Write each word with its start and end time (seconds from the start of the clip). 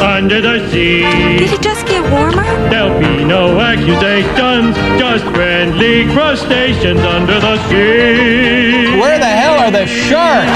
under 0.00 0.40
the 0.40 0.68
sea. 0.70 1.02
Did 1.38 1.52
it 1.52 1.62
just 1.62 1.86
get 1.86 2.02
warmer? 2.10 2.42
There'll 2.70 2.98
be 2.98 3.24
no 3.24 3.60
accusations, 3.60 4.76
just 4.98 5.24
friendly 5.34 6.04
crustaceans 6.12 7.00
under 7.00 7.40
the 7.40 7.56
sea. 7.68 8.98
Where 8.98 9.18
the 9.18 9.26
hell 9.26 9.58
are 9.58 9.70
the 9.70 9.86
sharks? 9.86 10.50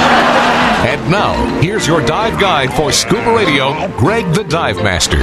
And 0.86 1.10
now, 1.10 1.60
here's 1.60 1.86
your 1.86 2.04
dive 2.04 2.40
guide 2.40 2.72
for 2.72 2.92
scuba 2.92 3.34
radio, 3.34 3.88
Greg 3.96 4.32
the 4.34 4.44
Dive 4.44 4.76
Master. 4.76 5.18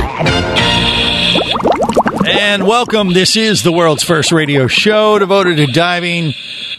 And 2.27 2.67
welcome. 2.67 3.13
This 3.13 3.35
is 3.35 3.63
the 3.63 3.71
world's 3.71 4.03
first 4.03 4.31
radio 4.31 4.67
show 4.67 5.19
devoted 5.19 5.57
to 5.57 5.67
diving. 5.67 6.33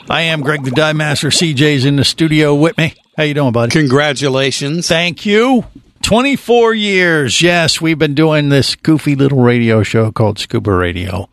I 0.08 0.22
am 0.22 0.42
Greg 0.42 0.64
the 0.64 0.70
Dive 0.70 0.97
Master. 0.97 1.28
CJ's 1.28 1.84
in 1.84 1.97
the 1.97 2.04
studio 2.04 2.54
with 2.54 2.77
me. 2.78 2.94
How 3.16 3.25
you 3.25 3.34
doing, 3.34 3.52
buddy? 3.52 3.70
Congratulations. 3.70 4.88
Thank 4.88 5.27
you. 5.27 5.64
24 6.02 6.74
years. 6.74 7.42
Yes, 7.42 7.80
we've 7.80 7.98
been 7.98 8.14
doing 8.14 8.48
this 8.48 8.74
goofy 8.74 9.14
little 9.14 9.40
radio 9.42 9.82
show 9.82 10.10
called 10.10 10.38
Scuba 10.38 10.72
Radio. 10.72 11.28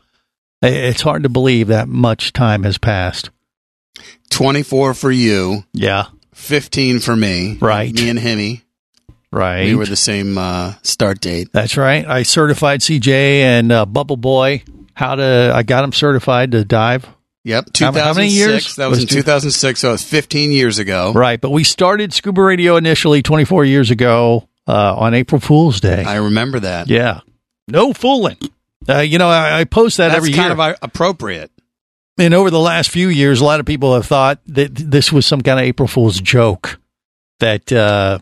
It's 0.62 1.02
hard 1.02 1.24
to 1.24 1.30
believe 1.30 1.68
that 1.68 1.88
much 1.88 2.34
time 2.34 2.64
has 2.64 2.78
passed. 2.78 3.30
24 4.30 4.94
for 4.94 5.12
you, 5.12 5.64
Yeah, 5.74 6.06
15 6.34 7.00
for 7.00 7.16
me. 7.16 7.58
Right. 7.62 7.94
Me 7.94 8.10
and 8.10 8.20
Himmy. 8.20 8.62
right. 9.32 9.66
We 9.66 9.76
were 9.76 9.86
the 9.86 9.96
same 9.96 10.38
uh, 10.38 10.74
start 10.84 11.22
date. 11.22 11.50
That's 11.54 11.78
right. 11.78 12.06
I 12.06 12.24
certified 12.24 12.82
CJ 12.82 13.08
and 13.10 13.72
uh, 13.72 13.86
Bubble 13.86 14.18
Boy. 14.18 14.64
How 14.94 15.16
to? 15.16 15.52
I 15.56 15.64
got 15.64 15.84
him 15.84 15.94
certified 15.94 16.52
to 16.52 16.66
dive. 16.66 17.08
Yep. 17.46 17.66
How- 17.80 17.92
2006. 17.92 18.04
how 18.06 18.14
many 18.14 18.30
years? 18.30 18.76
That 18.76 18.90
was, 18.90 19.00
Was 19.00 19.04
in 19.04 19.18
2006, 19.18 19.80
so 19.80 19.90
it 19.90 19.92
was 19.94 20.04
15 20.04 20.52
years 20.52 20.80
ago. 20.80 21.14
Right, 21.14 21.40
but 21.40 21.52
we 21.52 21.64
started 21.64 22.14
Scuba 22.14 22.42
Radio 22.44 22.76
initially 22.76 23.22
24 23.22 23.64
years 23.66 23.90
ago 23.92 24.50
uh, 24.68 24.96
on 24.96 25.14
April 25.14 25.40
Fool's 25.42 25.80
Day. 25.80 26.04
I 26.04 26.18
remember 26.18 26.60
that. 26.60 26.88
yeah, 26.90 27.22
no 27.68 27.94
fooling. 27.94 28.38
Uh, 28.88 29.00
you 29.00 29.18
know, 29.18 29.28
I, 29.30 29.62
I 29.62 29.64
post 29.66 29.98
that 29.98 30.08
That's 30.10 30.18
every 30.18 30.32
kind 30.34 30.52
of 30.52 30.60
uh, 30.60 30.76
appropriate. 30.82 31.52
and 32.18 32.34
over 32.34 32.50
the 32.50 32.60
last 32.60 32.90
few 32.90 33.10
years, 33.10 33.42
a 33.42 33.46
lot 33.46 33.60
of 33.60 33.66
people 33.66 33.94
have 33.96 34.06
thought 34.06 34.40
that 34.48 34.74
this 34.76 35.12
was 35.12 35.26
some 35.26 35.42
kind 35.42 35.60
of 35.60 35.66
April 35.66 35.88
Fool's 35.88 36.20
joke. 36.22 36.80
That 37.40 37.72
uh, 37.72 38.20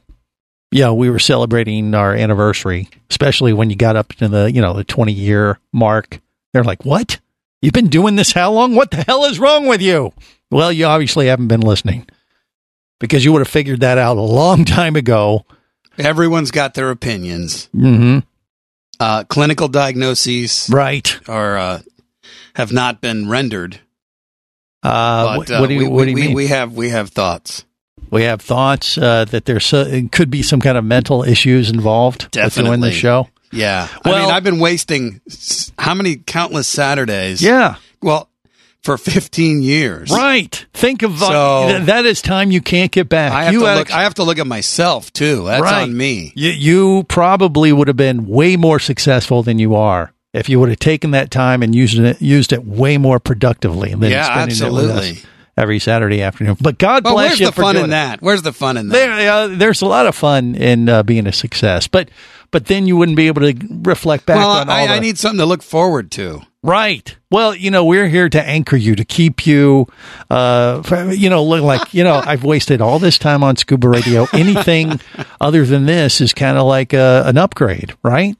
yeah, 0.72 0.92
we 0.92 1.10
were 1.10 1.20
celebrating 1.20 1.94
our 1.94 2.14
anniversary, 2.14 2.90
especially 3.10 3.54
when 3.54 3.70
you 3.70 3.76
got 3.76 3.96
up 3.96 4.14
to 4.14 4.28
the 4.28 4.52
you 4.52 4.62
know 4.62 4.74
the 4.74 4.84
20 4.84 5.12
year 5.12 5.60
mark. 5.72 6.20
They're 6.54 6.64
like, 6.64 6.84
"What? 6.86 7.20
You've 7.62 7.74
been 7.74 7.88
doing 7.88 8.16
this 8.16 8.32
how 8.34 8.52
long? 8.52 8.76
What 8.76 8.92
the 8.92 9.04
hell 9.04 9.26
is 9.26 9.40
wrong 9.40 9.68
with 9.68 9.82
you?" 9.82 10.14
Well, 10.52 10.72
you 10.72 10.86
obviously 10.86 11.28
haven't 11.28 11.48
been 11.48 11.62
listening 11.62 12.08
because 13.00 13.24
you 13.26 13.32
would 13.34 13.40
have 13.40 13.48
figured 13.48 13.82
that 13.82 13.98
out 13.98 14.18
a 14.18 14.22
long 14.22 14.64
time 14.66 14.96
ago. 14.96 15.46
Everyone's 15.98 16.52
got 16.52 16.74
their 16.74 16.92
opinions. 16.92 17.70
Mm-hmm. 17.76 18.20
Uh, 19.00 19.24
clinical 19.26 19.68
diagnoses 19.68 20.70
Right. 20.72 21.20
are 21.28 21.58
uh, 21.58 21.82
have 22.56 22.72
not 22.72 23.02
been 23.02 23.28
rendered. 23.30 23.80
Uh, 24.84 25.38
But 25.40 25.50
wh- 25.50 25.52
uh, 25.52 25.60
what 25.60 25.68
do 25.68 25.74
you, 25.74 25.80
we, 25.82 25.88
what 25.88 26.04
do 26.06 26.10
you 26.12 26.16
we, 26.16 26.22
mean? 26.28 26.34
we 26.36 26.48
have 26.48 26.74
we 26.74 26.90
have 26.90 27.10
thoughts. 27.10 27.66
We 28.12 28.24
have 28.24 28.42
thoughts 28.42 28.98
uh, 28.98 29.26
that 29.26 29.46
there's 29.46 29.66
so, 29.66 30.08
could 30.12 30.30
be 30.30 30.44
some 30.44 30.62
kind 30.62 30.78
of 30.78 30.86
mental 30.86 31.24
issues 31.24 31.70
involved 31.72 32.36
with 32.36 32.54
doing 32.56 32.80
the 32.80 32.92
show. 32.92 33.30
Yeah. 33.52 33.88
well, 34.06 34.16
I 34.16 34.22
mean, 34.22 34.32
I've 34.32 34.44
been 34.44 34.60
wasting 34.60 35.22
how 35.80 35.94
many 35.96 36.18
countless 36.18 36.68
Saturdays? 36.68 37.42
Yeah, 37.42 37.76
Well, 38.02 38.30
for 38.86 38.98
15 38.98 39.62
years. 39.64 40.12
right. 40.12 40.66
Think 40.74 41.02
of 41.02 41.22
uh, 41.22 41.28
So- 41.28 41.68
th- 41.70 41.86
that 41.88 42.06
is 42.06 42.22
time 42.22 42.52
you 42.52 42.62
can't 42.62 42.92
get 42.92 43.10
back. 43.10 43.32
I 43.34 43.44
have 43.46 43.54
you 43.54 43.60
to 43.62 43.76
look. 43.76 43.92
I 43.92 44.04
have 44.04 44.14
to 44.16 44.24
look 44.24 44.38
at 44.40 44.48
myself 44.48 45.12
too. 45.12 45.46
That's 45.46 45.62
Right. 45.62 45.82
on 45.84 45.98
me. 45.98 46.32
You, 46.36 46.52
you 46.52 47.04
probably 47.10 47.74
would 47.74 47.88
have 47.88 47.98
been 47.98 48.28
way 48.28 48.56
more 48.56 48.80
successful 48.80 49.44
than 49.44 49.60
you 49.60 49.76
are 49.76 50.14
if 50.34 50.48
you 50.50 50.60
would 50.60 50.70
have 50.70 50.80
taken 50.80 51.12
that 51.12 51.32
time 51.32 51.64
and 51.64 51.74
used 51.76 51.98
it 51.98 52.22
used 52.22 52.54
it 52.54 52.66
way 52.66 52.98
more 52.98 53.20
productively 53.20 53.90
than 53.96 54.12
Yeah, 54.12 54.26
spending 54.26 54.58
it 54.58 54.72
with 54.72 54.90
absolutely. 54.92 55.22
every 55.58 55.80
Saturday 55.80 56.22
afternoon. 56.22 56.58
But 56.62 56.78
God 56.78 57.04
But 57.04 57.14
bless 57.14 57.30
where's 57.32 57.40
you 57.40 57.46
Where's 57.48 57.56
the 57.56 57.62
fun 57.62 57.78
in 57.78 57.90
that? 57.92 58.22
Where's 58.22 58.42
the 58.44 58.54
fun 58.54 58.78
in 58.78 58.90
that? 58.90 58.94
There, 58.94 59.32
uh, 59.32 59.48
there's 59.48 59.82
a 59.82 59.86
lot 59.88 60.06
of 60.06 60.14
fun 60.16 60.54
in 60.56 60.90
uh, 60.90 61.04
being 61.04 61.26
a 61.28 61.32
success, 61.34 61.88
but 61.88 62.10
but 62.52 62.66
then 62.68 62.86
you 62.86 62.96
wouldn't 62.98 63.18
be 63.18 63.28
able 63.28 63.42
to 63.42 63.56
reflect 63.84 64.26
back 64.26 64.38
well, 64.38 64.50
on 64.52 64.70
all 64.70 64.76
I, 64.76 64.88
the 64.88 64.94
I 64.94 65.00
need 65.00 65.18
something 65.18 65.40
to 65.40 65.46
look 65.46 65.64
forward 65.64 66.12
to. 66.12 66.42
Right. 66.66 67.16
Well, 67.30 67.56
you 67.56 67.70
know, 67.70 67.86
we're 67.86 68.08
here 68.08 68.28
to 68.28 68.42
anchor 68.44 68.76
you, 68.76 68.96
to 68.96 69.06
keep 69.06 69.46
you, 69.46 69.86
uh, 70.32 70.82
you 71.16 71.30
know, 71.30 71.44
look 71.44 71.62
like, 71.62 71.94
you 71.94 72.04
know, 72.04 72.16
I've 72.16 72.44
wasted 72.44 72.82
all 72.82 72.98
this 72.98 73.20
time 73.20 73.44
on 73.44 73.56
scuba 73.56 73.88
radio. 73.88 74.26
Anything 74.34 75.00
other 75.40 75.64
than 75.64 75.86
this 75.86 76.22
is 76.22 76.34
kind 76.34 76.58
of 76.58 76.66
like 76.66 76.94
a, 76.94 77.22
an 77.28 77.38
upgrade, 77.38 77.94
right? 78.02 78.36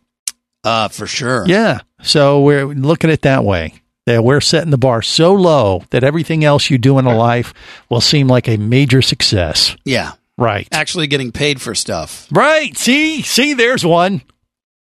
Uh, 0.64 0.88
for 0.88 1.06
sure. 1.06 1.46
Yeah. 1.48 1.82
So 2.02 2.42
we're 2.42 2.66
looking 2.66 3.12
at 3.12 3.14
it 3.14 3.22
that 3.22 3.44
way. 3.44 3.76
That 4.08 4.24
we're 4.24 4.42
setting 4.42 4.72
the 4.72 4.78
bar 4.80 5.04
so 5.04 5.34
low 5.34 5.84
that 5.92 6.04
everything 6.04 6.44
else 6.44 6.72
you 6.72 6.80
do 6.80 6.98
in 6.98 7.06
a 7.06 7.16
life 7.16 7.54
will 7.90 8.02
seem 8.02 8.28
like 8.28 8.48
a 8.48 8.58
major 8.58 9.04
success. 9.04 9.78
Yeah. 9.86 10.14
Right. 10.38 10.68
Actually 10.72 11.06
getting 11.08 11.32
paid 11.32 11.62
for 11.62 11.76
stuff. 11.76 12.28
Right. 12.32 12.76
See, 12.76 13.22
see, 13.22 13.54
there's 13.54 13.86
one. 13.86 14.22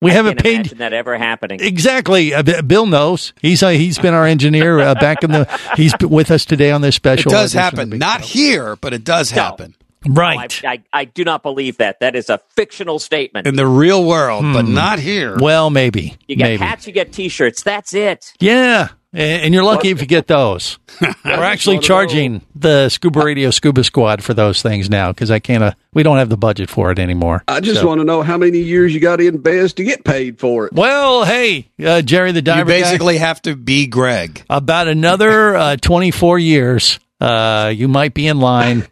We 0.02 0.10
haven't 0.10 0.32
Can't 0.34 0.42
paid. 0.42 0.54
imagine 0.56 0.78
that 0.78 0.92
ever 0.92 1.16
happening. 1.16 1.60
Exactly. 1.60 2.34
Uh, 2.34 2.62
Bill 2.62 2.86
knows. 2.86 3.32
He's 3.40 3.62
uh, 3.62 3.70
he's 3.70 3.98
been 3.98 4.14
our 4.14 4.26
engineer 4.26 4.78
uh, 4.80 4.94
back 4.94 5.22
in 5.22 5.30
the. 5.30 5.60
He's 5.76 5.94
with 6.00 6.30
us 6.30 6.44
today 6.44 6.70
on 6.72 6.80
this 6.82 6.96
special. 6.96 7.30
It 7.32 7.34
does 7.34 7.52
happen. 7.52 7.88
Not 7.90 8.24
Show. 8.24 8.38
here, 8.38 8.76
but 8.76 8.92
it 8.92 9.04
does 9.04 9.32
No. 9.34 9.42
happen 9.42 9.74
right. 10.08 10.60
I, 10.64 10.68
I, 10.72 10.82
I 10.92 11.04
do 11.04 11.24
not 11.24 11.42
believe 11.42 11.78
that. 11.78 12.00
That 12.00 12.16
is 12.16 12.28
a 12.30 12.38
fictional 12.56 12.98
statement. 12.98 13.46
in 13.46 13.56
the 13.56 13.66
real 13.66 14.04
world, 14.04 14.42
but 14.52 14.66
not 14.66 14.98
here. 14.98 15.36
well, 15.38 15.70
maybe. 15.70 16.16
You 16.26 16.36
get 16.36 16.44
maybe. 16.44 16.62
hats, 16.62 16.86
you 16.86 16.92
get 16.92 17.12
T-shirts. 17.12 17.62
That's 17.62 17.94
it. 17.94 18.32
Yeah, 18.40 18.88
and, 19.12 19.42
and 19.42 19.54
you're 19.54 19.64
lucky 19.64 19.88
if 19.90 20.00
you 20.00 20.06
get 20.06 20.26
those. 20.26 20.78
We're 21.24 21.32
actually 21.42 21.78
charging 21.80 22.42
the 22.54 22.88
Scuba 22.88 23.20
Radio 23.20 23.50
Scuba 23.50 23.84
Squad 23.84 24.22
for 24.22 24.34
those 24.34 24.62
things 24.62 24.88
now 24.90 25.10
because 25.12 25.30
I 25.30 25.38
can't. 25.38 25.62
Uh, 25.64 25.72
we 25.94 26.02
don't 26.02 26.18
have 26.18 26.28
the 26.28 26.36
budget 26.36 26.70
for 26.70 26.90
it 26.90 26.98
anymore. 26.98 27.44
I 27.48 27.60
just 27.60 27.80
So- 27.80 27.86
want 27.86 28.00
to 28.00 28.04
know 28.04 28.22
how 28.22 28.36
many 28.38 28.58
years 28.58 28.94
you 28.94 29.00
got 29.00 29.16
to 29.16 29.26
invest 29.26 29.76
to 29.78 29.84
get 29.84 30.04
paid 30.04 30.38
for 30.38 30.66
it. 30.66 30.72
Well, 30.72 31.24
hey, 31.24 31.68
uh, 31.84 32.02
Jerry 32.02 32.32
the 32.32 32.38
you 32.38 32.42
diver. 32.42 32.70
guy, 32.70 32.80
basically 32.80 33.18
have 33.18 33.40
to 33.42 33.56
be 33.56 33.86
Greg. 33.86 34.44
about 34.50 34.88
another 34.88 35.56
uh, 35.56 35.76
24 35.76 36.38
years. 36.38 36.98
Uh, 37.20 37.72
you 37.74 37.86
might 37.88 38.14
be 38.14 38.26
in 38.26 38.40
line 38.40 38.86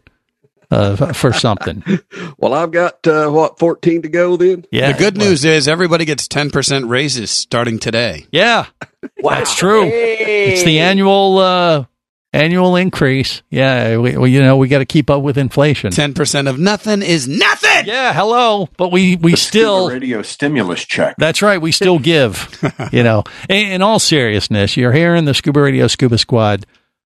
uh, 0.71 1.13
for 1.13 1.33
something. 1.33 1.83
Well, 2.37 2.55
I've 2.55 2.71
got 2.71 3.05
uh, 3.05 3.29
what 3.29 3.59
fourteen 3.59 4.01
to 4.01 4.09
go. 4.09 4.35
Then 4.35 4.65
Yeah. 4.71 4.91
the 4.93 4.97
good 4.97 5.15
news 5.17 5.45
is 5.45 5.67
everybody 5.67 6.05
gets 6.05 6.27
10% 6.27 6.89
raises 6.89 7.29
starting 7.29 7.77
today. 7.77 8.25
Yeah, 8.31 8.65
that's 9.23 9.55
true. 9.55 9.83
It's 9.85 10.63
the 10.63 10.79
annual 10.79 11.37
uh, 11.37 11.85
annual 12.33 12.75
increase. 12.75 13.43
Yeah, 13.51 13.97
we, 13.97 14.17
we, 14.17 14.31
you 14.31 14.41
know 14.41 14.57
we 14.57 14.69
got 14.69 14.79
to 14.79 14.85
keep 14.85 15.11
up 15.11 15.21
with 15.21 15.37
inflation. 15.37 15.91
10% 15.91 16.49
of 16.49 16.57
nothing 16.57 17.03
is 17.03 17.27
nothing. 17.27 17.85
Yeah, 17.85 18.11
hello, 18.13 18.67
but 18.77 18.91
we 18.91 19.17
we 19.17 19.35
still 19.35 19.89
radio 19.89 20.23
stimulus 20.23 20.83
check. 20.85 21.15
That's 21.19 21.43
right. 21.43 21.61
We 21.61 21.71
still 21.71 21.99
give, 22.13 22.49
you 22.91 23.03
know. 23.03 23.23
In, 23.49 23.73
in 23.73 23.81
all 23.83 23.99
seriousness, 23.99 24.77
you're 24.77 24.93
hearing 24.93 25.25
the 25.25 25.35
Scuba 25.35 25.61
Radio 25.61 25.85
Scuba 25.87 26.17
Squad 26.17 26.65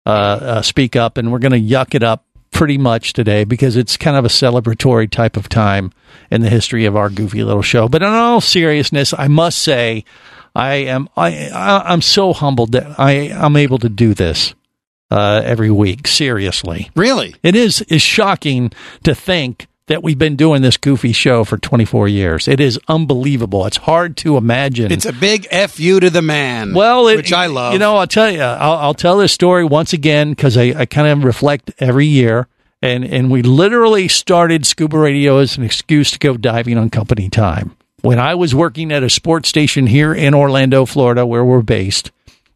uh, 0.06 0.10
uh, 0.10 0.62
speak 0.62 0.98
up, 0.98 1.18
and 1.18 1.32
we're 1.32 1.40
going 1.40 1.52
to 1.54 1.76
yuck 1.76 1.96
it 1.96 2.04
up 2.04 2.26
pretty 2.52 2.78
much 2.78 3.14
today 3.14 3.44
because 3.44 3.76
it's 3.76 3.98
kind 3.98 4.16
of 4.18 4.26
a 4.26 4.30
celebratory 4.30 5.10
type 5.10 5.38
of 5.38 5.50
time 5.50 5.92
in 6.30 6.42
the 6.42 6.50
history 6.50 6.86
of 6.86 6.96
our 6.96 7.10
goofy 7.10 7.44
little 7.44 7.62
show. 7.62 7.88
But 7.88 8.04
in 8.04 8.10
all 8.10 8.42
seriousness, 8.42 9.14
I 9.18 9.28
must 9.28 9.60
say, 9.60 10.04
I 10.56 10.74
am 10.76 11.08
I, 11.16 11.50
I 11.50 11.82
I'm 11.92 12.02
so 12.02 12.34
humbled 12.34 12.74
that 12.74 13.00
I 13.00 13.32
I'm 13.32 13.56
able 13.56 13.80
to 13.80 13.90
do 13.90 14.14
this 14.14 14.54
uh, 15.10 15.42
every 15.46 15.72
week. 15.72 16.08
Seriously, 16.08 16.90
Really? 16.96 17.34
it 17.42 17.56
is 17.56 17.82
is 17.84 18.02
shocking 18.02 18.72
to 19.04 19.16
think 19.16 19.68
that 19.92 20.02
we've 20.02 20.18
been 20.18 20.38
doing 20.38 20.62
this 20.62 20.78
goofy 20.78 21.12
show 21.12 21.44
for 21.44 21.58
24 21.58 22.08
years. 22.08 22.48
It 22.48 22.62
is 22.62 22.80
unbelievable. 22.88 23.66
It's 23.66 23.76
hard 23.76 24.16
to 24.18 24.38
imagine. 24.38 24.90
It's 24.90 25.06
a 25.06 25.12
big 25.12 25.48
fu 25.70 26.00
to 26.00 26.10
the 26.10 26.22
man. 26.22 26.74
Well, 26.74 27.10
it, 27.10 27.18
which 27.18 27.34
I 27.34 27.48
love. 27.48 27.74
You 27.74 27.80
know, 27.80 27.98
I'll 27.98 28.08
tell 28.08 28.32
you, 28.32 28.42
I'll, 28.42 28.78
I'll 28.78 28.94
tell 28.94 29.18
this 29.18 29.34
story 29.34 29.66
once 29.66 29.92
again 29.92 30.30
because 30.30 30.56
I, 30.56 30.74
I 30.76 30.86
kind 30.86 31.10
of 31.10 31.26
reflect 31.26 31.72
every 31.80 32.06
year. 32.08 32.48
And, 32.82 33.04
and 33.04 33.30
we 33.30 33.42
literally 33.42 34.08
started 34.08 34.66
Scuba 34.66 34.98
Radio 34.98 35.40
as 35.40 35.58
an 35.58 35.64
excuse 35.64 36.10
to 36.12 36.20
go 36.20 36.38
diving 36.38 36.78
on 36.78 36.90
company 36.90 37.30
time. 37.30 37.76
When 38.02 38.18
I 38.18 38.36
was 38.36 38.56
working 38.56 38.94
at 38.94 39.04
a 39.04 39.10
sports 39.10 39.50
station 39.50 39.88
here 39.88 40.14
in 40.14 40.34
Orlando, 40.34 40.86
Florida, 40.86 41.26
where 41.26 41.44
we're 41.44 41.62
based, 41.62 42.12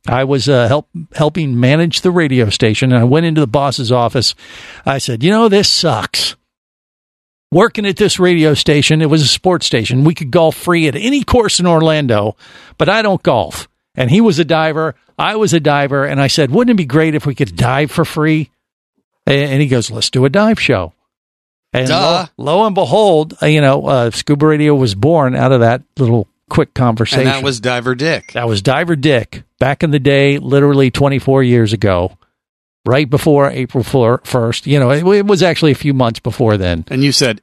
I 0.07 0.23
was 0.23 0.47
uh, 0.47 0.69
help, 0.69 0.87
helping 1.13 1.59
manage 1.59 1.99
the 1.99 2.11
radio 2.11 2.49
station. 2.49 2.93
And 2.93 3.01
I 3.01 3.03
went 3.03 3.25
into 3.25 3.41
the 3.41 3.47
boss's 3.47 3.91
office. 3.91 4.35
I 4.85 4.99
said, 4.99 5.21
You 5.21 5.31
know, 5.31 5.49
this 5.49 5.69
sucks 5.69 6.37
working 7.55 7.85
at 7.85 7.95
this 7.95 8.19
radio 8.19 8.53
station. 8.53 9.01
It 9.01 9.09
was 9.09 9.21
a 9.21 9.27
sports 9.27 9.65
station. 9.65 10.03
We 10.03 10.13
could 10.13 10.29
golf 10.29 10.57
free 10.57 10.89
at 10.89 10.95
any 10.95 11.23
course 11.23 11.61
in 11.61 11.65
Orlando, 11.65 12.35
but 12.77 12.89
I 12.89 13.01
don't 13.01 13.23
golf. 13.23 13.69
And 13.95 14.11
he 14.11 14.19
was 14.19 14.39
a 14.39 14.45
diver. 14.45 14.95
I 15.17 15.37
was 15.37 15.53
a 15.53 15.61
diver. 15.61 16.03
And 16.03 16.19
I 16.19 16.27
said, 16.27 16.51
wouldn't 16.51 16.75
it 16.75 16.77
be 16.77 16.85
great 16.85 17.15
if 17.15 17.25
we 17.25 17.33
could 17.33 17.55
dive 17.55 17.91
for 17.91 18.03
free? 18.03 18.51
And 19.25 19.61
he 19.61 19.69
goes, 19.69 19.89
let's 19.89 20.09
do 20.09 20.25
a 20.25 20.29
dive 20.29 20.59
show. 20.59 20.91
And 21.71 21.87
lo, 21.89 22.25
lo, 22.37 22.65
and 22.65 22.75
behold, 22.75 23.35
uh, 23.41 23.45
you 23.45 23.61
know, 23.61 23.85
uh, 23.87 24.11
Scuba 24.11 24.45
Radio 24.45 24.75
was 24.75 24.93
born 24.93 25.33
out 25.33 25.53
of 25.53 25.61
that 25.61 25.81
little 25.97 26.27
quick 26.49 26.73
conversation. 26.73 27.21
And 27.21 27.29
that 27.29 27.43
was 27.43 27.61
Diver 27.61 27.95
Dick. 27.95 28.33
That 28.33 28.47
was 28.47 28.61
Diver 28.61 28.97
Dick 28.97 29.43
back 29.59 29.81
in 29.81 29.91
the 29.91 29.99
day, 29.99 30.39
literally 30.39 30.91
24 30.91 31.41
years 31.43 31.73
ago 31.73 32.17
right 32.85 33.09
before 33.09 33.49
April 33.49 33.83
1st. 33.83 34.67
You 34.67 34.79
know, 34.79 34.91
it, 34.91 35.05
it, 35.05 35.25
was 35.25 35.43
actually 35.43 35.71
a 35.71 35.75
few 35.75 35.93
months 35.93 36.19
before 36.19 36.57
then. 36.57 36.85
And 36.87 37.03
you 37.03 37.11
said, 37.11 37.41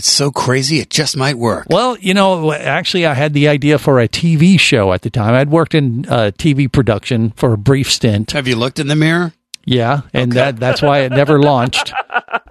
it's 0.00 0.08
so 0.08 0.30
crazy, 0.30 0.78
it 0.78 0.88
just 0.88 1.14
might 1.14 1.36
work. 1.36 1.66
Well, 1.68 1.98
you 1.98 2.14
know, 2.14 2.54
actually, 2.54 3.04
I 3.04 3.12
had 3.12 3.34
the 3.34 3.48
idea 3.48 3.78
for 3.78 4.00
a 4.00 4.08
TV 4.08 4.58
show 4.58 4.94
at 4.94 5.02
the 5.02 5.10
time. 5.10 5.34
I'd 5.34 5.50
worked 5.50 5.74
in 5.74 6.06
uh, 6.08 6.30
TV 6.38 6.72
production 6.72 7.32
for 7.32 7.52
a 7.52 7.58
brief 7.58 7.92
stint. 7.92 8.30
Have 8.30 8.48
you 8.48 8.56
looked 8.56 8.78
in 8.78 8.86
the 8.86 8.96
mirror? 8.96 9.34
Yeah, 9.66 10.00
and 10.14 10.32
okay. 10.32 10.40
that 10.40 10.56
that's 10.56 10.80
why 10.80 11.00
it 11.00 11.12
never 11.12 11.40
launched. 11.40 11.92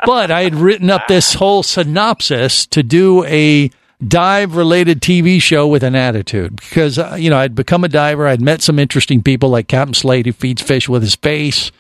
But 0.06 0.32
I 0.32 0.44
had 0.44 0.56
written 0.56 0.90
up 0.90 1.08
this 1.08 1.34
whole 1.34 1.62
synopsis 1.62 2.66
to 2.68 2.82
do 2.82 3.26
a 3.26 3.70
dive 4.06 4.56
related 4.56 5.02
TV 5.02 5.42
show 5.42 5.68
with 5.68 5.84
an 5.84 5.94
attitude 5.96 6.56
because, 6.56 6.98
uh, 6.98 7.18
you 7.20 7.30
know, 7.30 7.38
I'd 7.38 7.54
become 7.54 7.84
a 7.84 7.90
diver. 7.90 8.28
I'd 8.28 8.42
met 8.42 8.62
some 8.62 8.80
interesting 8.80 9.22
people 9.22 9.50
like 9.50 9.68
Captain 9.68 9.94
Slade 9.94 10.26
who 10.26 10.32
feeds 10.32 10.62
fish 10.62 10.88
with 10.88 11.02
his 11.02 11.16
face. 11.16 11.72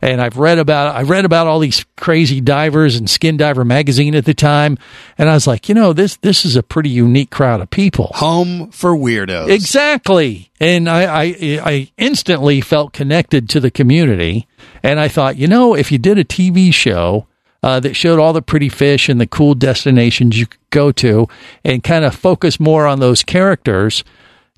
And 0.00 0.20
I've 0.20 0.36
read 0.36 0.58
about, 0.58 0.94
I 0.94 1.02
read 1.02 1.24
about 1.24 1.46
all 1.46 1.58
these 1.58 1.84
crazy 1.96 2.40
divers 2.40 2.94
and 2.94 3.10
Skin 3.10 3.36
Diver 3.36 3.64
magazine 3.64 4.14
at 4.14 4.24
the 4.24 4.34
time. 4.34 4.78
And 5.18 5.28
I 5.28 5.34
was 5.34 5.46
like, 5.46 5.68
you 5.68 5.74
know, 5.74 5.92
this, 5.92 6.16
this 6.16 6.44
is 6.44 6.54
a 6.54 6.62
pretty 6.62 6.90
unique 6.90 7.30
crowd 7.30 7.60
of 7.60 7.70
people. 7.70 8.12
Home 8.14 8.70
for 8.70 8.92
weirdos. 8.92 9.48
Exactly. 9.48 10.50
And 10.60 10.88
I, 10.88 11.22
I, 11.22 11.36
I 11.40 11.90
instantly 11.98 12.60
felt 12.60 12.92
connected 12.92 13.48
to 13.50 13.60
the 13.60 13.70
community. 13.70 14.46
And 14.82 15.00
I 15.00 15.08
thought, 15.08 15.36
you 15.36 15.48
know, 15.48 15.74
if 15.74 15.90
you 15.90 15.98
did 15.98 16.18
a 16.18 16.24
TV 16.24 16.72
show, 16.72 17.26
uh, 17.64 17.80
that 17.80 17.96
showed 17.96 18.18
all 18.18 18.34
the 18.34 18.42
pretty 18.42 18.68
fish 18.68 19.08
and 19.08 19.18
the 19.18 19.26
cool 19.26 19.54
destinations 19.54 20.38
you 20.38 20.46
could 20.46 20.60
go 20.68 20.92
to 20.92 21.26
and 21.64 21.82
kind 21.82 22.04
of 22.04 22.14
focus 22.14 22.60
more 22.60 22.86
on 22.86 23.00
those 23.00 23.22
characters, 23.22 24.04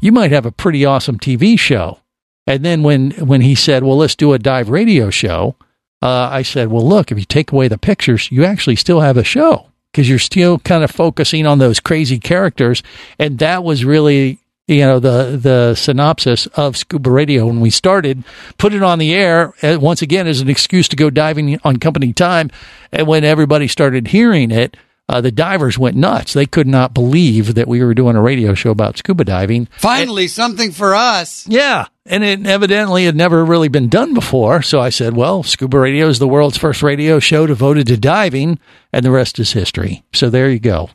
you 0.01 0.11
might 0.11 0.33
have 0.33 0.45
a 0.45 0.51
pretty 0.51 0.85
awesome 0.85 1.17
TV 1.17 1.57
show. 1.57 2.01
And 2.49 2.65
then 2.65 2.83
when, 2.83 3.13
when 3.13 3.43
he 3.43 3.55
said, 3.55 3.85
well, 3.85 3.97
let's 3.97 4.17
do 4.17 4.33
a 4.33 4.41
dive 4.41 4.71
radio 4.71 5.09
show, 5.11 5.55
uh, 6.03 6.29
I 6.33 6.43
said, 6.43 6.73
well, 6.73 6.87
look, 6.87 7.13
if 7.13 7.19
you 7.19 7.25
take 7.25 7.53
away 7.53 7.69
the 7.69 7.79
pictures, 7.79 8.29
you 8.33 8.45
actually 8.45 8.75
still 8.75 9.01
have 9.01 9.17
a 9.17 9.23
show 9.23 9.69
because 9.93 10.09
you're 10.09 10.19
still 10.19 10.59
kind 10.59 10.83
of 10.83 10.91
focusing 10.91 11.47
on 11.47 11.61
those 11.61 11.79
crazy 11.79 12.19
characters. 12.19 12.83
And 13.21 13.39
that 13.39 13.63
was 13.63 13.85
really 13.85 14.41
you 14.67 14.81
know 14.81 14.99
the 14.99 15.39
the 15.41 15.75
synopsis 15.75 16.47
of 16.49 16.77
scuba 16.77 17.11
radio. 17.11 17.47
When 17.47 17.61
we 17.61 17.71
started 17.71 18.25
put 18.59 18.73
it 18.73 18.83
on 18.83 18.99
the 18.99 19.15
air 19.15 19.55
uh, 19.63 19.79
once 19.81 20.03
again 20.03 20.27
as 20.27 20.41
an 20.41 20.49
excuse 20.49 20.89
to 20.89 20.97
go 20.97 21.11
diving 21.11 21.59
on 21.65 21.77
company 21.79 22.13
time. 22.13 22.51
And 22.93 23.07
when 23.07 23.25
everybody 23.25 23.69
started 23.69 24.09
hearing 24.09 24.51
it 24.51 24.77
uh, 25.09 25.21
the 25.21 25.31
divers 25.31 25.79
went 25.79 25.97
nuts. 25.97 26.33
They 26.33 26.47
could 26.47 26.67
not 26.67 26.93
believe 26.93 27.55
that 27.55 27.69
we 27.69 27.83
were 27.83 27.95
doing 27.95 28.17
a 28.17 28.23
radio 28.23 28.55
show 28.55 28.71
about 28.71 28.99
scuba 28.99 29.25
diving. 29.25 29.67
Finally 29.79 30.25
and, 30.25 30.31
something 30.31 30.73
for 30.73 30.95
us. 30.95 31.47
Yeah. 31.47 31.87
And 32.05 32.25
it 32.25 32.47
evidently 32.47 33.05
had 33.05 33.17
never 33.17 33.45
really 33.45 33.69
been 33.69 33.89
done 33.89 34.15
before. 34.15 34.63
So 34.63 34.81
i 34.81 34.89
said 34.89 35.17
well 35.17 35.43
scuba 35.43 35.79
radio 35.79 36.09
is 36.09 36.19
the 36.19 36.29
world's 36.29 36.59
first 36.59 36.83
radio 36.83 37.19
show 37.19 37.47
devoted 37.47 37.87
to 37.89 37.97
diving 37.97 38.59
and 38.93 39.05
the 39.05 39.11
rest 39.11 39.39
is 39.39 39.53
history. 39.53 40.05
So 40.13 40.29
there 40.29 40.51
you 40.51 40.59
go. 40.59 40.91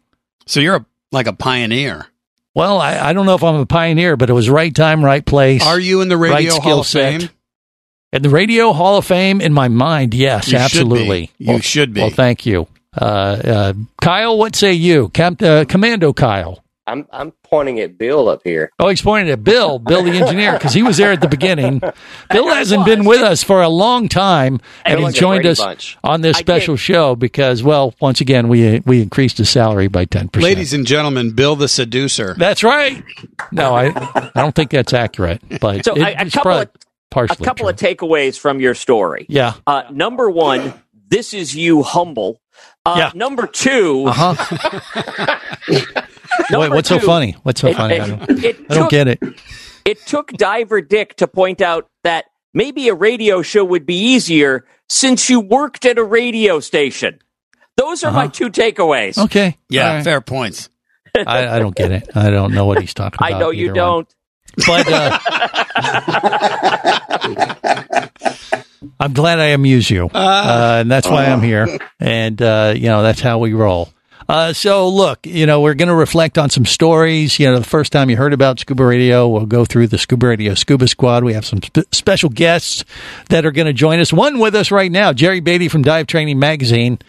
So 0.45 0.59
you're 0.59 0.75
a, 0.75 0.85
like 1.11 1.27
a 1.27 1.33
pioneer 1.33 2.07
well, 2.53 2.79
I, 2.79 2.97
I, 2.97 3.13
don't 3.13 3.25
know 3.25 3.35
if 3.35 3.43
I'm 3.43 3.55
a 3.55 3.65
pioneer, 3.65 4.17
but 4.17 4.29
it 4.29 4.33
was 4.33 4.49
right 4.49 4.73
time, 4.73 5.03
right 5.03 5.25
place. 5.25 5.65
Are 5.65 5.79
you 5.79 6.01
in 6.01 6.09
the 6.09 6.17
Radio 6.17 6.53
right 6.53 6.61
Hall 6.61 6.79
of 6.81 6.87
Fame? 6.87 7.29
In 8.13 8.21
the 8.21 8.29
Radio 8.29 8.73
Hall 8.73 8.97
of 8.97 9.05
Fame, 9.05 9.39
in 9.39 9.53
my 9.53 9.69
mind, 9.69 10.13
yes, 10.13 10.51
you 10.51 10.57
absolutely. 10.57 11.27
Should 11.27 11.35
you 11.37 11.47
well, 11.47 11.59
should 11.59 11.93
be. 11.93 12.01
Well, 12.01 12.09
thank 12.09 12.45
you. 12.45 12.67
Uh, 12.99 13.05
uh, 13.05 13.73
Kyle, 14.01 14.37
what 14.37 14.55
say 14.55 14.73
you? 14.73 15.09
Camp, 15.09 15.41
uh, 15.41 15.63
Commando 15.65 16.11
Kyle. 16.11 16.61
I'm 16.87 17.07
I'm 17.11 17.31
pointing 17.43 17.79
at 17.79 17.97
Bill 17.97 18.27
up 18.27 18.41
here. 18.43 18.71
Oh, 18.79 18.89
he's 18.89 19.01
pointing 19.01 19.31
at 19.31 19.43
Bill, 19.43 19.77
Bill 19.79 20.03
the 20.03 20.11
engineer, 20.11 20.53
because 20.53 20.73
he 20.73 20.81
was 20.83 20.97
there 20.97 21.11
at 21.11 21.21
the 21.21 21.27
beginning. 21.27 21.79
Bill 22.31 22.47
hasn't 22.49 22.85
been 22.85 23.05
with 23.05 23.21
us 23.21 23.43
for 23.43 23.61
a 23.61 23.69
long 23.69 24.09
time, 24.09 24.59
and 24.85 24.99
he 24.99 25.11
joined 25.11 25.45
us 25.45 25.59
bunch. 25.59 25.97
on 26.03 26.21
this 26.21 26.37
special 26.37 26.75
show 26.75 27.15
because, 27.15 27.61
well, 27.61 27.93
once 28.01 28.19
again, 28.19 28.47
we 28.47 28.79
we 28.79 29.01
increased 29.01 29.37
his 29.37 29.49
salary 29.49 29.87
by 29.87 30.05
ten 30.05 30.27
percent. 30.27 30.43
Ladies 30.43 30.73
and 30.73 30.85
gentlemen, 30.87 31.31
Bill 31.31 31.55
the 31.55 31.67
seducer. 31.67 32.33
That's 32.37 32.63
right. 32.63 33.03
No, 33.51 33.75
I 33.75 33.87
I 34.15 34.31
don't 34.35 34.55
think 34.55 34.71
that's 34.71 34.93
accurate, 34.93 35.41
but 35.61 35.85
so 35.85 35.93
it, 35.95 36.01
a, 36.01 36.21
a 36.25 36.29
couple 36.31 36.51
of 36.53 36.69
partially 37.11 37.37
a 37.43 37.45
couple 37.45 37.65
true. 37.65 37.69
of 37.69 37.75
takeaways 37.97 38.39
from 38.39 38.59
your 38.59 38.73
story. 38.73 39.25
Yeah. 39.29 39.53
Uh, 39.67 39.83
number 39.91 40.29
one, 40.31 40.73
this 41.09 41.33
is 41.33 41.55
you 41.55 41.83
humble. 41.83 42.41
Uh, 42.85 42.95
Yeah. 42.97 43.11
Number 43.13 43.45
two, 43.45 44.05
Uh 44.07 44.33
huh. 44.35 45.21
number 45.67 46.07
Wait, 46.51 46.69
what's 46.71 46.89
so 46.89 46.99
funny? 46.99 47.35
What's 47.43 47.61
so 47.61 47.67
it- 47.67 47.75
funny? 47.77 47.95
it- 47.95 48.01
I 48.01 48.07
don't, 48.07 48.43
it 48.43 48.57
I 48.69 48.73
don't 48.75 48.89
get 48.91 49.07
it. 49.07 49.19
It 49.85 50.05
took 50.05 50.31
Diver 50.33 50.81
Dick 50.81 51.15
to 51.17 51.27
point 51.27 51.61
out 51.61 51.87
that 52.03 52.25
maybe 52.53 52.87
a 52.89 52.93
radio 52.93 53.41
show 53.41 53.63
would 53.65 53.85
be 53.85 53.95
easier 53.97 54.65
since 54.89 55.29
you 55.29 55.39
worked 55.39 55.85
at 55.85 55.97
a 55.97 56.03
radio 56.03 56.59
station. 56.59 57.19
Those 57.77 58.03
are 58.03 58.11
my 58.11 58.25
Uh-huh. 58.25 58.31
two 58.31 58.49
takeaways. 58.51 59.17
Okay. 59.17 59.57
Yeah, 59.69 59.87
All 59.89 59.95
right. 59.95 60.03
fair 60.03 60.21
points. 60.21 60.69
I, 61.17 61.47
I 61.55 61.59
don't 61.59 61.75
get 61.75 61.91
it. 61.91 62.09
I 62.15 62.29
don't 62.29 62.53
know 62.53 62.65
what 62.65 62.79
he's 62.79 62.93
talking 62.93 63.17
about. 63.19 63.33
I 63.33 63.39
know 63.39 63.49
you 63.49 63.73
don't. 63.73 64.07
one. 64.67 64.83
But 64.83 64.91
uh, 64.91 65.17
I'm 68.99 69.13
glad 69.13 69.39
I 69.39 69.45
amuse 69.47 69.89
you, 69.89 70.07
uh, 70.13 70.77
and 70.81 70.91
that's 70.91 71.07
why 71.07 71.25
I'm 71.25 71.41
here. 71.41 71.79
And 71.99 72.39
uh, 72.41 72.73
you 72.75 72.87
know 72.87 73.03
that's 73.03 73.21
how 73.21 73.39
we 73.39 73.53
roll. 73.53 73.89
Uh, 74.29 74.53
so 74.53 74.87
look, 74.87 75.25
you 75.25 75.45
know 75.45 75.61
we're 75.61 75.73
going 75.73 75.89
to 75.89 75.95
reflect 75.95 76.37
on 76.37 76.49
some 76.49 76.65
stories. 76.65 77.39
You 77.39 77.47
know, 77.47 77.59
the 77.59 77.65
first 77.65 77.91
time 77.91 78.09
you 78.09 78.17
heard 78.17 78.33
about 78.33 78.59
Scuba 78.59 78.85
Radio, 78.85 79.27
we'll 79.27 79.45
go 79.45 79.65
through 79.65 79.87
the 79.87 79.97
Scuba 79.97 80.27
Radio 80.27 80.53
Scuba 80.53 80.87
Squad. 80.87 81.23
We 81.23 81.33
have 81.33 81.45
some 81.45 81.61
sp- 81.63 81.89
special 81.91 82.29
guests 82.29 82.83
that 83.29 83.45
are 83.45 83.51
going 83.51 83.67
to 83.67 83.73
join 83.73 83.99
us. 83.99 84.13
One 84.13 84.39
with 84.39 84.55
us 84.55 84.71
right 84.71 84.91
now, 84.91 85.13
Jerry 85.13 85.39
Beatty 85.39 85.67
from 85.67 85.81
Dive 85.81 86.07
Training 86.07 86.39
Magazine, 86.39 86.99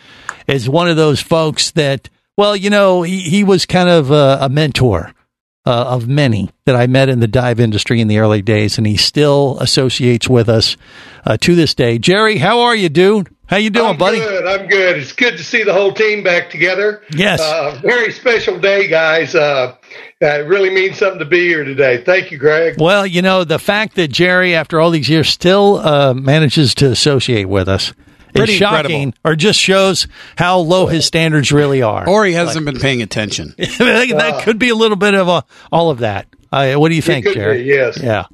is 0.46 0.68
one 0.68 0.88
of 0.88 0.96
those 0.96 1.20
folks 1.20 1.70
that, 1.72 2.08
well, 2.36 2.56
you 2.56 2.70
know, 2.70 3.02
he, 3.02 3.20
he 3.20 3.44
was 3.44 3.66
kind 3.66 3.88
of 3.88 4.10
a, 4.10 4.38
a 4.42 4.48
mentor 4.48 5.12
uh, 5.64 5.70
of 5.70 6.08
many 6.08 6.50
that 6.64 6.74
I 6.74 6.86
met 6.86 7.08
in 7.08 7.20
the 7.20 7.28
dive 7.28 7.60
industry 7.60 8.00
in 8.00 8.08
the 8.08 8.18
early 8.18 8.42
days, 8.42 8.78
and 8.78 8.86
he 8.86 8.96
still 8.96 9.58
associates 9.60 10.28
with 10.28 10.48
us 10.48 10.76
uh, 11.24 11.36
to 11.38 11.54
this 11.54 11.74
day. 11.74 11.98
Jerry, 11.98 12.38
how 12.38 12.60
are 12.60 12.74
you, 12.74 12.88
dude? 12.88 13.28
How 13.46 13.58
you 13.58 13.70
doing, 13.70 13.90
I'm 13.90 13.98
buddy? 13.98 14.18
Good. 14.18 14.46
I'm 14.46 14.66
good. 14.66 14.96
It's 14.96 15.12
good 15.12 15.36
to 15.36 15.44
see 15.44 15.62
the 15.62 15.74
whole 15.74 15.92
team 15.92 16.22
back 16.22 16.48
together. 16.48 17.02
Yes. 17.14 17.40
Uh, 17.40 17.78
very 17.82 18.10
special 18.10 18.58
day, 18.58 18.88
guys. 18.88 19.34
Uh, 19.34 19.76
it 20.20 20.46
really 20.46 20.70
means 20.70 20.98
something 20.98 21.18
to 21.18 21.26
be 21.26 21.48
here 21.48 21.62
today. 21.62 22.02
Thank 22.02 22.30
you, 22.30 22.38
Greg. 22.38 22.80
Well, 22.80 23.06
you 23.06 23.20
know, 23.20 23.44
the 23.44 23.58
fact 23.58 23.96
that 23.96 24.08
Jerry, 24.08 24.54
after 24.54 24.80
all 24.80 24.90
these 24.90 25.08
years, 25.08 25.28
still 25.28 25.76
uh, 25.76 26.14
manages 26.14 26.74
to 26.76 26.90
associate 26.90 27.46
with 27.46 27.68
us 27.68 27.92
Pretty 28.34 28.52
is 28.52 28.58
shocking, 28.58 29.02
incredible. 29.02 29.18
or 29.24 29.36
just 29.36 29.58
shows 29.58 30.06
how 30.36 30.58
low 30.58 30.86
his 30.86 31.04
standards 31.04 31.52
really 31.52 31.82
are. 31.82 32.08
Or 32.08 32.24
he 32.24 32.32
hasn't 32.32 32.64
been 32.64 32.78
paying 32.78 33.02
attention. 33.02 33.54
that 33.58 34.40
could 34.44 34.58
be 34.58 34.70
a 34.70 34.74
little 34.74 34.96
bit 34.96 35.14
of 35.14 35.28
a, 35.28 35.44
all 35.70 35.90
of 35.90 35.98
that. 35.98 36.26
Uh, 36.50 36.74
what 36.74 36.90
do 36.90 36.94
you 36.94 37.02
think, 37.02 37.26
Jerry? 37.26 37.62
yes. 37.62 37.98
Yeah. 38.02 38.26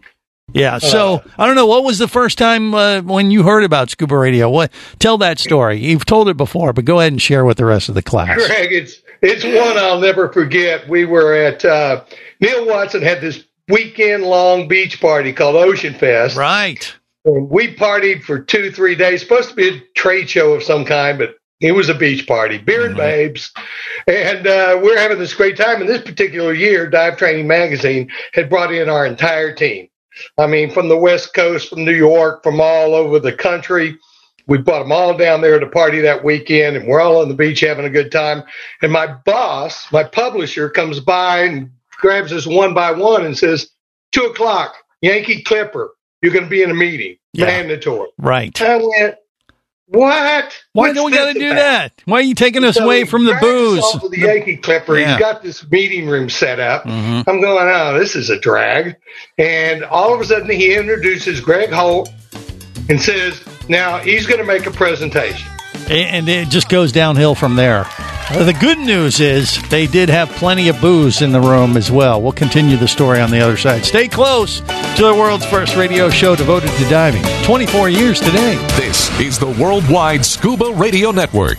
Yeah. 0.52 0.78
So 0.78 1.22
I 1.36 1.46
don't 1.46 1.56
know. 1.56 1.66
What 1.66 1.84
was 1.84 1.98
the 1.98 2.08
first 2.08 2.38
time 2.38 2.74
uh, 2.74 3.02
when 3.02 3.30
you 3.30 3.42
heard 3.42 3.64
about 3.64 3.90
scuba 3.90 4.16
radio? 4.16 4.48
What? 4.48 4.72
Tell 4.98 5.18
that 5.18 5.38
story. 5.38 5.78
You've 5.78 6.06
told 6.06 6.28
it 6.28 6.36
before, 6.36 6.72
but 6.72 6.84
go 6.84 7.00
ahead 7.00 7.12
and 7.12 7.20
share 7.20 7.44
with 7.44 7.58
the 7.58 7.66
rest 7.66 7.88
of 7.88 7.94
the 7.94 8.02
class. 8.02 8.46
Greg, 8.46 8.72
it's 8.72 9.02
it's 9.20 9.44
one 9.44 9.76
I'll 9.76 10.00
never 10.00 10.32
forget. 10.32 10.88
We 10.88 11.04
were 11.04 11.34
at 11.34 11.64
uh, 11.64 12.04
Neil 12.40 12.66
Watson 12.66 13.02
had 13.02 13.20
this 13.20 13.44
weekend 13.68 14.24
long 14.24 14.68
beach 14.68 15.00
party 15.00 15.32
called 15.32 15.56
Ocean 15.56 15.94
Fest. 15.94 16.36
Right. 16.36 16.94
And 17.28 17.50
we 17.50 17.76
partied 17.76 18.24
for 18.24 18.40
two, 18.40 18.72
three 18.72 18.96
days. 18.96 19.22
Supposed 19.22 19.50
to 19.50 19.56
be 19.56 19.68
a 19.70 19.82
trade 19.96 20.30
show 20.30 20.54
of 20.54 20.64
some 20.64 20.86
kind, 20.86 21.18
but 21.18 21.36
It 21.60 21.72
was 21.72 21.90
a 21.90 21.94
beach 21.94 22.28
party, 22.28 22.58
beer 22.58 22.86
and 22.86 22.96
babes. 22.96 23.52
And 24.06 24.46
uh, 24.46 24.80
we're 24.82 24.98
having 24.98 25.18
this 25.18 25.34
great 25.34 25.56
time. 25.58 25.80
And 25.82 25.90
this 25.90 26.02
particular 26.02 26.54
year, 26.54 26.88
Dive 26.88 27.18
Training 27.18 27.48
Magazine 27.48 28.10
had 28.34 28.50
brought 28.50 28.72
in 28.72 28.88
our 28.90 29.06
entire 29.06 29.52
team. 29.54 29.88
I 30.38 30.46
mean, 30.48 30.70
from 30.70 30.88
the 30.88 30.98
West 30.98 31.34
Coast, 31.34 31.70
from 31.70 31.84
New 31.84 31.94
York, 31.94 32.44
from 32.44 32.60
all 32.60 32.94
over 32.94 33.20
the 33.20 33.34
country. 33.34 33.98
We 34.48 34.58
brought 34.58 34.84
them 34.84 34.92
all 34.92 35.16
down 35.16 35.42
there 35.42 35.60
to 35.60 35.66
party 35.68 36.00
that 36.02 36.24
weekend, 36.24 36.76
and 36.76 36.88
we're 36.88 37.00
all 37.02 37.20
on 37.22 37.28
the 37.28 37.34
beach 37.34 37.60
having 37.60 37.86
a 37.86 37.90
good 37.90 38.12
time. 38.12 38.44
And 38.82 38.92
my 38.92 39.06
boss, 39.06 39.92
my 39.92 40.04
publisher, 40.04 40.70
comes 40.70 41.00
by 41.00 41.40
and 41.42 41.70
grabs 41.98 42.32
us 42.32 42.46
one 42.46 42.74
by 42.74 42.92
one 42.92 43.26
and 43.26 43.36
says, 43.38 43.70
Two 44.12 44.24
o'clock, 44.24 44.74
Yankee 45.02 45.42
Clipper, 45.42 45.90
you're 46.22 46.32
going 46.32 46.44
to 46.44 46.50
be 46.50 46.62
in 46.62 46.70
a 46.70 46.74
meeting, 46.74 47.16
Yeah. 47.32 47.46
mandatory. 47.46 48.08
Right. 48.18 48.60
I 48.60 48.76
went, 48.76 49.14
What? 49.90 50.52
Why 50.74 50.88
What's 50.88 50.94
do 50.98 51.04
we 51.04 51.12
got 51.12 51.32
to 51.32 51.38
do 51.38 51.48
that? 51.54 52.02
Why 52.04 52.18
are 52.18 52.22
you 52.22 52.34
taking 52.34 52.62
us 52.64 52.76
So 52.76 52.84
away 52.84 53.04
from 53.04 53.24
the 53.24 53.34
booze? 53.40 53.80
off 53.82 54.02
to 54.02 54.08
the 54.10 54.18
Yankee 54.18 54.56
Clipper. 54.58 54.98
Yeah. 54.98 55.12
He's 55.12 55.18
got 55.18 55.42
this 55.42 55.68
meeting 55.70 56.06
room 56.08 56.28
set 56.28 56.60
up. 56.60 56.84
Mhm. 56.84 57.24
I'm 57.26 57.40
going, 57.40 57.68
oh, 57.74 57.98
this 57.98 58.14
is 58.14 58.28
a 58.28 58.38
drag. 58.38 58.96
And 59.38 59.84
all 59.84 60.12
of 60.12 60.20
a 60.20 60.24
sudden, 60.26 60.50
he 60.50 60.74
introduces 60.74 61.40
Greg 61.40 61.70
Holt 61.70 62.10
and 62.90 63.00
says, 63.00 63.40
now 63.68 63.96
he's 63.98 64.26
going 64.26 64.40
to 64.40 64.46
make 64.46 64.66
a 64.66 64.70
presentation. 64.70 65.48
And 65.90 66.28
it 66.28 66.48
just 66.48 66.68
goes 66.68 66.92
downhill 66.92 67.34
from 67.34 67.56
there. 67.56 67.84
Uh, 68.30 68.44
The 68.44 68.52
good 68.52 68.78
news 68.78 69.20
is 69.20 69.58
they 69.70 69.86
did 69.86 70.08
have 70.10 70.28
plenty 70.30 70.68
of 70.68 70.80
booze 70.80 71.22
in 71.22 71.32
the 71.32 71.40
room 71.40 71.76
as 71.76 71.90
well. 71.90 72.20
We'll 72.20 72.32
continue 72.32 72.76
the 72.76 72.88
story 72.88 73.20
on 73.20 73.30
the 73.30 73.40
other 73.40 73.56
side. 73.56 73.84
Stay 73.84 74.06
close 74.08 74.60
to 74.60 75.02
the 75.04 75.14
world's 75.14 75.46
first 75.46 75.76
radio 75.76 76.10
show 76.10 76.36
devoted 76.36 76.70
to 76.70 76.88
diving. 76.88 77.22
24 77.44 77.88
years 77.88 78.20
today. 78.20 78.56
This 78.76 79.08
is 79.20 79.38
the 79.38 79.48
Worldwide 79.62 80.24
Scuba 80.24 80.72
Radio 80.74 81.10
Network. 81.10 81.56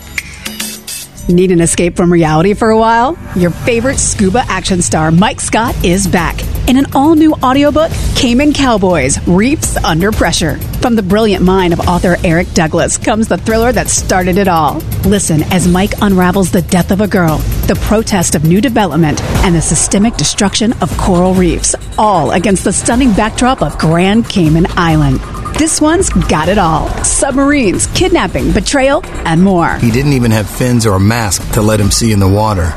Need 1.30 1.52
an 1.52 1.62
escape 1.62 1.96
from 1.96 2.12
reality 2.12 2.56
for 2.56 2.72
a 2.72 2.78
while? 2.78 3.16
Your 3.36 3.52
favorite 3.52 4.00
scuba 4.00 4.44
action 4.48 4.82
star, 4.82 5.12
Mike 5.12 5.40
Scott, 5.40 5.76
is 5.86 6.08
back 6.08 6.42
in 6.68 6.76
an 6.76 6.88
all 6.96 7.14
new 7.14 7.34
audiobook, 7.34 7.92
Cayman 8.16 8.52
Cowboys 8.52 9.20
Reefs 9.28 9.78
Under 9.78 10.12
Pressure. 10.12 10.58
From 10.82 10.96
the 10.96 11.04
brilliant 11.04 11.46
mind 11.46 11.72
of 11.72 11.82
author 11.82 12.16
Eric 12.24 12.52
Douglas 12.54 12.98
comes 12.98 13.28
the 13.28 13.38
thriller 13.38 13.72
that 13.72 13.90
started 13.90 14.40
it 14.40 14.48
all. 14.48 14.80
Listen 15.06 15.44
as 15.54 15.68
Mike 15.68 15.94
unravels 16.02 16.52
the 16.52 16.64
death 16.64 16.90
of 16.90 17.00
a 17.00 17.08
girl, 17.08 17.38
the 17.68 17.80
protest 17.84 18.34
of 18.34 18.44
new 18.44 18.60
development, 18.60 19.22
and 19.44 19.54
the 19.54 19.62
systemic 19.62 20.16
destruction 20.16 20.74
of 20.82 20.98
coral 20.98 21.36
reefs, 21.36 21.76
all 22.00 22.32
against 22.32 22.64
the 22.64 22.74
stunning 22.74 23.14
backdrop 23.14 23.62
of 23.62 23.78
Grand 23.78 24.28
Cayman 24.28 24.66
Island. 24.72 25.20
This 25.60 25.82
one's 25.82 26.10
got 26.10 26.48
it 26.48 26.58
all 26.58 26.88
submarines, 27.04 27.88
kidnapping, 27.88 28.54
betrayal, 28.54 29.06
and 29.06 29.44
more. 29.44 29.76
He 29.76 29.92
didn't 29.92 30.14
even 30.14 30.32
have 30.32 30.50
fins 30.50 30.86
or 30.86 30.96
a 30.96 31.02
mask 31.02 31.56
to 31.56 31.62
let 31.62 31.82
him 31.82 31.92
see 31.92 32.14
in 32.14 32.20
the 32.20 32.30
water. 32.30 32.72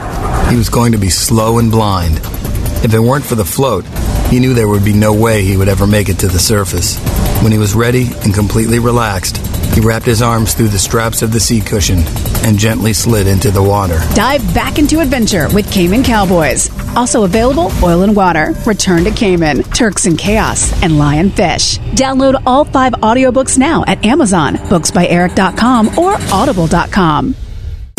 He 0.50 0.56
was 0.56 0.68
going 0.68 0.90
to 0.90 0.98
be 0.98 1.08
slow 1.08 1.60
and 1.60 1.70
blind. 1.70 2.18
If 2.84 2.92
it 2.92 2.98
weren't 2.98 3.24
for 3.24 3.36
the 3.36 3.44
float, 3.44 3.84
he 4.30 4.40
knew 4.40 4.52
there 4.52 4.66
would 4.66 4.84
be 4.84 4.94
no 4.94 5.14
way 5.14 5.44
he 5.44 5.56
would 5.56 5.68
ever 5.68 5.86
make 5.86 6.08
it 6.08 6.18
to 6.18 6.26
the 6.26 6.40
surface. 6.40 6.98
When 7.44 7.52
he 7.52 7.58
was 7.58 7.76
ready 7.76 8.10
and 8.24 8.34
completely 8.34 8.80
relaxed, 8.80 9.36
he 9.74 9.80
wrapped 9.80 10.06
his 10.06 10.22
arms 10.22 10.54
through 10.54 10.68
the 10.68 10.78
straps 10.78 11.22
of 11.22 11.32
the 11.32 11.40
sea 11.40 11.60
cushion 11.60 12.02
and 12.44 12.58
gently 12.58 12.92
slid 12.92 13.26
into 13.26 13.50
the 13.50 13.62
water. 13.62 14.00
Dive 14.14 14.42
back 14.54 14.78
into 14.78 15.00
adventure 15.00 15.48
with 15.54 15.70
Cayman 15.70 16.02
Cowboys. 16.02 16.70
Also 16.96 17.24
available, 17.24 17.70
Oil 17.82 18.02
and 18.02 18.16
Water, 18.16 18.54
Return 18.66 19.04
to 19.04 19.10
Cayman, 19.10 19.62
Turks 19.62 20.06
and 20.06 20.18
Chaos, 20.18 20.72
and 20.82 20.94
Lionfish. 20.94 21.78
Download 21.94 22.42
all 22.46 22.64
five 22.64 22.92
audiobooks 22.94 23.58
now 23.58 23.84
at 23.86 24.04
Amazon, 24.04 24.56
books 24.68 24.90
by 24.90 25.02
booksbyeric.com, 25.02 25.98
or 25.98 26.14
audible.com. 26.32 27.34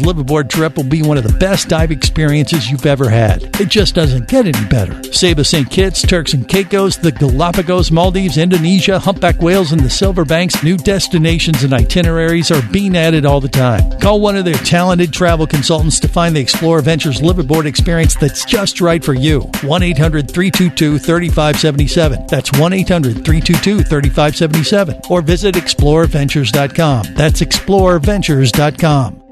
liveaboard 0.00 0.48
trip 0.48 0.76
will 0.76 0.84
be 0.84 1.02
one 1.02 1.18
of 1.18 1.24
the 1.24 1.38
best 1.38 1.68
dive 1.68 1.90
experiences 1.90 2.70
you've 2.70 2.86
ever 2.86 3.08
had. 3.08 3.42
It 3.60 3.68
just 3.68 3.94
doesn't 3.94 4.28
get 4.28 4.46
any 4.46 4.66
better. 4.68 5.02
Saba 5.12 5.44
St. 5.44 5.70
Kitts, 5.70 6.02
Turks 6.02 6.34
and 6.34 6.48
Caicos, 6.48 6.96
the 6.96 7.12
Galapagos, 7.12 7.90
Maldives, 7.90 8.38
Indonesia, 8.38 8.98
humpback 8.98 9.40
whales, 9.40 9.72
and 9.72 9.80
the 9.80 9.90
Silver 9.90 10.24
Banks, 10.24 10.62
new 10.62 10.76
destinations 10.76 11.64
and 11.64 11.72
itineraries 11.72 12.50
are 12.50 12.62
being 12.70 12.96
added 12.96 13.24
all 13.24 13.40
the 13.40 13.48
time. 13.48 13.98
Call 13.98 14.20
one 14.20 14.36
of 14.36 14.44
their 14.44 14.54
talented 14.54 15.12
travel 15.12 15.46
consultants 15.46 16.00
to 16.00 16.08
find 16.08 16.34
the 16.34 16.40
Explorer 16.40 16.82
Ventures 16.82 17.20
liveaboard 17.20 17.66
experience 17.66 18.14
that's 18.14 18.44
just 18.44 18.80
right 18.80 19.04
for 19.04 19.14
you. 19.14 19.40
1 19.62 19.82
800 19.82 20.30
322 20.30 20.98
3577. 20.98 22.26
That's 22.26 22.52
1 22.58 22.72
800 22.72 23.24
322 23.24 23.82
3577. 23.82 25.00
Or 25.10 25.22
visit 25.22 25.54
explorerventures.com. 25.54 27.14
That's 27.14 27.40
explorerventures.com. 27.40 29.22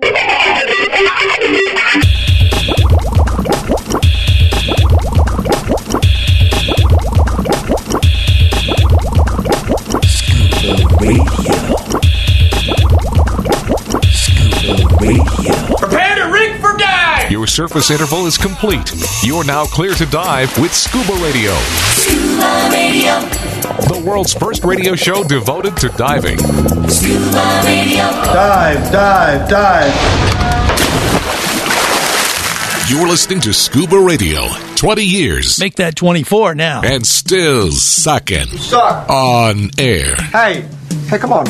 Your 17.31 17.47
surface 17.47 17.91
interval 17.91 18.27
is 18.27 18.37
complete. 18.37 18.93
You're 19.23 19.45
now 19.45 19.67
clear 19.67 19.95
to 19.95 20.07
dive 20.07 20.57
with 20.59 20.75
Scuba 20.75 21.13
Radio. 21.23 21.53
Scuba 21.95 22.69
Radio. 22.73 23.21
The 23.87 24.03
world's 24.05 24.33
first 24.35 24.65
radio 24.65 24.97
show 24.97 25.23
devoted 25.23 25.77
to 25.77 25.89
diving. 25.91 26.39
Scuba 26.89 27.63
Radio. 27.65 28.03
Dive, 28.03 28.91
dive, 28.91 29.49
dive. 29.49 30.37
You're 32.91 33.09
listening 33.09 33.41
to 33.41 33.53
Scuba 33.53 33.99
Radio. 33.99 34.43
20 34.77 35.03
years. 35.03 35.59
Make 35.59 35.77
that 35.77 35.97
24 35.97 36.55
now. 36.55 36.83
And 36.85 37.07
still 37.07 37.73
sucking. 37.73 38.47
Suck. 38.47 39.09
On 39.09 39.71
air. 39.79 40.15
Hey, 40.17 40.69
hey, 41.09 41.19
come 41.19 41.33
on. 41.33 41.45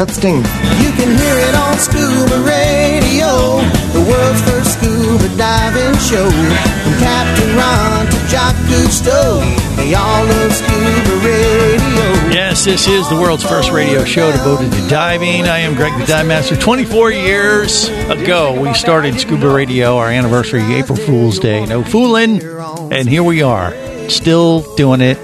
That 0.00 0.08
sting. 0.08 0.40
You 0.80 0.90
can 0.96 1.12
hear 1.12 1.36
it 1.44 1.54
on 1.54 1.76
Scuba 1.76 2.40
Radio, 2.40 3.60
the 3.92 4.00
world's 4.00 4.40
first 4.48 4.80
scuba 4.80 5.28
diving 5.36 5.92
show. 6.00 6.24
From 6.24 6.94
Captain 7.04 7.52
Ron 7.52 8.06
to 8.08 8.18
Jacques 8.32 8.56
Cousteau, 8.64 9.44
they 9.76 9.92
all 9.92 10.24
love 10.24 10.52
Scuba 10.52 11.14
Radio. 11.20 12.32
Yes, 12.32 12.64
this 12.64 12.88
is 12.88 13.06
the 13.10 13.16
world's 13.16 13.44
first 13.44 13.70
radio 13.70 14.02
show 14.04 14.32
devoted 14.32 14.72
to 14.72 14.88
diving. 14.88 15.44
I 15.44 15.58
am 15.58 15.74
Greg 15.74 15.92
the 16.00 16.06
Dive 16.06 16.26
Master. 16.26 16.56
24 16.56 17.10
years 17.12 17.88
ago, 18.08 18.58
we 18.58 18.72
started 18.72 19.20
Scuba 19.20 19.52
Radio, 19.52 19.98
our 19.98 20.08
anniversary, 20.08 20.62
April 20.74 20.96
Fool's 20.96 21.38
Day. 21.38 21.66
No 21.66 21.84
fooling. 21.84 22.42
And 22.90 23.06
here 23.06 23.22
we 23.22 23.42
are, 23.42 23.74
still 24.08 24.62
doing 24.76 25.02
it, 25.02 25.18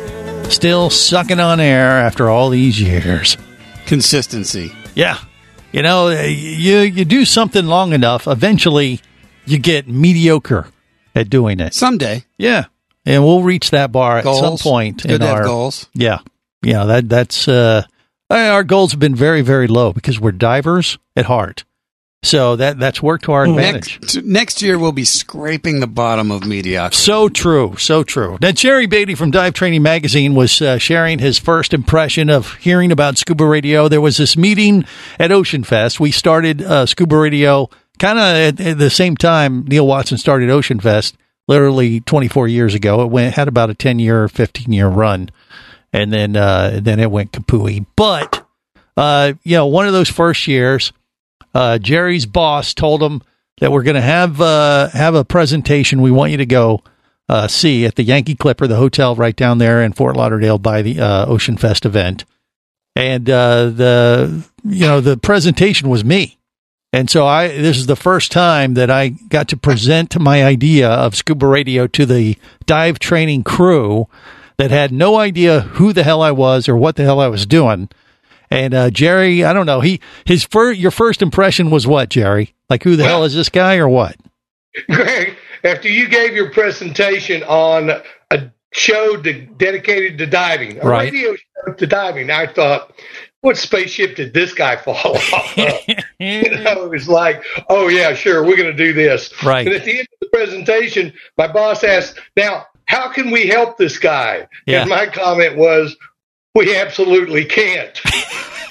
still 0.52 0.90
sucking 0.90 1.40
on 1.40 1.60
air 1.60 1.92
after 1.98 2.28
all 2.28 2.50
these 2.50 2.78
years. 2.78 3.38
Consistency. 3.86 4.72
Yeah. 4.94 5.18
You 5.72 5.82
know, 5.82 6.08
you, 6.08 6.78
you 6.78 7.04
do 7.04 7.24
something 7.24 7.66
long 7.66 7.92
enough, 7.92 8.26
eventually 8.26 9.00
you 9.44 9.58
get 9.58 9.88
mediocre 9.88 10.68
at 11.14 11.30
doing 11.30 11.60
it. 11.60 11.74
Someday. 11.74 12.24
Yeah. 12.38 12.66
And 13.04 13.24
we'll 13.24 13.42
reach 13.42 13.70
that 13.70 13.92
bar 13.92 14.18
at 14.18 14.24
some 14.24 14.58
point 14.58 15.02
Good 15.02 15.22
in 15.22 15.22
our 15.22 15.44
goals. 15.44 15.88
Yeah. 15.94 16.18
Yeah, 16.62 16.84
that 16.84 17.08
that's 17.08 17.46
uh 17.46 17.84
our 18.28 18.64
goals 18.64 18.90
have 18.90 18.98
been 18.98 19.14
very 19.14 19.42
very 19.42 19.68
low 19.68 19.92
because 19.92 20.18
we're 20.18 20.32
divers 20.32 20.98
at 21.14 21.26
heart. 21.26 21.64
So 22.22 22.56
that 22.56 22.80
that's 22.80 23.00
worked 23.00 23.24
to 23.26 23.32
our 23.32 23.44
advantage. 23.44 24.00
Next, 24.00 24.24
next 24.24 24.62
year 24.62 24.78
we'll 24.78 24.90
be 24.90 25.04
scraping 25.04 25.78
the 25.78 25.86
bottom 25.86 26.32
of 26.32 26.44
mediocrity. 26.44 26.96
So 26.96 27.28
true, 27.28 27.76
so 27.76 28.02
true. 28.02 28.36
Now, 28.40 28.50
Jerry 28.50 28.86
Beatty 28.86 29.14
from 29.14 29.30
Dive 29.30 29.54
Training 29.54 29.82
Magazine 29.82 30.34
was 30.34 30.60
uh, 30.60 30.78
sharing 30.78 31.20
his 31.20 31.38
first 31.38 31.72
impression 31.72 32.28
of 32.28 32.54
hearing 32.54 32.90
about 32.90 33.16
scuba 33.16 33.46
radio. 33.46 33.86
There 33.88 34.00
was 34.00 34.16
this 34.16 34.36
meeting 34.36 34.86
at 35.20 35.30
Ocean 35.30 35.62
Fest. 35.62 36.00
We 36.00 36.10
started 36.10 36.62
uh, 36.62 36.86
scuba 36.86 37.16
radio 37.16 37.70
kind 38.00 38.18
of 38.18 38.24
at, 38.24 38.60
at 38.60 38.78
the 38.78 38.90
same 38.90 39.16
time 39.16 39.64
Neil 39.64 39.86
Watson 39.86 40.18
started 40.18 40.50
Ocean 40.50 40.80
Fest, 40.80 41.16
literally 41.46 42.00
24 42.00 42.48
years 42.48 42.74
ago. 42.74 43.02
It 43.02 43.10
went 43.10 43.34
had 43.34 43.46
about 43.46 43.70
a 43.70 43.74
10 43.74 44.00
year, 44.00 44.28
15 44.28 44.72
year 44.72 44.88
run, 44.88 45.30
and 45.92 46.12
then 46.12 46.34
uh, 46.34 46.80
then 46.82 46.98
it 46.98 47.12
went 47.12 47.30
kapooey. 47.30 47.86
But 47.94 48.44
uh, 48.96 49.34
you 49.44 49.56
know, 49.56 49.66
one 49.66 49.86
of 49.86 49.92
those 49.92 50.10
first 50.10 50.48
years. 50.48 50.92
Uh, 51.56 51.78
Jerry's 51.78 52.26
boss 52.26 52.74
told 52.74 53.02
him 53.02 53.22
that 53.60 53.72
we're 53.72 53.82
going 53.82 53.94
to 53.94 54.02
have 54.02 54.42
uh, 54.42 54.90
have 54.90 55.14
a 55.14 55.24
presentation. 55.24 56.02
We 56.02 56.10
want 56.10 56.30
you 56.30 56.36
to 56.36 56.44
go 56.44 56.82
uh, 57.30 57.48
see 57.48 57.86
at 57.86 57.94
the 57.94 58.02
Yankee 58.02 58.34
Clipper, 58.34 58.66
the 58.66 58.76
hotel 58.76 59.14
right 59.16 59.34
down 59.34 59.56
there 59.56 59.82
in 59.82 59.94
Fort 59.94 60.16
Lauderdale 60.16 60.58
by 60.58 60.82
the 60.82 61.00
uh, 61.00 61.24
Ocean 61.24 61.56
Fest 61.56 61.86
event. 61.86 62.26
And 62.94 63.30
uh, 63.30 63.70
the 63.70 64.44
you 64.64 64.86
know 64.86 65.00
the 65.00 65.16
presentation 65.16 65.88
was 65.88 66.04
me, 66.04 66.38
and 66.92 67.08
so 67.08 67.26
I 67.26 67.48
this 67.48 67.78
is 67.78 67.86
the 67.86 67.96
first 67.96 68.30
time 68.32 68.74
that 68.74 68.90
I 68.90 69.08
got 69.08 69.48
to 69.48 69.56
present 69.56 70.20
my 70.20 70.44
idea 70.44 70.90
of 70.90 71.16
scuba 71.16 71.46
radio 71.46 71.86
to 71.86 72.04
the 72.04 72.36
dive 72.66 72.98
training 72.98 73.44
crew 73.44 74.08
that 74.58 74.70
had 74.70 74.92
no 74.92 75.16
idea 75.16 75.60
who 75.60 75.94
the 75.94 76.02
hell 76.02 76.20
I 76.20 76.32
was 76.32 76.68
or 76.68 76.76
what 76.76 76.96
the 76.96 77.04
hell 77.04 77.20
I 77.20 77.28
was 77.28 77.46
doing. 77.46 77.88
And 78.50 78.74
uh, 78.74 78.90
Jerry, 78.90 79.44
I 79.44 79.52
don't 79.52 79.66
know. 79.66 79.80
He 79.80 80.00
his 80.24 80.44
fir- 80.44 80.72
your 80.72 80.90
first 80.90 81.22
impression 81.22 81.70
was 81.70 81.86
what, 81.86 82.08
Jerry? 82.10 82.54
Like 82.70 82.82
who 82.82 82.96
the 82.96 83.04
hell 83.04 83.24
is 83.24 83.34
this 83.34 83.48
guy 83.48 83.76
or 83.76 83.88
what? 83.88 84.16
Greg, 84.90 85.36
after 85.64 85.88
you 85.88 86.08
gave 86.08 86.34
your 86.34 86.50
presentation 86.50 87.42
on 87.44 87.90
a 88.30 88.50
show 88.72 89.16
de- 89.16 89.46
dedicated 89.56 90.18
to 90.18 90.26
diving, 90.26 90.78
a 90.80 90.84
Right. 90.86 91.12
radio 91.12 91.34
show 91.34 91.72
to 91.72 91.86
diving, 91.86 92.30
I 92.30 92.46
thought, 92.46 92.92
what 93.40 93.56
spaceship 93.56 94.16
did 94.16 94.34
this 94.34 94.52
guy 94.52 94.76
fall 94.76 94.96
off 95.16 95.58
of? 95.58 95.78
you 96.18 96.50
know, 96.50 96.84
it 96.84 96.90
was 96.90 97.08
like, 97.08 97.42
oh 97.70 97.88
yeah, 97.88 98.14
sure, 98.14 98.44
we're 98.44 98.56
going 98.56 98.70
to 98.70 98.76
do 98.76 98.92
this. 98.92 99.30
Right. 99.42 99.66
And 99.66 99.74
at 99.76 99.84
the 99.84 99.98
end 100.00 100.08
of 100.12 100.18
the 100.20 100.28
presentation, 100.32 101.12
my 101.38 101.46
boss 101.46 101.84
asked, 101.84 102.18
now, 102.36 102.66
how 102.86 103.10
can 103.10 103.30
we 103.30 103.46
help 103.46 103.78
this 103.78 103.98
guy? 103.98 104.46
Yeah. 104.66 104.82
And 104.82 104.90
my 104.90 105.06
comment 105.06 105.56
was, 105.56 105.96
we 106.56 106.74
absolutely 106.74 107.44
can't. 107.44 108.00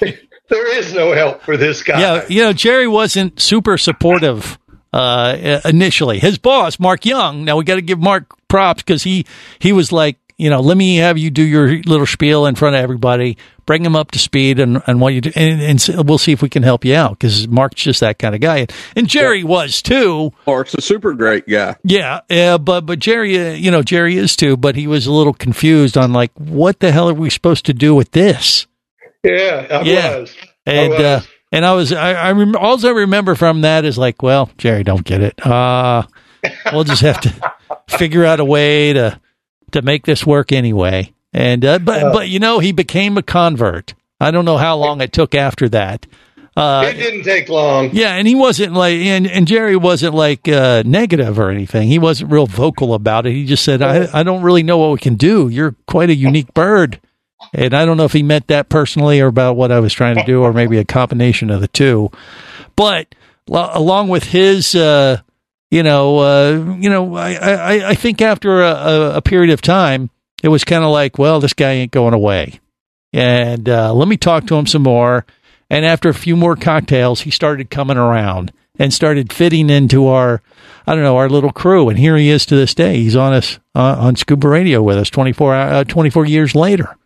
there 0.00 0.78
is 0.78 0.92
no 0.92 1.12
help 1.12 1.42
for 1.42 1.56
this 1.56 1.82
guy. 1.82 2.00
Yeah, 2.00 2.26
you 2.28 2.42
know, 2.42 2.52
Jerry 2.52 2.88
wasn't 2.88 3.40
super 3.40 3.78
supportive 3.78 4.58
uh, 4.92 5.60
initially. 5.64 6.18
His 6.18 6.36
boss, 6.38 6.78
Mark 6.78 7.06
Young. 7.06 7.44
Now 7.44 7.56
we 7.56 7.64
got 7.64 7.76
to 7.76 7.82
give 7.82 8.00
Mark 8.00 8.26
props 8.48 8.82
because 8.82 9.02
he 9.02 9.24
he 9.60 9.72
was 9.72 9.92
like, 9.92 10.18
you 10.36 10.50
know, 10.50 10.60
let 10.60 10.76
me 10.76 10.96
have 10.96 11.16
you 11.16 11.30
do 11.30 11.42
your 11.42 11.80
little 11.82 12.06
spiel 12.06 12.46
in 12.46 12.56
front 12.56 12.76
of 12.76 12.82
everybody, 12.82 13.38
bring 13.66 13.84
him 13.84 13.94
up 13.96 14.12
to 14.12 14.18
speed, 14.18 14.58
and 14.60 14.82
and 14.86 15.00
what 15.00 15.12
you 15.12 15.20
do, 15.20 15.32
and, 15.36 15.60
and 15.60 16.08
we'll 16.08 16.18
see 16.18 16.32
if 16.32 16.40
we 16.42 16.48
can 16.48 16.62
help 16.62 16.84
you 16.84 16.94
out 16.94 17.10
because 17.10 17.46
Mark's 17.48 17.82
just 17.82 18.00
that 18.00 18.18
kind 18.18 18.34
of 18.34 18.40
guy, 18.40 18.66
and 18.94 19.08
Jerry 19.08 19.44
was 19.44 19.82
too. 19.82 20.32
Mark's 20.46 20.74
a 20.74 20.80
super 20.80 21.12
great 21.14 21.46
guy. 21.48 21.76
Yeah, 21.84 22.20
yeah, 22.30 22.56
but 22.58 22.82
but 22.86 22.98
Jerry, 22.98 23.38
uh, 23.38 23.52
you 23.52 23.70
know, 23.70 23.82
Jerry 23.82 24.16
is 24.16 24.36
too, 24.36 24.56
but 24.56 24.76
he 24.76 24.86
was 24.86 25.06
a 25.06 25.12
little 25.12 25.34
confused 25.34 25.98
on 25.98 26.12
like, 26.12 26.32
what 26.38 26.80
the 26.80 26.92
hell 26.92 27.08
are 27.10 27.14
we 27.14 27.28
supposed 27.30 27.66
to 27.66 27.74
do 27.74 27.94
with 27.94 28.12
this? 28.12 28.66
Yeah, 29.24 29.66
I 29.70 29.82
Yeah. 29.82 30.16
was. 30.18 30.34
and 30.66 30.78
I 30.78 30.88
was. 30.88 31.00
uh, 31.00 31.20
and 31.52 31.64
I 31.66 31.72
was 31.74 31.92
I, 31.92 32.12
I 32.12 32.32
rem- 32.32 32.56
all 32.56 32.84
I 32.86 32.90
remember 32.90 33.34
from 33.34 33.62
that 33.62 33.84
is 33.84 33.96
like, 33.98 34.22
well, 34.22 34.50
Jerry, 34.58 34.84
don't 34.84 35.04
get 35.04 35.20
it. 35.22 35.44
Uh 35.46 36.04
we'll 36.72 36.84
just 36.84 37.02
have 37.02 37.20
to 37.22 37.32
figure 37.88 38.24
out 38.24 38.40
a 38.40 38.44
way 38.44 38.92
to 38.92 39.20
to 39.72 39.82
make 39.82 40.06
this 40.06 40.24
work 40.26 40.52
anyway. 40.52 41.12
And 41.36 41.64
uh, 41.66 41.78
but 41.80 42.14
but 42.14 42.28
you 42.30 42.38
know, 42.38 42.60
he 42.60 42.72
became 42.72 43.18
a 43.18 43.22
convert. 43.22 43.92
I 44.18 44.30
don't 44.30 44.46
know 44.46 44.56
how 44.56 44.76
long 44.78 45.02
it 45.02 45.12
took 45.12 45.34
after 45.34 45.68
that. 45.68 46.06
Uh, 46.56 46.84
it 46.86 46.94
didn't 46.94 47.24
take 47.24 47.50
long. 47.50 47.90
yeah, 47.92 48.14
and 48.14 48.26
he 48.26 48.34
wasn't 48.34 48.72
like, 48.72 48.94
and, 48.94 49.26
and 49.26 49.46
Jerry 49.46 49.76
wasn't 49.76 50.14
like 50.14 50.48
uh, 50.48 50.82
negative 50.86 51.38
or 51.38 51.50
anything. 51.50 51.88
He 51.88 51.98
wasn't 51.98 52.32
real 52.32 52.46
vocal 52.46 52.94
about 52.94 53.26
it. 53.26 53.32
He 53.32 53.44
just 53.44 53.62
said, 53.62 53.82
I, 53.82 54.08
I 54.20 54.22
don't 54.22 54.42
really 54.42 54.62
know 54.62 54.78
what 54.78 54.92
we 54.92 54.98
can 54.98 55.16
do. 55.16 55.48
You're 55.48 55.76
quite 55.86 56.08
a 56.08 56.14
unique 56.14 56.54
bird. 56.54 56.98
And 57.52 57.74
I 57.74 57.84
don't 57.84 57.98
know 57.98 58.06
if 58.06 58.14
he 58.14 58.22
meant 58.22 58.46
that 58.46 58.70
personally 58.70 59.20
or 59.20 59.26
about 59.26 59.56
what 59.56 59.70
I 59.70 59.80
was 59.80 59.92
trying 59.92 60.16
to 60.16 60.24
do, 60.24 60.40
or 60.42 60.54
maybe 60.54 60.78
a 60.78 60.84
combination 60.86 61.50
of 61.50 61.60
the 61.60 61.68
two. 61.68 62.10
But 62.74 63.14
lo- 63.46 63.70
along 63.74 64.08
with 64.08 64.24
his, 64.24 64.74
uh, 64.74 65.20
you 65.70 65.82
know, 65.82 66.18
uh, 66.20 66.76
you 66.78 66.88
know, 66.88 67.14
I, 67.16 67.34
I, 67.34 67.88
I 67.90 67.94
think 67.94 68.22
after 68.22 68.62
a, 68.62 68.70
a, 68.70 69.16
a 69.16 69.20
period 69.20 69.52
of 69.52 69.60
time, 69.60 70.08
it 70.46 70.48
was 70.48 70.64
kind 70.64 70.84
of 70.84 70.90
like, 70.90 71.18
well, 71.18 71.40
this 71.40 71.52
guy 71.52 71.72
ain't 71.72 71.92
going 71.92 72.14
away 72.14 72.60
and 73.12 73.68
uh, 73.68 73.92
let 73.94 74.08
me 74.08 74.16
talk 74.16 74.46
to 74.46 74.56
him 74.56 74.66
some 74.66 74.82
more. 74.82 75.24
And 75.70 75.84
after 75.84 76.08
a 76.08 76.14
few 76.14 76.36
more 76.36 76.54
cocktails, 76.54 77.22
he 77.22 77.30
started 77.30 77.70
coming 77.70 77.96
around 77.96 78.52
and 78.78 78.92
started 78.92 79.32
fitting 79.32 79.70
into 79.70 80.06
our, 80.06 80.42
I 80.86 80.94
don't 80.94 81.02
know, 81.02 81.16
our 81.16 81.28
little 81.28 81.50
crew. 81.50 81.88
And 81.88 81.98
here 81.98 82.16
he 82.16 82.28
is 82.28 82.46
to 82.46 82.56
this 82.56 82.74
day. 82.74 82.98
He's 82.98 83.16
on 83.16 83.32
us 83.32 83.58
uh, 83.74 83.96
on 83.98 84.16
Scuba 84.16 84.48
Radio 84.48 84.82
with 84.82 84.98
us 84.98 85.10
24, 85.10 85.54
uh, 85.54 85.84
24 85.84 86.26
years 86.26 86.54
later. 86.54 86.96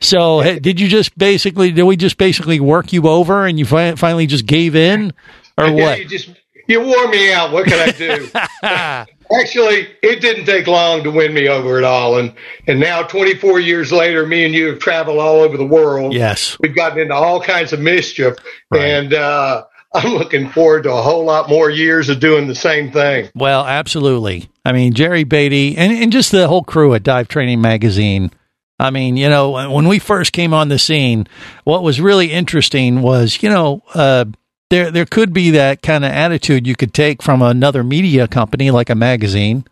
So 0.00 0.42
did 0.60 0.80
you 0.80 0.88
just 0.88 1.18
basically, 1.18 1.72
did 1.72 1.82
we 1.82 1.96
just 1.96 2.16
basically 2.16 2.60
work 2.60 2.92
you 2.92 3.06
over 3.06 3.44
and 3.44 3.58
you 3.58 3.66
fi- 3.66 3.96
finally 3.96 4.26
just 4.26 4.46
gave 4.46 4.74
in 4.74 5.12
or 5.58 5.66
Yeah, 5.66 5.72
what? 5.72 5.98
You 5.98 6.06
just 6.06 6.30
you 6.70 6.80
wore 6.80 7.08
me 7.08 7.32
out. 7.32 7.52
What 7.52 7.66
can 7.66 7.88
I 7.88 7.92
do? 7.92 8.30
Actually, 9.40 9.88
it 10.02 10.20
didn't 10.20 10.44
take 10.44 10.66
long 10.66 11.04
to 11.04 11.10
win 11.10 11.32
me 11.34 11.48
over 11.48 11.78
at 11.78 11.84
all, 11.84 12.18
and 12.18 12.32
and 12.66 12.80
now 12.80 13.02
24 13.02 13.60
years 13.60 13.92
later, 13.92 14.26
me 14.26 14.44
and 14.44 14.54
you 14.54 14.68
have 14.68 14.78
traveled 14.78 15.18
all 15.18 15.40
over 15.40 15.56
the 15.56 15.66
world. 15.66 16.14
Yes. 16.14 16.56
we've 16.60 16.74
gotten 16.74 16.98
into 16.98 17.14
all 17.14 17.40
kinds 17.40 17.72
of 17.72 17.80
mischief, 17.80 18.36
and 18.72 19.14
uh, 19.14 19.64
I'm 19.92 20.14
looking 20.14 20.48
forward 20.50 20.84
to 20.84 20.92
a 20.92 21.02
whole 21.02 21.24
lot 21.24 21.48
more 21.48 21.70
years 21.70 22.08
of 22.08 22.20
doing 22.20 22.46
the 22.46 22.54
same 22.54 22.92
thing. 22.92 23.28
Well, 23.34 23.64
absolutely. 23.64 24.48
I 24.64 24.72
mean, 24.72 24.94
Jerry 24.94 25.24
Beatty 25.24 25.76
and, 25.76 25.92
and 25.92 26.12
just 26.12 26.30
the 26.30 26.46
whole 26.46 26.62
crew 26.62 26.94
at 26.94 27.02
Dive 27.02 27.28
Training 27.28 27.60
Magazine. 27.60 28.30
I 28.78 28.90
mean, 28.90 29.16
you 29.16 29.28
know, 29.28 29.70
when 29.70 29.88
we 29.88 29.98
first 29.98 30.32
came 30.32 30.54
on 30.54 30.68
the 30.68 30.78
scene, 30.78 31.26
what 31.64 31.82
was 31.82 32.00
really 32.00 32.32
interesting 32.32 33.02
was, 33.02 33.42
you 33.42 33.50
know, 33.50 33.82
uh, 33.94 34.24
there 34.70 34.90
there 34.90 35.06
could 35.06 35.32
be 35.32 35.50
that 35.50 35.82
kind 35.82 36.04
of 36.04 36.12
attitude 36.12 36.66
you 36.66 36.74
could 36.76 36.94
take 36.94 37.22
from 37.22 37.42
another 37.42 37.84
media 37.84 38.26
company 38.26 38.70
like 38.70 38.88
a 38.88 38.94
magazine 38.94 39.64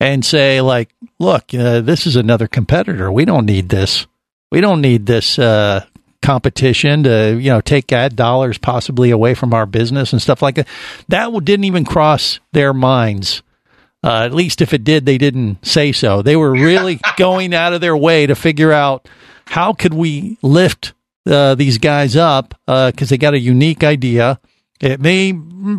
and 0.00 0.24
say 0.24 0.60
like, 0.60 0.94
look, 1.18 1.52
uh, 1.54 1.80
this 1.80 2.06
is 2.06 2.16
another 2.16 2.46
competitor. 2.46 3.10
We 3.10 3.24
don't 3.24 3.46
need 3.46 3.68
this. 3.68 4.06
We 4.50 4.60
don't 4.60 4.80
need 4.80 5.06
this 5.06 5.38
uh, 5.38 5.84
competition 6.22 7.02
to 7.04 7.38
you 7.38 7.50
know 7.50 7.60
take 7.60 7.92
ad 7.92 8.16
dollars 8.16 8.58
possibly 8.58 9.10
away 9.10 9.34
from 9.34 9.52
our 9.52 9.66
business 9.66 10.12
and 10.12 10.22
stuff 10.22 10.42
like 10.42 10.54
that. 10.54 10.68
That 11.08 11.32
didn't 11.44 11.64
even 11.64 11.84
cross 11.84 12.40
their 12.52 12.72
minds. 12.72 13.42
Uh, 14.04 14.22
at 14.24 14.32
least 14.34 14.60
if 14.60 14.72
it 14.72 14.84
did, 14.84 15.04
they 15.04 15.18
didn't 15.18 15.64
say 15.66 15.90
so. 15.90 16.22
They 16.22 16.36
were 16.36 16.52
really 16.52 17.00
going 17.16 17.52
out 17.52 17.72
of 17.72 17.80
their 17.80 17.96
way 17.96 18.26
to 18.26 18.36
figure 18.36 18.70
out 18.70 19.08
how 19.46 19.72
could 19.72 19.94
we 19.94 20.38
lift 20.42 20.92
uh, 21.26 21.54
these 21.54 21.78
guys 21.78 22.16
up 22.16 22.54
because 22.66 23.08
they 23.08 23.18
got 23.18 23.34
a 23.34 23.38
unique 23.38 23.82
idea. 23.84 24.40
It 24.80 25.00
may 25.00 25.32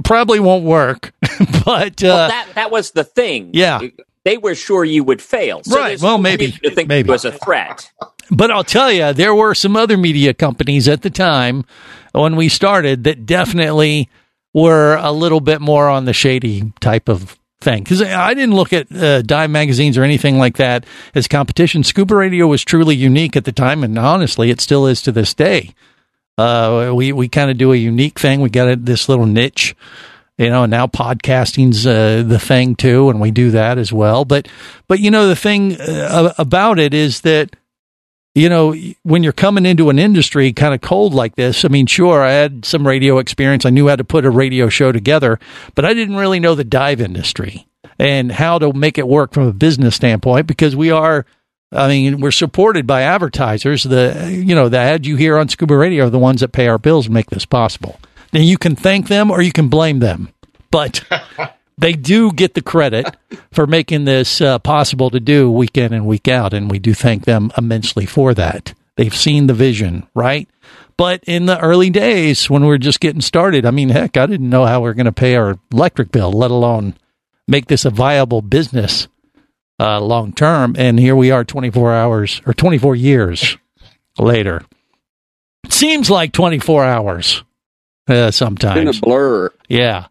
probably 0.03 0.39
won't 0.39 0.63
work, 0.65 1.13
but 1.65 2.03
uh, 2.03 2.07
well, 2.07 2.27
that 2.29 2.47
that 2.55 2.71
was 2.71 2.91
the 2.91 3.03
thing. 3.03 3.51
Yeah. 3.53 3.79
they 4.25 4.37
were 4.37 4.55
sure 4.55 4.83
you 4.83 5.03
would 5.03 5.21
fail. 5.21 5.61
So 5.63 5.75
Right, 5.77 6.01
well, 6.01 6.17
maybe- 6.17 6.51
to 6.51 6.71
think 6.71 6.89
maybe. 6.89 7.07
it 7.07 7.11
was 7.11 7.23
a 7.25 7.31
threat. 7.31 7.91
But 8.31 8.51
I'll 8.51 8.63
tell 8.63 8.91
you, 8.91 9.13
there 9.13 9.33
were 9.33 9.53
some 9.55 9.77
other 9.77 9.95
media 9.97 10.33
companies 10.33 10.87
at 10.89 11.01
the 11.01 11.09
time 11.09 11.63
when 12.11 12.35
we 12.35 12.49
started 12.49 13.03
that 13.05 13.25
definitely 13.25 14.09
were 14.53 14.95
a 14.95 15.11
little 15.11 15.39
bit 15.39 15.61
more 15.61 15.87
on 15.87 16.03
the 16.05 16.11
shady 16.13 16.73
type 16.81 17.07
of 17.07 17.37
thing. 17.61 17.83
Because 17.83 18.01
I 18.01 18.33
didn't 18.33 18.55
look 18.55 18.73
at 18.73 18.93
uh, 18.95 19.21
dive 19.21 19.49
magazines 19.49 19.97
or 19.97 20.03
anything 20.03 20.37
like 20.37 20.57
that 20.57 20.85
as 21.15 21.27
competition. 21.27 21.83
Scuba 21.83 22.15
Radio 22.15 22.47
was 22.47 22.63
truly 22.63 22.95
unique 22.95 23.35
at 23.35 23.45
the 23.45 23.51
time, 23.51 23.83
and 23.83 23.97
honestly, 23.97 24.49
it 24.49 24.61
still 24.61 24.87
is 24.87 25.01
to 25.03 25.11
this 25.11 25.33
day. 25.33 25.73
Uh, 26.37 26.91
we 26.95 27.11
we 27.11 27.27
kind 27.27 27.49
of 27.49 27.57
do 27.57 27.73
a 27.73 27.77
unique 27.77 28.19
thing. 28.19 28.41
We 28.41 28.49
got 28.49 28.85
this 28.85 29.09
little 29.09 29.25
niche 29.25 29.75
you 30.37 30.49
know, 30.49 30.63
and 30.63 30.71
now 30.71 30.85
podcasting's 30.87 31.87
uh, 31.87 32.23
the 32.25 32.39
thing 32.39 32.75
too, 32.75 33.09
and 33.09 33.19
we 33.19 33.31
do 33.31 33.51
that 33.51 33.77
as 33.77 33.91
well. 33.91 34.23
But, 34.23 34.47
but 34.87 34.99
you 34.99 35.09
know, 35.09 35.27
the 35.27 35.35
thing 35.35 35.79
uh, 35.81 36.33
about 36.37 36.79
it 36.79 36.93
is 36.93 37.21
that, 37.21 37.55
you 38.37 38.49
know, 38.49 38.75
when 39.01 39.23
you're 39.23 39.33
coming 39.33 39.65
into 39.65 39.89
an 39.89 39.97
industry 39.97 40.53
kind 40.53 40.75
of 40.75 40.81
cold 40.81 41.13
like 41.13 41.35
this, 41.35 41.65
I 41.65 41.69
mean, 41.69 41.87
sure, 41.87 42.21
I 42.21 42.33
had 42.33 42.65
some 42.65 42.85
radio 42.85 43.17
experience. 43.17 43.65
I 43.65 43.71
knew 43.71 43.87
how 43.87 43.95
to 43.95 44.03
put 44.03 44.25
a 44.25 44.29
radio 44.29 44.69
show 44.69 44.91
together, 44.91 45.39
but 45.73 45.85
I 45.85 45.95
didn't 45.95 46.17
really 46.17 46.39
know 46.39 46.53
the 46.53 46.63
dive 46.63 47.01
industry 47.01 47.65
and 47.97 48.31
how 48.31 48.59
to 48.59 48.73
make 48.73 48.99
it 48.99 49.07
work 49.07 49.33
from 49.33 49.47
a 49.47 49.53
business 49.53 49.95
standpoint 49.95 50.45
because 50.45 50.75
we 50.75 50.91
are. 50.91 51.25
I 51.71 51.87
mean, 51.89 52.21
we're 52.21 52.31
supported 52.31 52.85
by 52.85 53.01
advertisers. 53.01 53.83
The 53.83 54.31
you 54.31 54.53
know 54.53 54.69
the 54.69 54.77
ads 54.77 55.07
you 55.07 55.15
hear 55.15 55.37
on 55.37 55.49
Scuba 55.49 55.75
Radio 55.75 56.05
are 56.05 56.09
the 56.09 56.19
ones 56.19 56.41
that 56.41 56.53
pay 56.53 56.67
our 56.67 56.77
bills 56.77 57.07
and 57.07 57.13
make 57.15 57.31
this 57.31 57.45
possible. 57.45 57.99
Then 58.31 58.43
you 58.43 58.57
can 58.57 58.75
thank 58.75 59.07
them 59.07 59.31
or 59.31 59.41
you 59.41 59.51
can 59.51 59.67
blame 59.67 59.99
them, 59.99 60.29
but 60.69 61.03
they 61.77 61.93
do 61.93 62.31
get 62.31 62.53
the 62.53 62.61
credit 62.61 63.15
for 63.51 63.67
making 63.67 64.05
this 64.05 64.41
uh, 64.41 64.59
possible 64.59 65.09
to 65.09 65.19
do 65.19 65.51
week 65.51 65.77
in 65.77 65.93
and 65.93 66.05
week 66.05 66.27
out, 66.27 66.53
and 66.53 66.69
we 66.69 66.79
do 66.79 66.93
thank 66.93 67.25
them 67.25 67.51
immensely 67.57 68.05
for 68.05 68.33
that. 68.33 68.73
They've 68.95 69.15
seen 69.15 69.47
the 69.47 69.53
vision, 69.53 70.07
right? 70.15 70.49
But 70.97 71.23
in 71.25 71.45
the 71.45 71.59
early 71.59 71.91
days 71.91 72.49
when 72.49 72.63
we 72.63 72.69
were 72.69 72.79
just 72.79 72.99
getting 72.99 73.21
started, 73.21 73.65
I 73.65 73.71
mean, 73.71 73.89
heck, 73.89 74.17
I 74.17 74.25
didn't 74.25 74.49
know 74.49 74.65
how 74.65 74.81
we 74.81 74.89
are 74.89 74.95
going 74.95 75.05
to 75.05 75.11
pay 75.11 75.35
our 75.35 75.59
electric 75.71 76.11
bill, 76.11 76.31
let 76.31 76.49
alone 76.49 76.95
make 77.47 77.67
this 77.67 77.85
a 77.85 77.91
viable 77.91 78.41
business 78.41 79.07
uh, 79.79 79.99
long 80.01 80.33
term. 80.33 80.75
And 80.77 80.99
here 80.99 81.15
we 81.15 81.29
are, 81.29 81.43
twenty 81.43 81.69
four 81.69 81.93
hours 81.93 82.41
or 82.47 82.53
twenty 82.55 82.79
four 82.79 82.95
years 82.95 83.57
later. 84.17 84.63
It 85.63 85.73
seems 85.73 86.09
like 86.09 86.31
twenty 86.31 86.57
four 86.57 86.83
hours 86.83 87.43
uh, 88.07 88.31
sometimes. 88.31 88.79
Been 88.79 88.87
a 88.87 88.99
blur. 88.99 89.51
Yeah. 89.67 90.07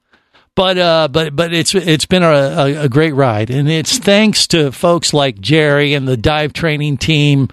But 0.57 0.79
uh, 0.79 1.09
but 1.09 1.37
but 1.37 1.53
it's 1.53 1.75
it's 1.75 2.07
been 2.07 2.23
a, 2.23 2.27
a, 2.27 2.85
a 2.85 2.89
great 2.89 3.15
ride, 3.15 3.51
and 3.51 3.71
it's 3.71 3.99
thanks 3.99 4.47
to 4.49 4.73
folks 4.73 5.13
like 5.13 5.39
Jerry 5.39 5.93
and 5.93 6.09
the 6.09 6.17
dive 6.17 6.55
training 6.55 6.97
team 6.97 7.51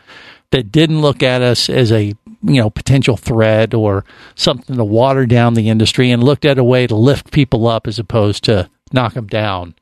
that 0.52 0.72
didn't 0.72 1.02
look 1.02 1.22
at 1.22 1.42
us 1.42 1.70
as 1.70 1.92
a 1.92 2.06
you 2.06 2.62
know 2.62 2.70
potential 2.70 3.18
threat 3.18 3.74
or 3.74 4.06
something 4.36 4.78
to 4.78 4.86
water 4.86 5.26
down 5.26 5.54
the 5.54 5.68
industry, 5.68 6.12
and 6.12 6.24
looked 6.24 6.46
at 6.46 6.58
a 6.58 6.64
way 6.64 6.88
to 6.88 6.96
lift 6.96 7.32
people 7.34 7.68
up 7.68 7.88
as 7.88 8.00
opposed 8.00 8.46
to 8.46 8.70
knock 8.94 9.16
them 9.16 9.28
down 9.28 9.76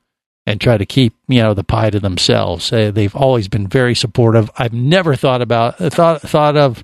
and 0.44 0.60
try 0.60 0.76
to 0.76 0.84
keep 0.84 1.14
you 1.28 1.40
know 1.40 1.54
the 1.54 1.62
pie 1.62 1.90
to 1.90 2.00
themselves. 2.00 2.72
Uh, 2.72 2.90
they've 2.90 3.14
always 3.14 3.46
been 3.46 3.68
very 3.68 3.94
supportive. 3.94 4.50
I've 4.58 4.74
never 4.74 5.14
thought 5.14 5.42
about 5.42 5.78
thought 5.78 6.22
thought 6.22 6.56
of 6.56 6.82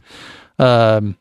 um, 0.60 1.16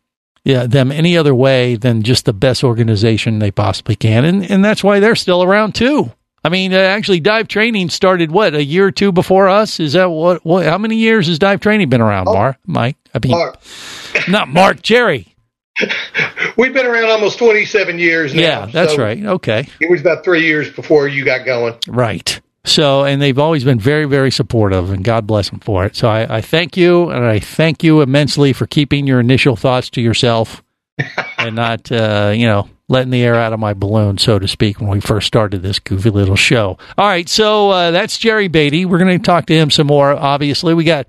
yeah 0.47 0.65
them 0.65 0.91
any 0.91 1.17
other 1.17 1.36
way 1.36 1.75
than 1.75 2.01
just 2.01 2.25
the 2.25 2.33
best 2.33 2.63
organization 2.63 3.39
they 3.39 3.51
possibly 3.51 3.95
can, 3.95 4.25
and 4.25 4.49
and 4.49 4.63
that's 4.63 4.83
why 4.83 4.99
they're 4.99 5.15
still 5.15 5.43
around 5.43 5.75
too. 5.75 6.12
I 6.43 6.49
mean, 6.49 6.73
uh, 6.73 6.77
actually, 6.77 7.19
dive 7.19 7.49
training 7.49 7.89
started 7.89 8.31
what 8.31 8.55
a 8.55 8.63
year 8.63 8.86
or 8.88 8.91
two 8.91 9.12
before 9.12 9.49
us. 9.49 9.79
Is 9.79 9.93
that 9.93 10.05
what? 10.05 10.45
what 10.45 10.65
how 10.65 10.77
many 10.77 10.95
years 10.95 11.27
has 11.27 11.39
dive 11.39 11.60
training 11.60 11.89
been 11.89 12.01
around, 12.01 12.25
Mark? 12.25 12.57
Mike? 12.65 12.95
I 13.13 13.19
mean, 13.21 13.31
Mark. 13.31 13.60
not 14.29 14.47
Mark. 14.47 14.81
Jerry. 14.81 15.36
We've 16.57 16.73
been 16.73 16.86
around 16.86 17.10
almost 17.10 17.38
27 17.38 17.99
years 17.99 18.33
now. 18.33 18.41
Yeah, 18.41 18.65
that's 18.65 18.95
so 18.95 19.03
right. 19.03 19.23
Okay. 19.23 19.67
It 19.79 19.91
was 19.91 20.01
about 20.01 20.23
three 20.23 20.45
years 20.45 20.71
before 20.71 21.07
you 21.07 21.23
got 21.23 21.45
going. 21.45 21.75
Right. 21.88 22.41
So, 22.67 23.06
and 23.06 23.21
they've 23.21 23.39
always 23.39 23.63
been 23.63 23.80
very, 23.80 24.06
very 24.06 24.32
supportive, 24.32 24.91
and 24.91 25.03
God 25.03 25.25
bless 25.25 25.49
them 25.49 25.60
for 25.60 25.86
it. 25.86 25.95
So, 25.95 26.10
I, 26.10 26.38
I 26.38 26.41
thank 26.41 26.77
you, 26.77 27.10
and 27.10 27.25
I 27.25 27.39
thank 27.39 27.84
you 27.84 28.01
immensely 28.01 28.53
for 28.53 28.67
keeping 28.67 29.08
your 29.08 29.19
initial 29.19 29.56
thoughts 29.56 29.89
to 29.91 30.01
yourself 30.01 30.63
and 31.38 31.56
not, 31.56 31.91
uh, 31.91 32.34
you 32.36 32.45
know, 32.45 32.69
letting 32.89 33.12
the 33.12 33.23
air 33.23 33.36
out 33.36 33.53
of 33.53 33.60
my 33.60 33.73
balloon, 33.73 34.17
so 34.17 34.39
to 34.39 34.47
speak, 34.47 34.80
when 34.80 34.89
we 34.89 35.01
first 35.01 35.27
started 35.27 35.62
this 35.62 35.80
goofy 35.80 36.10
little 36.10 36.36
show. 36.36 36.77
All 36.97 37.08
right, 37.08 37.27
so 37.27 37.69
uh, 37.69 37.91
that's 37.91 38.17
Jerry 38.17 38.47
Beatty. 38.47 38.86
We're 38.86 38.99
going 38.99 39.17
to 39.17 39.23
talk 39.25 39.47
to 39.47 39.56
him 39.56 39.69
some 39.69 39.88
more. 39.88 40.12
Obviously, 40.13 40.73
we 40.73 40.84
got 40.84 41.08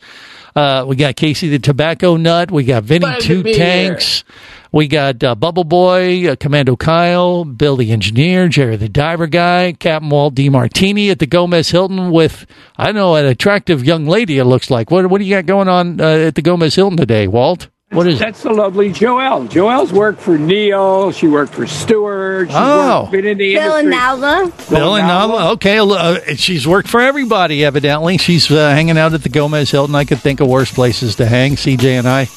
uh, 0.57 0.85
we 0.89 0.97
got 0.97 1.15
Casey 1.15 1.49
the 1.49 1.59
Tobacco 1.59 2.17
Nut, 2.17 2.51
we 2.51 2.65
got 2.65 2.83
Vinny 2.83 3.21
Two 3.21 3.43
Tanks. 3.43 4.25
We 4.71 4.87
got 4.87 5.23
uh, 5.25 5.35
Bubble 5.35 5.65
Boy, 5.65 6.29
uh, 6.29 6.37
Commando 6.37 6.77
Kyle, 6.77 7.45
Bill 7.45 7.77
the 7.77 7.91
Engineer, 7.91 8.49
Jerry 8.49 8.77
the 8.77 8.89
Diver 8.89 9.27
Guy, 9.27 9.73
Captain 9.73 10.11
Walt 10.11 10.35
DiMartini 10.35 11.11
at 11.11 11.19
the 11.19 11.27
Gomez 11.27 11.71
Hilton 11.71 12.11
with, 12.11 12.47
I 12.77 12.87
don't 12.87 12.95
know, 12.95 13.15
an 13.15 13.25
attractive 13.25 13.85
young 13.85 14.07
lady, 14.07 14.39
it 14.39 14.45
looks 14.45 14.71
like. 14.71 14.91
What, 14.91 15.07
what 15.07 15.19
do 15.19 15.25
you 15.25 15.35
got 15.35 15.47
going 15.47 15.69
on 15.69 16.01
uh, 16.01 16.05
at 16.05 16.35
the 16.35 16.43
Gomez 16.43 16.75
Hilton 16.75 16.99
today, 16.99 17.27
Walt? 17.27 17.69
What 17.91 18.07
is 18.07 18.19
That's 18.19 18.43
the 18.43 18.53
lovely 18.53 18.91
Joelle. 18.91 19.49
Joelle's 19.49 19.95
worked 19.95 20.21
for 20.21 20.37
Neil. 20.37 21.11
She 21.11 21.27
worked 21.27 21.55
for 21.55 21.67
Stewart. 21.67 22.49
She's 22.49 22.57
Oh. 22.57 23.01
worked, 23.01 23.13
been 23.13 23.25
in 23.27 23.39
the 23.39 23.55
Bill 23.55 23.77
and 23.77 23.89
industry. 23.93 24.77
Bill 24.77 24.97
and 24.97 25.09
Nava. 25.09 25.53
Okay, 25.53 25.79
uh, 25.79 26.35
she's 26.37 26.67
worked 26.69 26.89
for 26.89 27.01
everybody, 27.01 27.65
evidently. 27.65 28.19
She's 28.19 28.51
uh, 28.51 28.69
hanging 28.71 28.99
out 28.99 29.15
at 29.15 29.23
the 29.23 29.31
Gomez 29.31 29.71
Hilton. 29.71 29.95
I 29.95 30.05
could 30.05 30.21
think 30.21 30.41
of 30.41 30.49
worse 30.49 30.71
places 30.71 31.17
to 31.17 31.25
hang. 31.25 31.57
CJ 31.57 31.99
and 31.99 32.07
I 32.07 32.29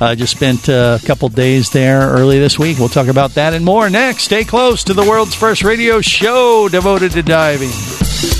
uh, 0.00 0.14
just 0.14 0.36
spent 0.36 0.68
uh, 0.68 0.98
a 1.02 1.04
couple 1.04 1.28
days 1.28 1.70
there 1.70 2.02
early 2.02 2.38
this 2.38 2.56
week. 2.56 2.78
We'll 2.78 2.88
talk 2.88 3.08
about 3.08 3.30
that 3.34 3.52
and 3.52 3.64
more 3.64 3.90
next. 3.90 4.22
Stay 4.24 4.44
close 4.44 4.84
to 4.84 4.94
the 4.94 5.02
world's 5.02 5.34
first 5.34 5.64
radio 5.64 6.00
show 6.00 6.68
devoted 6.68 7.10
to 7.12 7.22
diving. 7.24 8.39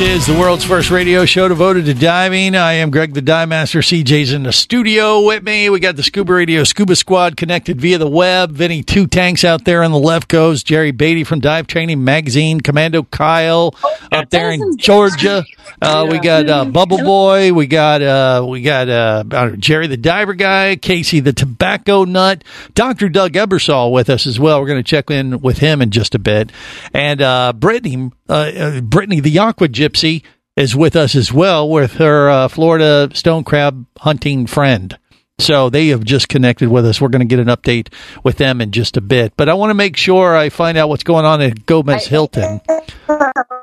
This 0.00 0.20
is 0.22 0.34
the 0.34 0.40
world's 0.40 0.64
first 0.64 0.90
radio 0.90 1.26
show 1.26 1.46
devoted 1.46 1.84
to 1.84 1.92
diving. 1.92 2.54
I 2.54 2.72
am 2.72 2.90
Greg 2.90 3.12
the 3.12 3.20
Dive 3.20 3.50
Master. 3.50 3.80
CJ's 3.80 4.32
in 4.32 4.44
the 4.44 4.52
studio 4.52 5.26
with 5.26 5.42
me. 5.42 5.68
We 5.68 5.78
got 5.78 5.96
the 5.96 6.02
Scuba 6.02 6.32
Radio 6.32 6.64
Scuba 6.64 6.96
Squad 6.96 7.36
connected 7.36 7.78
via 7.78 7.98
the 7.98 8.08
web. 8.08 8.52
Vinny 8.52 8.82
Two 8.82 9.06
Tanks 9.06 9.44
out 9.44 9.66
there 9.66 9.82
on 9.82 9.90
the 9.90 9.98
left 9.98 10.28
goes. 10.28 10.62
Jerry 10.62 10.90
Beatty 10.90 11.22
from 11.24 11.40
Dive 11.40 11.66
Training 11.66 12.02
Magazine. 12.02 12.62
Commando 12.62 13.02
Kyle 13.02 13.74
up 14.10 14.30
there 14.30 14.50
in 14.50 14.78
Georgia. 14.78 15.44
Uh, 15.82 16.06
we 16.10 16.18
got 16.18 16.48
uh, 16.48 16.64
Bubble 16.64 17.04
Boy. 17.04 17.52
We 17.52 17.66
got 17.66 18.00
uh, 18.00 18.46
we 18.48 18.62
got 18.62 18.88
uh, 18.88 19.24
uh, 19.30 19.50
Jerry 19.50 19.86
the 19.86 19.98
Diver 19.98 20.32
Guy. 20.32 20.76
Casey 20.76 21.20
the 21.20 21.34
Tobacco 21.34 22.04
Nut. 22.04 22.42
Dr. 22.72 23.10
Doug 23.10 23.32
Ebersole 23.34 23.92
with 23.92 24.08
us 24.08 24.26
as 24.26 24.40
well. 24.40 24.62
We're 24.62 24.66
going 24.68 24.82
to 24.82 24.90
check 24.90 25.10
in 25.10 25.42
with 25.42 25.58
him 25.58 25.82
in 25.82 25.90
just 25.90 26.14
a 26.14 26.18
bit. 26.18 26.50
And 26.94 27.20
uh, 27.20 27.52
Brittany, 27.52 28.12
uh, 28.30 28.32
uh, 28.32 28.80
Brittany 28.80 29.20
the 29.20 29.38
Aqua 29.38 29.68
Gypsy 29.68 30.22
is 30.56 30.76
with 30.76 30.96
us 30.96 31.14
as 31.14 31.32
well 31.32 31.68
with 31.68 31.94
her 31.94 32.30
uh, 32.30 32.48
Florida 32.48 33.10
stone 33.12 33.44
crab 33.44 33.86
hunting 33.98 34.46
friend. 34.46 34.96
So 35.38 35.70
they 35.70 35.88
have 35.88 36.04
just 36.04 36.28
connected 36.28 36.68
with 36.68 36.84
us. 36.84 37.00
We're 37.00 37.08
going 37.08 37.26
to 37.26 37.36
get 37.36 37.38
an 37.40 37.48
update 37.48 37.92
with 38.22 38.36
them 38.36 38.60
in 38.60 38.72
just 38.72 38.98
a 38.98 39.00
bit. 39.00 39.32
But 39.38 39.48
I 39.48 39.54
want 39.54 39.70
to 39.70 39.74
make 39.74 39.96
sure 39.96 40.36
I 40.36 40.50
find 40.50 40.76
out 40.76 40.90
what's 40.90 41.02
going 41.02 41.24
on 41.24 41.40
at 41.40 41.64
Gomez 41.64 42.06
Hilton. 42.06 42.60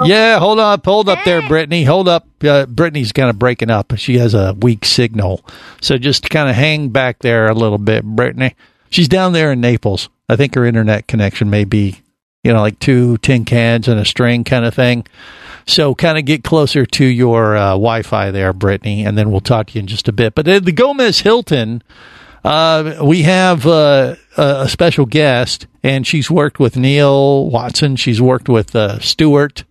Yeah, 0.04 0.40
hold 0.40 0.60
up, 0.60 0.84
hold 0.86 1.08
up 1.08 1.20
there, 1.24 1.48
Brittany. 1.48 1.84
Hold 1.84 2.08
up. 2.08 2.28
Uh, 2.44 2.66
Brittany's 2.66 3.12
kind 3.12 3.30
of 3.30 3.38
breaking 3.38 3.70
up. 3.70 3.94
She 3.98 4.18
has 4.18 4.34
a 4.34 4.56
weak 4.60 4.86
signal. 4.86 5.46
So 5.82 6.00
just 6.00 6.30
kind 6.32 6.50
of 6.50 6.56
hang 6.56 6.90
back 6.90 7.20
there 7.20 7.48
a 7.48 7.54
little 7.54 7.78
bit, 7.78 8.04
Brittany. 8.04 8.56
She's 8.90 9.08
down 9.08 9.34
there 9.34 9.52
in 9.52 9.62
Naples. 9.62 10.10
I 10.28 10.36
think 10.36 10.56
her 10.56 10.66
internet 10.66 11.08
connection 11.08 11.50
may 11.50 11.64
be, 11.64 12.02
you 12.48 12.54
know, 12.54 12.62
like 12.62 12.80
two 12.80 13.18
tin 13.18 13.44
cans 13.44 13.90
and 13.90 14.00
a 14.00 14.06
string 14.06 14.46
kind 14.46 14.64
of 14.64 14.74
thing. 14.74 15.06
So 15.66 15.94
kind 15.94 16.18
of 16.18 16.24
get 16.24 16.46
closer 16.46 16.86
to 16.86 17.04
your 17.04 17.58
uh, 17.58 17.72
Wi-Fi 17.72 18.32
there, 18.32 18.54
Brittany, 18.54 19.06
and 19.06 19.18
then 19.18 19.32
we'll 19.32 19.42
talk 19.42 19.68
to 19.68 19.74
you 19.74 19.82
in 19.82 19.88
just 19.88 20.08
a 20.08 20.14
bit. 20.14 20.34
But 20.34 20.48
at 20.48 20.64
the 20.64 20.72
Gomez 20.72 21.20
Hilton, 21.20 21.84
uh, 22.46 23.02
we 23.04 23.24
have 23.24 23.68
uh, 23.68 24.16
a 24.38 24.70
special 24.70 25.06
guest, 25.06 25.68
and 25.84 26.08
she's 26.08 26.32
worked 26.32 26.58
with 26.58 26.78
Neil 26.78 27.50
Watson. 27.50 27.98
She's 27.98 28.22
worked 28.22 28.48
with 28.48 28.74
uh, 28.78 29.00
Stewart, 29.00 29.66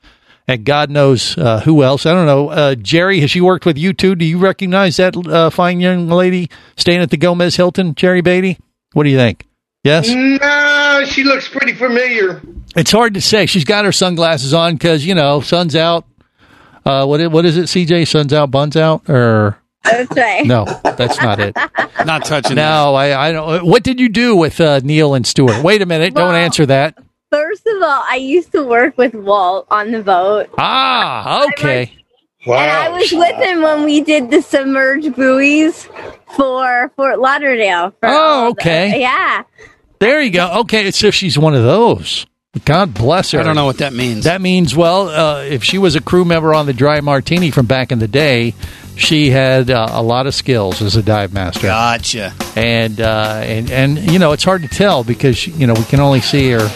and 0.47 0.67
God 0.67 0.91
knows 0.91 1.39
uh, 1.39 1.61
who 1.61 1.83
else. 1.83 2.05
I 2.05 2.12
don't 2.12 2.27
know. 2.27 2.51
Uh, 2.51 2.75
Jerry, 2.75 3.21
has 3.21 3.31
she 3.31 3.41
worked 3.41 3.65
with 3.65 3.79
you 3.79 3.95
too? 3.95 4.15
Do 4.15 4.27
you 4.27 4.37
recognize 4.37 4.99
that 4.99 5.15
fine 5.55 5.81
young 5.81 6.09
lady 6.11 6.51
staying 6.77 7.01
at 7.01 7.09
the 7.09 7.17
Gomez 7.17 7.57
Hilton, 7.57 7.95
Jerry 7.95 8.21
Beatty? 8.21 8.59
What 8.93 9.05
do 9.05 9.09
you 9.09 9.17
think? 9.17 9.47
Yes. 9.83 10.11
No, 10.11 10.37
she 11.07 11.25
looks 11.25 11.49
pretty 11.49 11.73
familiar. 11.75 12.42
It's 12.77 12.90
hard 12.92 13.14
to 13.14 13.21
say. 13.21 13.47
She's 13.47 13.64
got 13.64 13.85
her 13.85 13.92
sunglasses 13.92 14.53
on 14.55 14.75
because 14.75 15.05
you 15.07 15.14
know 15.14 15.40
sun's 15.40 15.75
out. 15.77 16.05
Uh, 16.85 17.05
What 17.07 17.31
what 17.33 17.45
is 17.45 17.57
it? 17.57 17.64
CJ, 17.64 18.07
sun's 18.07 18.33
out, 18.33 18.51
buns 18.51 18.77
out, 18.77 19.09
or 19.09 19.59
That's 19.85 20.14
right. 20.16 20.45
no? 20.47 20.64
That's 20.85 21.21
not 21.21 21.40
it. 21.40 21.57
Not 22.07 22.25
touching. 22.25 22.57
No, 22.57 22.95
I 22.95 23.29
I 23.29 23.33
don't. 23.33 23.66
What 23.66 23.83
did 23.83 23.99
you 23.99 24.09
do 24.09 24.37
with 24.37 24.61
uh, 24.61 24.81
Neil 24.85 25.14
and 25.14 25.27
Stewart? 25.27 25.62
Wait 25.64 25.83
a 25.83 25.87
minute. 25.87 26.14
don't 26.14 26.35
answer 26.35 26.66
that. 26.66 26.97
First 27.33 27.66
of 27.66 27.83
all, 27.83 28.03
I 28.09 28.16
used 28.16 28.53
to 28.53 28.62
work 28.62 28.97
with 28.97 29.14
Walt 29.14 29.66
on 29.71 29.90
the 29.90 30.03
boat. 30.03 30.49
Ah, 30.59 31.45
okay. 31.49 31.92
Wow. 32.47 32.59
And 32.59 32.71
I 32.71 32.88
was 32.90 33.11
with 33.11 33.35
him 33.37 33.62
when 33.62 33.85
we 33.85 34.01
did 34.03 34.31
the 34.31 34.40
submerged 34.40 35.16
buoys 35.16 35.88
for 36.37 36.92
Fort 36.95 37.19
Lauderdale. 37.19 37.90
for 37.99 38.09
Oh, 38.09 38.12
all 38.12 38.45
the- 38.45 38.61
okay. 38.61 39.01
yeah. 39.01 39.42
There 39.99 40.21
you 40.21 40.31
go. 40.31 40.61
Okay, 40.61 40.91
so 40.91 41.11
she's 41.11 41.39
one 41.39 41.55
of 41.55 41.63
those. 41.63 42.27
God 42.65 42.95
bless 42.95 43.33
her. 43.33 43.41
I 43.41 43.43
don't 43.43 43.55
know 43.55 43.67
what 43.67 43.79
that 43.79 43.93
means. 43.93 44.25
That 44.25 44.41
means, 44.41 44.75
well, 44.75 45.09
uh, 45.09 45.43
if 45.43 45.63
she 45.63 45.77
was 45.79 45.95
a 45.95 46.01
crew 46.01 46.25
member 46.25 46.55
on 46.55 46.67
the 46.67 46.73
Dry 46.73 47.01
Martini 47.01 47.51
from 47.51 47.67
back 47.67 47.93
in 47.93 47.99
the 47.99 48.09
day, 48.09 48.55
she 48.97 49.29
had 49.29 49.71
uh, 49.71 49.89
a 49.91 50.03
lot 50.03 50.27
of 50.27 50.35
skills 50.35 50.81
as 50.81 50.97
a 50.97 51.03
dive 51.03 51.35
master. 51.35 51.67
Gotcha. 51.67 52.33
And 52.57 53.01
uh, 53.01 53.43
and 53.45 53.71
and 53.71 54.11
you 54.11 54.19
know, 54.19 54.33
it's 54.33 54.45
hard 54.45 54.63
to 54.63 54.69
tell 54.69 55.05
because 55.05 55.47
you 55.47 55.67
know 55.67 55.75
we 55.75 55.85
can 55.85 56.01
only 56.01 56.21
see 56.21 56.51
her. 56.51 56.69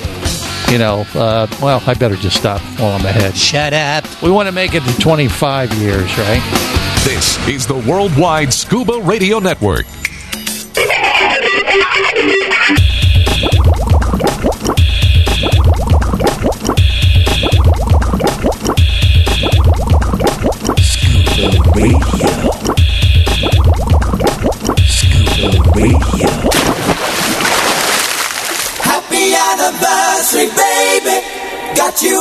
You 0.71 0.79
know, 0.79 1.05
uh, 1.15 1.49
well, 1.61 1.83
I 1.85 1.95
better 1.95 2.15
just 2.15 2.37
stop 2.37 2.61
while 2.79 2.93
I'm 2.93 3.05
ahead. 3.05 3.37
Shut 3.37 3.73
up. 3.73 4.05
We 4.23 4.31
want 4.31 4.47
to 4.47 4.53
make 4.53 4.73
it 4.75 4.85
to 4.85 4.99
25 5.01 5.73
years, 5.75 6.17
right? 6.17 7.01
This 7.05 7.45
is 7.49 7.67
the 7.67 7.75
Worldwide 7.75 8.53
Scuba 8.53 9.01
Radio 9.01 9.41
Network. 9.41 9.87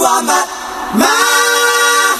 On 0.09 0.25
my 0.25 0.41
mind. 0.97 1.05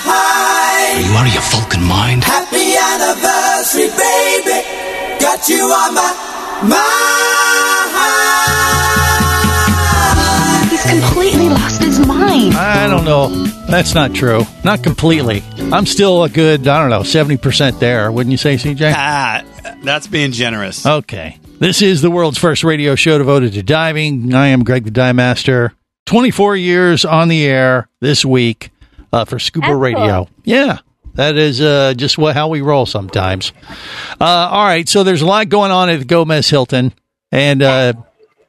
Are 0.10 1.02
you 1.02 1.18
out 1.18 1.26
of 1.28 1.34
your 1.34 1.42
Vulcan 1.50 1.84
mind? 1.84 2.24
Happy 2.24 2.76
anniversary, 2.78 3.90
baby. 3.98 4.62
Got 5.20 5.50
you 5.50 5.64
on 5.66 5.94
my 5.96 6.14
mind. 6.70 6.90
He's 10.72 10.84
completely 10.84 11.50
lost 11.50 11.82
his 11.82 12.00
mind. 12.06 12.54
I 12.54 12.88
don't 12.88 13.06
know. 13.06 13.30
That's 13.70 13.94
not 13.96 14.14
true. 14.14 14.42
Not 14.64 14.84
completely. 14.84 15.44
I'm 15.72 15.86
still 15.86 16.24
a 16.24 16.30
good, 16.30 16.68
I 16.68 16.82
don't 16.82 16.90
know, 16.90 17.02
70% 17.02 17.80
there. 17.80 18.12
Wouldn't 18.12 18.32
you 18.32 18.38
say, 18.38 18.56
CJ? 18.56 18.94
Ah, 18.96 19.44
that's 19.84 20.08
being 20.08 20.32
generous. 20.32 20.86
Okay. 20.86 21.38
This 21.60 21.82
is 21.82 22.02
the 22.02 22.10
world's 22.12 22.38
first 22.38 22.64
radio 22.64 22.96
show 22.96 23.18
devoted 23.18 23.54
to 23.54 23.64
diving. 23.64 24.34
I 24.34 24.48
am 24.48 24.64
Greg 24.64 24.86
the 24.86 24.92
Dive 24.92 25.16
Master. 25.16 25.74
24 26.10 26.56
years 26.56 27.06
on 27.06 27.28
the 27.28 27.46
air 27.46 27.88
this 28.00 28.26
week 28.26 28.72
uh, 29.14 29.26
for 29.26 29.38
Scuba 29.38 29.68
Excellent. 29.68 29.96
Radio. 29.96 30.28
Yeah. 30.44 30.80
That 31.14 31.38
is 31.38 31.62
uh, 31.62 31.94
just 31.96 32.18
what, 32.18 32.34
how 32.34 32.48
we 32.48 32.62
roll 32.62 32.88
sometimes. 32.88 33.54
Uh, 34.20 34.26
all 34.26 34.66
right. 34.66 34.90
So 34.90 35.04
there's 35.04 35.22
a 35.22 35.28
lot 35.28 35.50
going 35.50 35.70
on 35.70 35.88
at 35.88 36.08
Gomez 36.08 36.50
Hilton. 36.50 36.96
And 37.32 37.62
uh, 37.62 37.94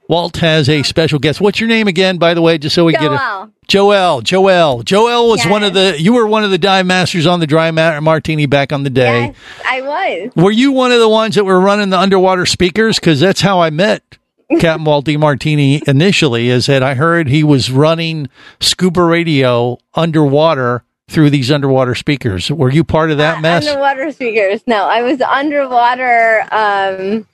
Walt 0.09 0.38
has 0.38 0.70
a 0.70 0.83
special 0.85 1.18
guest. 1.18 1.38
What's 1.42 1.61
your 1.61 1.68
name 1.68 1.87
again, 1.87 2.16
by 2.16 2.33
the 2.33 2.40
way, 2.40 2.57
just 2.57 2.75
so 2.75 2.87
we 2.87 2.92
get 2.92 3.12
it? 3.12 3.20
Joel. 3.68 4.23
Joel. 4.23 4.83
Joel 4.83 5.29
was 5.29 5.44
one 5.44 5.62
of 5.62 5.75
the, 5.75 6.01
you 6.01 6.14
were 6.14 6.27
one 6.27 6.44
of 6.44 6.51
the 6.51 6.57
dive 6.57 6.87
masters 6.87 7.27
on 7.27 7.40
the 7.40 7.46
dry 7.46 7.70
ma- 7.73 8.01
martini 8.01 8.46
back 8.46 8.73
on 8.73 8.85
the 8.85 8.90
day. 8.90 9.27
Yes, 9.27 9.37
I 9.68 9.83
was. 9.83 10.33
Were 10.35 10.51
you 10.51 10.73
one 10.73 10.92
of 10.92 10.99
the 10.99 11.11
ones 11.11 11.35
that 11.35 11.44
were 11.44 11.61
running 11.61 11.90
the 11.90 11.99
underwater 11.99 12.46
speakers? 12.46 12.99
Because 12.99 13.20
that's 13.20 13.42
how 13.42 13.61
I 13.61 13.68
met 13.68 14.16
Captain 14.58 14.84
Walt 14.84 15.08
Martini 15.08 15.82
initially. 15.86 16.48
Is 16.48 16.66
that 16.66 16.82
I 16.82 16.94
heard 16.94 17.28
he 17.28 17.44
was 17.44 17.70
running 17.70 18.28
scuba 18.60 19.04
radio 19.04 19.78
underwater 19.94 20.84
through 21.08 21.30
these 21.30 21.50
underwater 21.50 21.94
speakers. 21.94 22.50
Were 22.50 22.70
you 22.70 22.84
part 22.84 23.10
of 23.10 23.18
that 23.18 23.42
mess? 23.42 23.66
Underwater 23.66 24.12
speakers. 24.12 24.62
No, 24.66 24.84
I 24.84 25.02
was 25.02 25.20
underwater. 25.20 26.46
Um, 26.52 27.26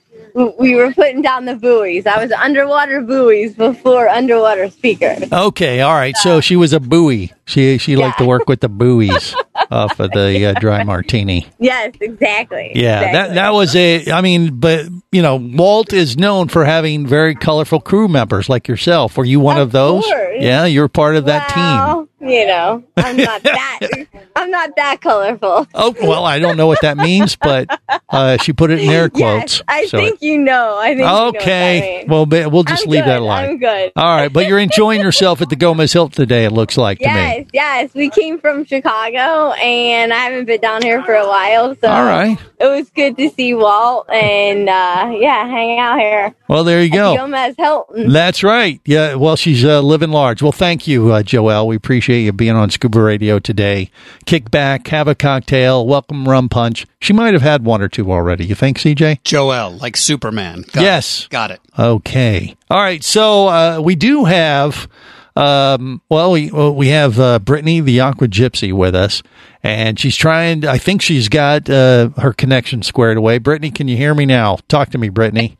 we 0.59 0.75
were 0.75 0.93
putting 0.93 1.21
down 1.21 1.45
the 1.45 1.55
buoys. 1.55 2.05
I 2.05 2.21
was 2.21 2.31
underwater 2.31 3.01
buoys 3.01 3.55
before 3.55 4.07
underwater 4.07 4.69
speaker. 4.69 5.15
Okay, 5.31 5.81
all 5.81 5.93
right. 5.93 6.15
So 6.17 6.41
she 6.41 6.55
was 6.55 6.73
a 6.73 6.79
buoy. 6.79 7.33
She 7.45 7.77
she 7.77 7.95
liked 7.95 8.19
to 8.19 8.25
work 8.25 8.47
with 8.47 8.59
the 8.59 8.69
buoys 8.69 9.33
off 9.71 9.99
of 9.99 10.11
the 10.11 10.47
uh, 10.47 10.59
dry 10.59 10.83
martini. 10.83 11.47
Yes, 11.59 11.95
exactly. 11.99 12.71
Yeah, 12.75 13.01
exactly. 13.01 13.13
that 13.13 13.35
that 13.35 13.53
was 13.53 13.75
a. 13.75 14.11
I 14.11 14.21
mean, 14.21 14.59
but 14.59 14.87
you 15.11 15.21
know, 15.21 15.37
Walt 15.37 15.93
is 15.93 16.17
known 16.17 16.49
for 16.49 16.65
having 16.65 17.07
very 17.07 17.33
colorful 17.33 17.79
crew 17.79 18.07
members 18.07 18.49
like 18.49 18.67
yourself. 18.67 19.17
Were 19.17 19.25
you 19.25 19.39
one 19.39 19.57
of, 19.57 19.71
those? 19.71 20.05
course. 20.05 20.35
Yeah, 20.39 20.65
you're 20.65 20.87
part 20.87 21.15
of 21.15 21.25
that 21.25 21.49
team. 21.49 22.07
You 22.19 22.47
know, 22.47 22.83
I'm 22.97 23.15
not 23.15 23.43
that. 23.43 23.79
I'm 24.35 24.49
not 24.49 24.75
that 24.75 25.01
colorful. 25.01 25.67
Oh 25.75 25.95
well, 26.01 26.25
I 26.25 26.39
don't 26.39 26.57
know 26.57 26.65
what 26.65 26.81
that 26.81 26.97
means, 26.97 27.35
but 27.35 27.79
uh, 28.09 28.37
she 28.37 28.53
put 28.53 28.71
it 28.71 28.79
in 28.79 28.89
air 28.89 29.07
quotes. 29.11 29.57
Yes, 29.57 29.63
I 29.67 29.85
so 29.85 29.99
think 29.99 30.21
you 30.23 30.39
know. 30.39 30.79
I 30.79 30.87
think. 30.87 30.99
You 30.99 31.05
know 31.05 31.31
that 31.31 31.41
okay, 31.41 32.05
well, 32.07 32.25
we'll 32.25 32.63
just 32.63 32.85
I'm 32.85 32.89
leave 32.89 33.05
that 33.05 33.19
good, 33.19 33.23
alone. 33.23 33.37
I'm 33.37 33.57
good. 33.59 33.91
All 33.95 34.15
right, 34.15 34.33
but 34.33 34.47
you're 34.47 34.57
enjoying 34.57 35.01
yourself 35.01 35.41
at 35.43 35.49
the 35.49 35.55
Gomez 35.55 35.93
Hilton 35.93 36.15
today. 36.15 36.45
It 36.45 36.51
looks 36.53 36.75
like 36.75 36.97
to 36.99 37.07
me. 37.07 37.13
Yes, 37.13 37.45
yes. 37.53 37.93
We 37.93 38.09
came 38.09 38.39
from 38.39 38.65
Chicago, 38.65 39.51
and 39.51 40.11
I 40.11 40.17
haven't 40.17 40.45
been 40.45 40.59
down 40.59 40.81
here 40.81 41.03
for 41.03 41.13
a 41.13 41.27
while, 41.27 41.75
so 41.75 41.87
All 41.87 42.03
right. 42.03 42.35
it 42.59 42.67
was 42.67 42.89
good 42.89 43.15
to 43.17 43.29
see 43.29 43.53
Walt 43.53 44.09
and 44.09 44.67
uh, 44.67 45.11
yeah, 45.19 45.47
hang 45.47 45.77
out 45.77 45.99
here. 45.99 46.33
Well, 46.47 46.63
there 46.63 46.81
you 46.81 46.89
go. 46.91 47.15
Gomez 47.15 47.55
Hilton. 47.59 48.11
That's 48.11 48.41
right. 48.41 48.81
Yeah. 48.85 49.15
Well, 49.15 49.35
she's 49.35 49.63
uh, 49.63 49.81
living 49.81 50.09
large. 50.09 50.41
Well, 50.41 50.51
thank 50.51 50.87
you, 50.87 51.11
uh, 51.11 51.21
Joelle. 51.21 51.67
We 51.67 51.75
appreciate 51.75 52.06
you 52.13 52.31
being 52.31 52.55
on 52.55 52.69
Scuba 52.69 53.01
Radio 53.01 53.39
today. 53.39 53.89
Kick 54.25 54.51
back, 54.51 54.87
have 54.87 55.07
a 55.07 55.15
cocktail, 55.15 55.85
welcome 55.85 56.27
rum 56.27 56.49
punch. 56.49 56.85
She 57.01 57.13
might 57.13 57.33
have 57.33 57.41
had 57.41 57.65
one 57.65 57.81
or 57.81 57.87
two 57.87 58.11
already. 58.11 58.45
You 58.45 58.55
think, 58.55 58.77
CJ? 58.77 59.23
Joel, 59.23 59.77
like 59.77 59.97
Superman. 59.97 60.63
Got 60.71 60.83
yes. 60.83 61.23
It. 61.23 61.29
Got 61.29 61.51
it. 61.51 61.61
Okay. 61.77 62.55
All 62.69 62.79
right. 62.79 63.03
So 63.03 63.47
uh, 63.47 63.81
we 63.83 63.95
do 63.95 64.25
have, 64.25 64.87
um, 65.35 66.01
well, 66.09 66.31
we 66.31 66.51
well, 66.51 66.73
we 66.73 66.87
have 66.89 67.19
uh, 67.19 67.39
Brittany, 67.39 67.79
the 67.79 67.99
Aqua 67.99 68.27
Gypsy, 68.27 68.73
with 68.73 68.95
us, 68.95 69.21
and 69.63 69.99
she's 69.99 70.15
trying. 70.15 70.65
I 70.65 70.77
think 70.77 71.01
she's 71.01 71.29
got 71.29 71.69
uh, 71.69 72.09
her 72.17 72.33
connection 72.33 72.81
squared 72.81 73.17
away. 73.17 73.37
Brittany, 73.37 73.71
can 73.71 73.87
you 73.87 73.97
hear 73.97 74.15
me 74.15 74.25
now? 74.25 74.57
Talk 74.67 74.89
to 74.91 74.97
me, 74.97 75.09
Brittany. 75.09 75.57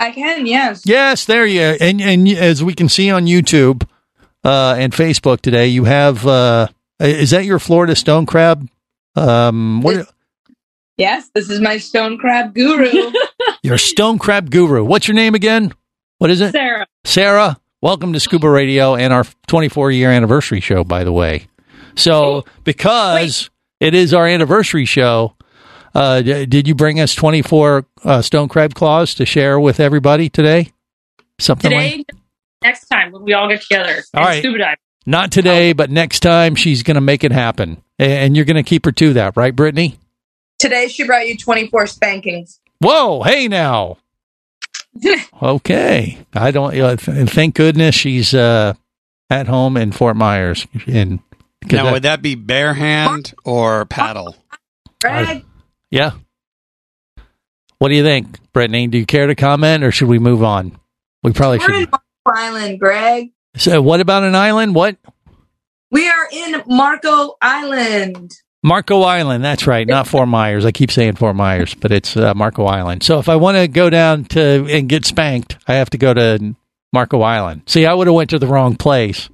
I 0.00 0.12
can, 0.12 0.46
yes. 0.46 0.82
Yes, 0.86 1.24
there 1.24 1.44
you 1.44 1.60
and 1.60 2.00
and 2.00 2.28
as 2.28 2.62
we 2.62 2.74
can 2.74 2.88
see 2.88 3.10
on 3.10 3.26
YouTube 3.26 3.86
uh, 4.44 4.76
and 4.78 4.92
Facebook 4.92 5.40
today, 5.40 5.68
you 5.68 5.84
have 5.84 6.26
uh, 6.26 6.68
is 7.00 7.30
that 7.30 7.44
your 7.44 7.58
Florida 7.58 7.94
stone 7.94 8.26
crab? 8.26 8.68
Um, 9.16 9.82
what 9.82 10.08
Yes, 10.98 11.30
this 11.32 11.48
is 11.48 11.60
my 11.60 11.78
stone 11.78 12.18
crab 12.18 12.54
guru. 12.54 13.12
your 13.62 13.78
stone 13.78 14.18
crab 14.18 14.50
guru? 14.50 14.84
What's 14.84 15.06
your 15.06 15.14
name 15.14 15.36
again? 15.36 15.72
What 16.18 16.30
is 16.30 16.40
it? 16.40 16.50
Sarah. 16.50 16.86
Sarah, 17.04 17.60
welcome 17.80 18.12
to 18.14 18.18
Scuba 18.20 18.50
Radio 18.50 18.96
and 18.96 19.12
our 19.12 19.24
24 19.46 19.92
year 19.92 20.10
anniversary 20.10 20.58
show, 20.58 20.82
by 20.82 21.04
the 21.04 21.12
way. 21.12 21.46
So, 21.94 22.44
because 22.64 23.48
it 23.78 23.94
is 23.94 24.12
our 24.12 24.26
anniversary 24.26 24.86
show, 24.86 25.36
uh, 25.94 26.22
d- 26.22 26.46
did 26.46 26.66
you 26.66 26.74
bring 26.74 26.98
us 26.98 27.14
24 27.14 27.86
uh, 28.02 28.22
stone 28.22 28.48
crab 28.48 28.74
claws 28.74 29.14
to 29.14 29.24
share 29.24 29.60
with 29.60 29.78
everybody 29.78 30.28
today? 30.28 30.72
Something 31.38 31.70
like 31.70 31.92
Today, 31.92 32.04
next 32.68 32.86
time 32.88 33.12
when 33.12 33.22
we 33.24 33.32
all 33.32 33.48
get 33.48 33.62
together 33.62 34.02
All 34.14 34.20
and 34.20 34.26
right. 34.26 34.38
scuba 34.40 34.58
dive. 34.58 34.76
Not 35.06 35.32
today, 35.32 35.72
but 35.72 35.90
next 35.90 36.20
time 36.20 36.54
she's 36.54 36.82
going 36.82 36.96
to 36.96 37.00
make 37.00 37.24
it 37.24 37.32
happen. 37.32 37.82
And 37.98 38.36
you're 38.36 38.44
going 38.44 38.56
to 38.56 38.62
keep 38.62 38.84
her 38.84 38.92
to 38.92 39.14
that, 39.14 39.36
right, 39.36 39.56
Brittany? 39.56 39.98
Today 40.58 40.88
she 40.88 41.04
brought 41.04 41.26
you 41.26 41.36
24 41.36 41.86
spankings. 41.86 42.60
Whoa, 42.80 43.22
hey 43.22 43.48
now. 43.48 43.96
Okay. 45.40 46.18
I 46.34 46.50
don't, 46.50 46.76
uh, 46.78 46.96
th- 46.96 47.28
thank 47.30 47.54
goodness 47.54 47.94
she's 47.94 48.34
uh, 48.34 48.74
at 49.30 49.46
home 49.46 49.76
in 49.76 49.92
Fort 49.92 50.16
Myers. 50.16 50.66
In, 50.86 51.18
'cause 51.62 51.72
Now, 51.72 51.84
that- 51.84 51.92
would 51.92 52.02
that 52.02 52.20
be 52.22 52.34
bare 52.34 52.74
hand 52.74 53.32
or 53.44 53.84
paddle? 53.86 54.36
Greg, 55.00 55.44
yeah. 55.90 56.12
What 57.78 57.88
do 57.90 57.94
you 57.94 58.02
think, 58.02 58.38
Brittany? 58.52 58.88
Do 58.88 58.98
you 58.98 59.06
care 59.06 59.28
to 59.28 59.36
comment 59.36 59.84
or 59.84 59.92
should 59.92 60.08
we 60.08 60.18
move 60.18 60.42
on? 60.42 60.76
We 61.22 61.32
probably 61.32 61.58
we're 61.58 61.72
in 61.72 61.80
should. 61.82 61.90
Marco 62.28 62.40
Island, 62.40 62.80
Greg. 62.80 63.30
So, 63.56 63.80
what 63.82 64.00
about 64.00 64.22
an 64.24 64.34
island? 64.34 64.74
What? 64.74 64.96
We 65.90 66.06
are 66.08 66.28
in 66.30 66.62
Marco 66.66 67.36
Island. 67.40 68.32
Marco 68.62 69.02
Island. 69.02 69.44
That's 69.44 69.66
right. 69.66 69.86
Not 69.86 70.06
Fort 70.06 70.28
Myers. 70.28 70.64
I 70.66 70.72
keep 70.72 70.90
saying 70.90 71.14
Fort 71.16 71.36
Myers, 71.36 71.74
but 71.74 71.90
it's 71.92 72.16
uh, 72.16 72.34
Marco 72.34 72.66
Island. 72.66 73.02
So 73.02 73.18
if 73.18 73.28
I 73.28 73.36
want 73.36 73.56
to 73.56 73.68
go 73.68 73.88
down 73.88 74.24
to 74.26 74.66
and 74.68 74.88
get 74.88 75.06
spanked, 75.06 75.56
I 75.66 75.74
have 75.74 75.90
to 75.90 75.98
go 75.98 76.12
to 76.12 76.54
Marco 76.92 77.22
Island. 77.22 77.62
See, 77.66 77.86
I 77.86 77.94
would 77.94 78.06
have 78.06 78.14
went 78.14 78.30
to 78.30 78.38
the 78.38 78.46
wrong 78.46 78.76
place, 78.76 79.30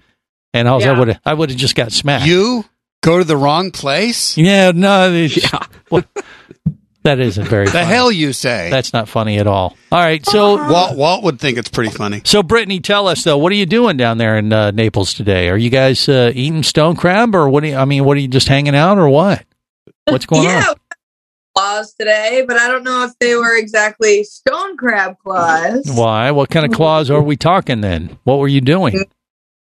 and 0.53 0.69
I 0.69 0.75
was 0.75 0.87
I 0.87 0.97
would 0.97 1.09
have 1.09 1.21
I 1.25 1.35
would 1.35 1.51
have 1.51 1.59
just 1.59 1.75
got 1.75 1.91
smacked. 1.91 2.27
You 2.27 2.65
go 3.03 3.19
to 3.19 3.25
the 3.25 3.37
wrong 3.37 3.71
place? 3.73 4.37
Yeah, 4.37 4.71
no, 4.73 5.11
it's, 5.13 5.45
what- 5.89 6.07
that 7.05 7.21
isn't 7.21 7.47
very. 7.47 7.67
The 7.67 7.73
funny. 7.73 7.87
hell 7.87 8.11
you 8.11 8.33
say? 8.33 8.71
That's 8.71 8.93
not 8.93 9.09
funny 9.09 9.39
at 9.39 9.47
all. 9.47 9.77
All 9.93 10.01
right, 10.01 10.25
so 10.27 10.57
Walt, 10.71 10.97
Walt 10.97 11.23
would 11.23 11.39
think 11.39 11.59
it's 11.59 11.69
pretty 11.69 11.91
funny. 11.91 12.23
So, 12.25 12.43
Brittany, 12.43 12.81
tell 12.81 13.07
us 13.07 13.23
though, 13.25 13.39
what 13.39 13.53
are 13.53 13.57
you 13.57 13.67
doing 13.67 13.97
down 13.97 14.19
there 14.19 14.37
in 14.37 14.53
uh, 14.53 14.71
Naples 14.73 15.15
today? 15.15 15.49
Are 15.49 15.57
you 15.57 15.71
guys 15.71 16.09
uh, 16.09 16.33
eating 16.35 16.63
stone 16.63 16.97
crab, 16.97 17.35
or 17.35 17.49
what? 17.49 17.63
Are 17.63 17.69
you, 17.69 17.77
I 17.77 17.85
mean, 17.85 18.05
what 18.05 18.17
are 18.17 18.21
you 18.21 18.29
just 18.29 18.49
hanging 18.49 18.75
out, 18.75 18.99
or 18.99 19.09
what? 19.09 19.45
What's 20.07 20.27
going 20.27 20.45
yeah, 20.45 20.65
on? 20.69 20.77
claws 21.55 21.95
today, 21.95 22.45
but 22.47 22.59
I 22.59 22.69
don't 22.69 22.85
know 22.85 23.05
if 23.05 23.19
they 23.19 23.37
were 23.37 23.57
exactly 23.57 24.25
stone 24.25 24.77
crab 24.77 25.17
claws. 25.19 25.91
Why? 25.95 26.31
What 26.33 26.51
kind 26.51 26.67
of 26.67 26.73
claws 26.73 27.11
are 27.11 27.23
we 27.23 27.37
talking 27.37 27.81
then? 27.81 28.19
What 28.25 28.39
were 28.39 28.49
you 28.49 28.61
doing? 28.61 29.05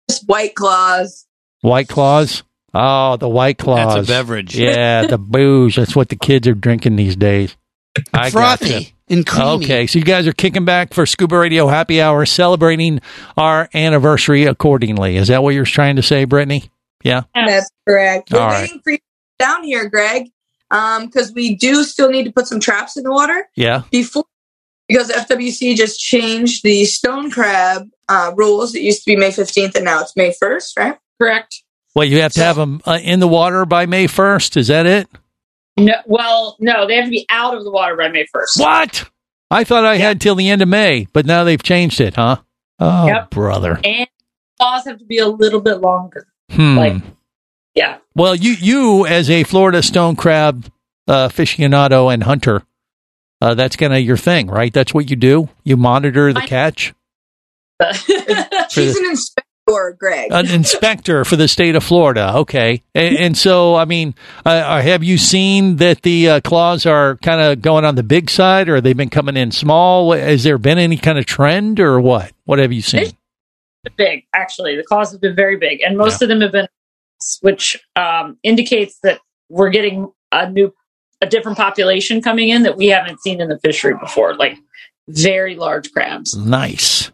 Just 0.09 0.27
white 0.27 0.55
claws. 0.55 1.27
White 1.61 1.89
claws? 1.89 2.43
Oh, 2.75 3.17
the 3.17 3.29
white 3.29 3.59
claws. 3.59 3.95
That's 3.95 4.09
a 4.09 4.13
beverage. 4.13 4.57
Yeah, 4.57 5.07
the 5.07 5.19
booze. 5.19 5.77
That's 5.77 5.95
what 5.95 6.09
the 6.09 6.17
kids 6.17 6.49
are 6.49 6.55
drinking 6.55 6.97
these 6.97 7.17
days. 7.17 7.57
I 8.13 8.31
Frothy 8.31 8.69
gotcha. 8.69 8.87
and 9.09 9.25
creamy. 9.27 9.49
Okay, 9.65 9.87
so 9.87 9.99
you 10.01 10.05
guys 10.05 10.27
are 10.27 10.33
kicking 10.33 10.65
back 10.65 10.93
for 10.93 11.07
Scuba 11.07 11.39
Radio 11.39 11.69
Happy 11.69 12.03
Hour, 12.03 12.27
celebrating 12.27 13.01
our 13.37 13.69
anniversary 13.75 14.45
accordingly. 14.47 15.17
Is 15.17 15.29
that 15.29 15.43
what 15.43 15.55
you're 15.55 15.65
trying 15.65 15.97
to 15.97 16.03
say, 16.03 16.25
Brittany? 16.25 16.65
Yeah. 17.05 17.23
That's 17.35 17.71
correct. 17.89 18.33
We're 18.33 18.41
All 18.41 18.47
right. 18.49 18.63
waiting 18.63 18.81
for 18.83 18.91
you 18.93 18.99
down 19.39 19.63
here, 19.63 19.89
Greg. 19.89 20.31
because 20.71 21.33
we 21.35 21.55
do 21.55 21.85
still 21.85 22.11
need 22.11 22.25
to 22.25 22.33
put 22.33 22.47
some 22.49 22.59
traps 22.61 22.97
in 22.97 23.05
the 23.05 23.13
water 23.13 23.49
Yeah. 23.55 23.83
before 23.93 24.25
because 24.89 25.11
FWC 25.11 25.77
just 25.77 25.99
changed 26.01 26.63
the 26.63 26.85
stone 26.85 27.31
crab 27.31 27.89
uh, 28.09 28.33
rules. 28.37 28.75
It 28.75 28.83
used 28.83 29.05
to 29.05 29.07
be 29.07 29.17
May 29.17 29.31
15th 29.31 29.77
and 29.77 29.85
now 29.85 30.01
it's 30.03 30.17
May 30.17 30.33
1st, 30.43 30.79
right? 30.79 30.99
Correct. 31.21 31.63
Well, 31.95 32.07
you 32.07 32.21
have 32.23 32.33
to 32.33 32.41
have 32.43 32.57
them 32.57 32.81
uh, 32.85 32.99
in 33.03 33.21
the 33.21 33.29
water 33.29 33.65
by 33.65 33.87
May 33.87 34.07
1st. 34.07 34.57
Is 34.57 34.69
that 34.69 34.87
it? 34.87 35.09
No, 35.77 35.95
well, 36.07 36.57
no, 36.61 36.87
they 36.87 36.97
have 36.97 37.05
to 37.07 37.11
be 37.11 37.27
out 37.29 37.57
of 37.57 37.65
the 37.65 37.71
water 37.71 37.97
by 37.97 38.09
May 38.09 38.25
1st. 38.35 38.61
What? 38.61 39.11
I 39.51 39.65
thought 39.65 39.85
I 39.85 39.97
had 39.97 40.21
till 40.21 40.35
the 40.35 40.49
end 40.49 40.63
of 40.63 40.69
May, 40.69 41.07
but 41.13 41.27
now 41.27 41.45
they've 41.45 41.63
changed 41.63 42.01
it, 42.01 42.15
huh? 42.17 42.39
Oh, 42.81 43.07
Yep. 43.07 43.31
brother. 43.31 43.81
And 43.85 44.09
claws 44.59 44.85
have 44.87 44.99
to 44.99 45.05
be 45.05 45.19
a 45.19 45.29
little 45.29 45.61
bit 45.61 45.77
longer. 45.81 46.27
Hmm. 46.51 46.77
Like, 46.77 47.03
yeah. 47.75 47.99
well, 48.15 48.35
you 48.35 48.53
you 48.53 49.07
as 49.07 49.31
a 49.31 49.45
Florida 49.45 49.83
stone 49.83 50.17
crab 50.17 50.71
uh, 51.09 51.29
aficionado 51.29 52.13
and 52.13 52.23
hunter, 52.25 52.63
uh, 53.41 53.55
that's 53.55 53.77
kind 53.77 53.93
of 53.95 54.01
your 54.01 54.17
thing, 54.17 54.49
right? 54.49 54.73
That's 54.73 54.93
what 54.95 55.11
you 55.11 55.17
do. 55.17 55.49
You 55.65 55.77
monitor 55.77 56.33
the 56.33 56.41
catch. 56.43 56.95
She's 58.71 58.97
an 58.97 59.05
inspector, 59.07 59.49
Greg. 59.99 60.31
An 60.31 60.47
inspector 60.51 61.25
for 61.25 61.37
the 61.37 61.49
state 61.49 61.75
of 61.75 61.83
Florida. 61.83 62.37
Okay, 62.37 62.83
and, 62.95 63.17
and 63.17 63.37
so 63.37 63.75
I 63.75 63.85
mean, 63.85 64.15
uh, 64.45 64.51
uh, 64.51 64.83
have 64.83 65.03
you 65.03 65.19
seen 65.19 65.77
that 65.77 66.03
the 66.03 66.29
uh, 66.29 66.41
claws 66.41 66.87
are 66.87 67.17
kind 67.17 67.41
of 67.41 67.63
going 67.63 67.85
on 67.85 67.95
the 67.95 68.03
big 68.03 68.31
side, 68.31 68.69
or 68.69 68.81
they've 68.81 68.97
been 68.97 69.11
coming 69.11 69.37
in 69.37 69.51
small? 69.51 70.13
Has 70.13 70.45
there 70.45 70.59
been 70.59 70.79
any 70.79 70.97
kind 70.97 71.19
of 71.19 71.27
trend, 71.27 71.81
or 71.81 72.01
what? 72.01 72.33
What 72.45 72.59
have 72.59 72.73
you 72.73 72.83
seen? 72.83 73.13
big 73.97 74.25
actually 74.35 74.77
the 74.77 74.83
claws 74.83 75.13
have 75.13 75.21
been 75.21 75.37
very 75.37 75.57
big 75.57 75.81
and 75.83 75.97
most 75.97 76.23
of 76.23 76.29
them 76.29 76.41
have 76.41 76.53
been 76.53 76.67
which 77.43 77.83
um, 77.97 78.39
indicates 78.43 78.99
that 79.03 79.21
we're 79.49 79.71
getting 79.71 80.11
a 80.33 80.51
new 80.51 80.73
a 81.21 81.27
different 81.27 81.57
population 81.57 82.21
coming 82.21 82.49
in 82.49 82.63
that 82.63 82.77
we 82.77 82.89
haven't 82.89 83.21
seen 83.21 83.41
in 83.41 83.49
the 83.49 83.59
fishery 83.61 83.95
before 84.01 84.35
like 84.35 84.57
very 85.09 85.55
large 85.55 85.93
crabs 85.93 86.37
Nice. 86.37 87.11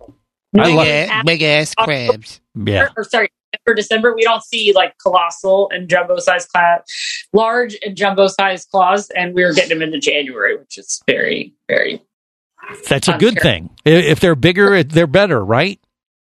Big 0.52 0.74
love 0.74 0.86
ass- 0.86 1.24
big 1.24 1.42
ass 1.42 1.74
crabs. 1.74 2.40
Yeah. 2.54 2.84
or, 2.84 2.90
or 2.98 3.04
sorry 3.04 3.28
for 3.64 3.74
december 3.74 4.14
we 4.14 4.22
don't 4.22 4.44
see 4.44 4.72
like 4.74 4.96
colossal 4.98 5.68
and 5.72 5.88
jumbo 5.88 6.18
size 6.18 6.46
class 6.46 6.82
large 7.32 7.76
and 7.84 7.96
jumbo 7.96 8.26
size 8.28 8.64
claws 8.64 9.10
and 9.10 9.34
we're 9.34 9.52
getting 9.52 9.70
them 9.78 9.82
into 9.82 9.98
january 9.98 10.56
which 10.56 10.78
is 10.78 11.02
very 11.06 11.52
very 11.68 12.00
That's 12.88 13.08
a 13.08 13.16
good 13.18 13.38
thing. 13.40 13.70
If 13.84 14.20
they're 14.20 14.36
bigger, 14.36 14.84
they're 14.84 15.06
better, 15.08 15.44
right? 15.44 15.80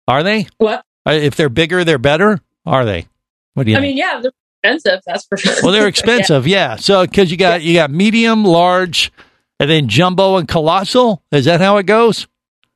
Are 0.08 0.22
they? 0.22 0.46
What? 0.58 0.84
Uh, 1.06 1.10
If 1.12 1.34
they're 1.36 1.48
bigger, 1.50 1.84
they're 1.84 1.98
better. 1.98 2.38
Are 2.64 2.84
they? 2.86 3.06
What 3.54 3.64
do 3.66 3.72
you 3.72 3.76
i 3.76 3.80
think? 3.80 3.90
mean 3.90 3.96
yeah 3.98 4.20
they're 4.22 4.32
expensive 4.62 5.00
that's 5.06 5.26
for 5.26 5.36
sure 5.36 5.54
well, 5.62 5.72
they're 5.72 5.88
expensive, 5.96 6.46
yeah. 6.46 6.76
So 6.76 7.04
because 7.04 7.30
you 7.30 7.36
got 7.36 7.60
you 7.62 7.74
got 7.74 7.90
medium, 7.90 8.44
large, 8.44 9.12
and 9.60 9.68
then 9.68 9.88
jumbo 9.88 10.36
and 10.36 10.48
colossal. 10.48 11.22
Is 11.30 11.44
that 11.44 11.60
how 11.60 11.76
it 11.78 11.84
goes? 11.86 12.26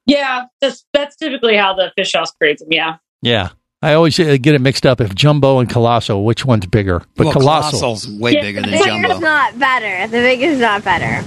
Yeah 0.06 0.44
that's 0.60 0.84
that's 0.92 1.16
typically 1.16 1.56
how 1.56 1.74
the 1.74 1.92
fish 1.96 2.12
house 2.14 2.30
creates 2.32 2.62
them 2.62 2.72
yeah 2.72 2.96
Yeah. 3.22 3.50
I 3.82 3.92
always 3.92 4.18
uh, 4.18 4.36
get 4.40 4.54
it 4.54 4.60
mixed 4.62 4.86
up. 4.86 5.02
If 5.02 5.14
jumbo 5.14 5.58
and 5.58 5.68
colossal, 5.68 6.24
which 6.24 6.46
one's 6.46 6.64
bigger? 6.66 7.02
But 7.14 7.24
Well, 7.26 7.32
colossal, 7.34 7.78
colossal's 7.78 8.08
way 8.18 8.32
Yeah, 8.32 8.40
bigger 8.40 8.60
the 8.62 8.68
than 8.70 8.78
bigger 8.78 8.86
jumbo. 8.86 9.14
is 9.14 9.20
not 9.20 9.58
better. 9.58 10.06
The 10.08 10.16
big 10.18 10.40
is 10.42 10.58
not 10.58 10.82
better. 10.82 11.24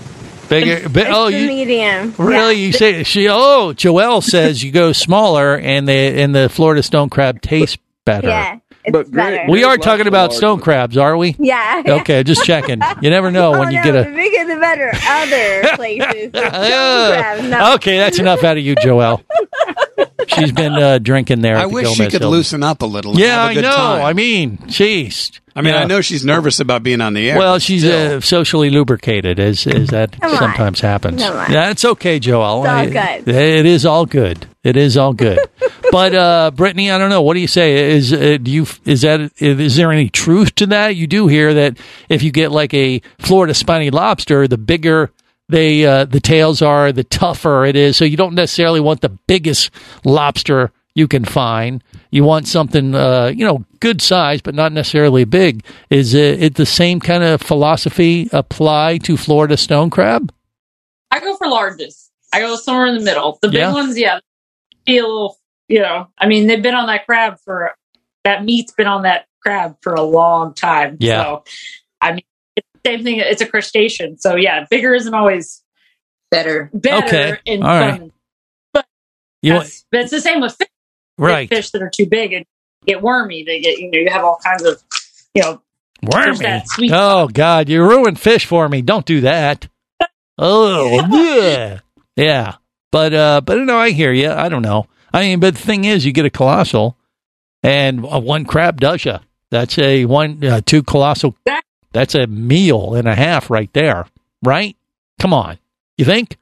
bigger. 0.49 0.89
But, 0.89 1.03
It's 1.07 1.11
oh, 1.13 1.29
the 1.29 1.39
you 1.39 1.47
medium. 1.47 2.15
really? 2.17 2.55
You 2.55 2.71
say 2.73 3.03
she? 3.03 3.29
Oh, 3.29 3.73
Joelle 3.75 4.23
says 4.23 4.63
you 4.63 4.71
go 4.71 4.91
smaller, 4.93 5.57
and 5.57 5.87
the 5.87 5.93
and 5.93 6.33
the 6.33 6.49
Florida 6.49 6.81
stone 6.81 7.09
crab 7.09 7.39
tastes 7.41 7.77
better. 8.03 8.27
Yeah, 8.29 8.57
it's 8.95 9.09
better. 9.09 9.45
We 9.49 9.63
are 9.63 9.77
talking 9.77 10.07
about 10.07 10.33
stone 10.33 10.59
crabs, 10.59 10.97
are 10.97 11.15
we? 11.17 11.35
Yeah. 11.39 11.83
Okay, 11.99 12.23
just 12.23 12.43
checking. 12.45 12.81
You 13.01 13.09
never 13.09 13.31
know 13.31 13.53
oh, 13.55 13.59
when 13.59 13.71
you 13.71 13.77
no, 13.77 13.83
get 13.83 13.91
the 13.93 14.01
a. 14.11 14.15
bigger 14.15 14.53
the 14.53 14.59
better. 14.59 14.91
Other 15.07 15.75
places. 15.75 16.29
Stone 16.29 16.51
crabs, 16.51 17.43
no. 17.49 17.73
Okay, 17.75 17.97
that's 17.97 18.19
enough 18.19 18.43
out 18.43 18.57
of 18.57 18.63
you, 18.63 18.75
Joelle. 18.75 19.23
She's 20.27 20.51
been 20.51 20.73
uh, 20.73 20.99
drinking 20.99 21.41
there. 21.41 21.57
I 21.57 21.61
at 21.63 21.67
the 21.69 21.73
wish 21.73 21.87
she 21.89 22.03
could 22.03 22.11
Hilton. 22.13 22.29
loosen 22.29 22.63
up 22.63 22.81
a 22.81 22.85
little. 22.85 23.17
Yeah, 23.19 23.27
have 23.27 23.47
a 23.47 23.49
I 23.49 23.53
good 23.55 23.61
know. 23.63 23.71
time. 23.75 24.05
I 24.05 24.13
mean, 24.13 24.57
jeez. 24.67 25.39
I 25.55 25.61
mean, 25.61 25.73
Yeah. 25.73 25.81
I 25.81 25.85
know 25.85 26.01
she's 26.01 26.23
nervous 26.23 26.59
about 26.59 26.83
being 26.83 27.01
on 27.01 27.13
the 27.13 27.29
air. 27.31 27.37
Well, 27.37 27.59
she's 27.59 27.83
uh, 27.83 28.21
socially 28.21 28.69
lubricated, 28.69 29.39
as 29.39 29.65
as 29.67 29.89
that 29.89 30.19
Come 30.19 30.31
on. 30.31 30.37
sometimes 30.37 30.79
happens. 30.79 31.21
Come 31.21 31.35
on. 31.35 31.51
That's 31.51 31.83
okay, 31.83 32.19
Joel. 32.19 32.63
It's 32.63 32.69
all 32.69 32.75
I- 32.99 33.19
good. 33.21 33.27
It 33.35 33.65
is 33.65 33.85
all 33.85 34.05
good. 34.05 34.47
It 34.63 34.75
is 34.75 34.97
all 34.97 35.13
good. 35.13 35.39
but 35.91 36.13
uh, 36.13 36.51
Brittany, 36.51 36.91
I 36.91 36.97
don't 36.97 37.09
know. 37.09 37.21
What 37.21 37.35
do 37.35 37.39
you 37.39 37.47
say? 37.47 37.91
Is 37.91 38.11
uh, 38.11 38.37
do 38.41 38.51
you 38.51 38.65
is 38.85 39.01
that 39.01 39.31
is 39.41 39.75
there 39.75 39.91
any 39.91 40.09
truth 40.09 40.55
to 40.55 40.67
that? 40.67 40.95
You 40.95 41.07
do 41.07 41.27
hear 41.27 41.53
that 41.53 41.77
if 42.09 42.23
you 42.23 42.31
get 42.31 42.51
like 42.51 42.73
a 42.73 43.01
Florida 43.19 43.53
spiny 43.53 43.89
lobster, 43.89 44.47
the 44.47 44.57
bigger 44.57 45.11
they 45.47 45.85
uh, 45.85 46.05
the 46.05 46.19
tails 46.19 46.61
are, 46.61 46.91
the 46.91 47.03
tougher 47.05 47.65
it 47.65 47.75
is. 47.75 47.95
So 47.97 48.05
you 48.05 48.17
don't 48.17 48.35
necessarily 48.35 48.79
want 48.81 49.01
the 49.01 49.09
biggest 49.09 49.71
lobster 50.03 50.71
you 50.93 51.07
can 51.07 51.23
find. 51.23 51.81
You 52.11 52.23
want 52.25 52.47
something, 52.47 52.93
uh, 52.93 53.27
you 53.33 53.45
know, 53.45 53.63
good 53.79 54.01
size, 54.01 54.41
but 54.41 54.55
not 54.55 54.73
necessarily 54.73 55.23
big. 55.23 55.63
Is 55.89 56.13
it, 56.13 56.43
it 56.43 56.55
the 56.55 56.65
same 56.65 56.99
kind 56.99 57.23
of 57.23 57.41
philosophy 57.41 58.27
apply 58.33 58.97
to 59.03 59.15
Florida 59.15 59.55
stone 59.55 59.89
crab? 59.89 60.33
I 61.11 61.19
go 61.21 61.35
for 61.37 61.47
largest. 61.47 62.11
I 62.33 62.41
go 62.41 62.55
somewhere 62.57 62.87
in 62.87 62.95
the 62.97 63.03
middle. 63.03 63.39
The 63.41 63.47
big 63.47 63.59
Yeah. 63.59 63.71
ones, 63.73 63.97
yeah, 63.97 64.19
be 64.89 64.97
a 64.97 65.03
little, 65.03 65.37
you 65.67 65.79
know, 65.81 66.07
I 66.17 66.27
mean, 66.27 66.47
they've 66.47 66.61
been 66.61 66.75
on 66.75 66.87
that 66.87 67.05
crab 67.05 67.37
for, 67.45 67.73
that 68.23 68.43
meat's 68.43 68.73
been 68.73 68.87
on 68.87 69.03
that 69.03 69.25
crab 69.41 69.77
for 69.81 69.93
a 69.93 70.01
long 70.01 70.53
time. 70.53 70.97
Yeah. 70.99 71.23
So, 71.23 71.43
I 72.01 72.11
mean, 72.13 72.23
same 72.85 73.03
thing. 73.03 73.19
It's 73.19 73.41
a 73.41 73.45
crustacean. 73.45 74.17
So, 74.17 74.35
yeah, 74.35 74.65
bigger 74.69 74.93
isn't 74.93 75.13
always 75.13 75.63
better. 76.31 76.69
Better 76.73 77.05
Okay. 77.07 77.37
in 77.45 77.63
All 77.63 77.69
right. 77.69 77.99
some, 78.75 78.83
You 79.41 79.53
that's- 79.53 79.85
but 79.91 80.01
it's 80.01 80.11
the 80.11 80.21
same 80.21 80.41
with 80.41 80.55
fish. 80.55 80.67
Right. 81.17 81.49
Fish 81.49 81.71
that 81.71 81.81
are 81.81 81.89
too 81.89 82.05
big 82.07 82.33
and 82.33 82.45
get 82.85 83.01
wormy. 83.01 83.43
They 83.43 83.59
get, 83.59 83.77
you 83.77 83.91
know, 83.91 83.99
you 83.99 84.09
have 84.09 84.23
all 84.23 84.39
kinds 84.43 84.63
of, 84.63 84.81
you 85.33 85.41
know, 85.43 85.61
there's 86.01 86.37
Wormy. 86.39 86.45
that 86.45 86.63
sweet 86.69 86.91
Oh 86.93 87.27
God, 87.27 87.67
you 87.67 87.83
ruined 87.83 88.17
fish 88.19 88.45
for 88.45 88.67
me. 88.69 88.81
Don't 88.81 89.05
do 89.05 89.21
that. 89.21 89.67
Oh 90.41 91.05
yeah, 91.11 91.79
yeah. 92.15 92.55
But 92.91 93.13
uh, 93.13 93.41
but 93.41 93.59
no, 93.59 93.77
I 93.77 93.91
hear 93.91 94.11
you. 94.11 94.29
I 94.31 94.49
don't 94.49 94.61
know. 94.61 94.87
I 95.13 95.21
mean, 95.21 95.39
but 95.39 95.55
the 95.55 95.61
thing 95.61 95.85
is, 95.85 96.05
you 96.05 96.11
get 96.11 96.25
a 96.25 96.29
colossal, 96.29 96.97
and 97.63 98.03
one 98.03 98.45
crab 98.45 98.79
does 98.79 99.05
you. 99.05 99.19
That's 99.51 99.77
a 99.79 100.05
one, 100.05 100.43
uh, 100.43 100.61
two 100.65 100.83
colossal. 100.83 101.35
That's 101.91 102.13
a 102.13 102.27
meal 102.27 102.93
and 102.93 103.07
a 103.07 103.15
half 103.15 103.49
right 103.49 103.71
there. 103.73 104.05
Right? 104.43 104.75
Come 105.19 105.33
on. 105.33 105.57
You 105.97 106.05
think? 106.05 106.37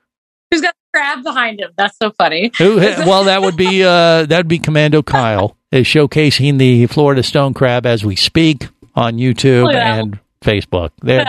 Who's 0.52 0.62
got 0.62 0.74
a 0.74 0.98
crab 0.98 1.24
behind 1.24 1.60
him? 1.60 1.72
That's 1.78 1.98
so 1.98 2.12
funny. 2.12 2.52
Who? 2.58 2.78
Well, 3.06 3.26
that 3.26 3.42
would 3.42 3.56
be 3.58 3.84
uh, 3.84 4.26
that 4.26 4.38
would 4.38 4.48
be 4.48 4.60
Commando 4.60 5.02
Kyle 5.02 5.58
is 5.72 5.86
showcasing 5.86 6.58
the 6.58 6.88
Florida 6.88 7.24
stone 7.24 7.54
crab 7.54 7.86
as 7.86 8.06
we 8.06 8.16
speak 8.16 8.68
on 8.96 9.18
YouTube 9.18 9.72
that. 9.72 10.00
and 10.00 10.20
Facebook. 10.42 10.92
There- 11.02 11.26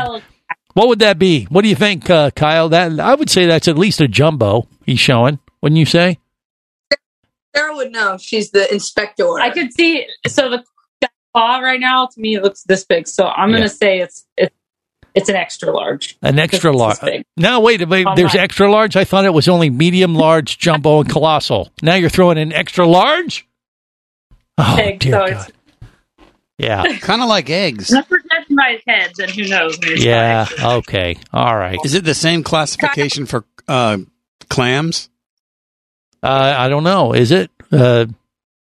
What 0.79 0.87
would 0.87 1.01
that 1.01 1.19
be? 1.19 1.43
What 1.47 1.63
do 1.63 1.69
you 1.69 1.75
think, 1.75 2.09
uh, 2.09 2.31
Kyle? 2.31 2.69
That 2.69 3.01
I 3.01 3.13
would 3.17 3.29
say 3.29 3.47
that's 3.47 3.67
at 3.67 3.77
least 3.77 4.01
a 4.01 4.07
jumbo. 4.07 4.69
He's 4.87 5.01
showing, 5.01 5.41
wouldn't 5.61 5.77
you 5.77 5.85
say? 5.85 6.21
Sarah 7.57 7.75
would 7.75 7.91
know. 7.91 8.17
She's 8.17 8.53
the 8.53 8.73
inspector. 8.73 9.41
I 9.41 9.51
could 9.51 9.73
see. 9.73 10.07
So 10.29 10.49
the 10.51 10.63
that 11.01 11.11
claw 11.35 11.59
right 11.59 11.81
now 11.81 12.07
to 12.07 12.21
me 12.21 12.37
it 12.37 12.45
looks 12.45 12.63
this 12.63 12.85
big. 12.85 13.09
So 13.09 13.27
I'm 13.27 13.49
going 13.49 13.63
Yeah. 13.63 13.67
to 13.69 13.75
say 13.75 13.99
it's 13.99 14.25
it's 14.37 14.55
it's 15.17 15.29
an 15.29 15.35
extra 15.35 15.73
large. 15.73 16.17
An 16.23 16.39
extra 16.39 16.71
large. 16.71 17.01
big. 17.01 17.25
No, 17.37 17.59
wait, 17.59 17.89
wait. 17.89 18.07
On 18.07 18.15
There's 18.15 18.35
my- 18.35 18.41
extra 18.41 18.71
large. 18.71 18.95
I 18.95 19.03
thought 19.03 19.25
it 19.25 19.35
was 19.35 19.49
only 19.49 19.71
medium, 19.71 20.15
large, 20.15 20.59
jumbo, 20.59 21.01
and 21.01 21.11
colossal. 21.11 21.73
Now 21.83 21.97
you're 21.97 22.09
throwing 22.09 22.39
in 22.39 22.53
extra 22.53 22.87
large. 22.87 23.49
Oh 24.59 24.77
big. 24.77 25.01
dear 25.01 25.13
so 25.13 25.27
God. 25.35 25.53
It's 26.59 26.67
Yeah, 26.67 26.99
kind 27.01 27.23
of 27.23 27.29
like 27.29 27.49
eggs. 27.51 27.91
not 27.91 28.09
protected 28.09 28.57
by 28.57 28.73
his 28.73 28.83
head. 28.87 29.13
Then 29.17 29.29
who 29.31 29.47
knows? 29.49 29.79
yeah. 30.03 30.47
Okay. 30.61 31.17
All 31.33 31.57
right. 31.57 31.79
Is 31.85 31.95
it 31.95 32.05
the 32.05 32.15
same 32.15 32.43
classification 32.43 33.27
for 33.27 33.45
uh, 33.69 33.99
clams? 34.51 35.09
Uh, 36.23 36.55
I 36.59 36.69
don't 36.69 36.85
know. 36.85 37.13
Is 37.13 37.31
it? 37.31 37.51
Uh, 37.71 38.07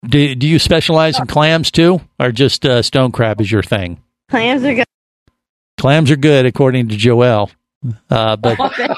do 0.05 0.35
Do 0.35 0.47
you 0.47 0.59
specialize 0.59 1.19
in 1.19 1.27
clams 1.27 1.71
too, 1.71 1.99
or 2.19 2.31
just 2.31 2.65
uh, 2.65 2.81
stone 2.81 3.11
crab 3.11 3.41
is 3.41 3.51
your 3.51 3.63
thing? 3.63 4.01
Clams 4.29 4.63
are 4.63 4.73
good. 4.75 4.85
Clams 5.77 6.11
are 6.11 6.15
good, 6.15 6.45
according 6.45 6.89
to 6.89 6.95
Joelle. 6.95 7.51
Uh, 8.09 8.35
but 8.37 8.57
Doesn't 8.57 8.97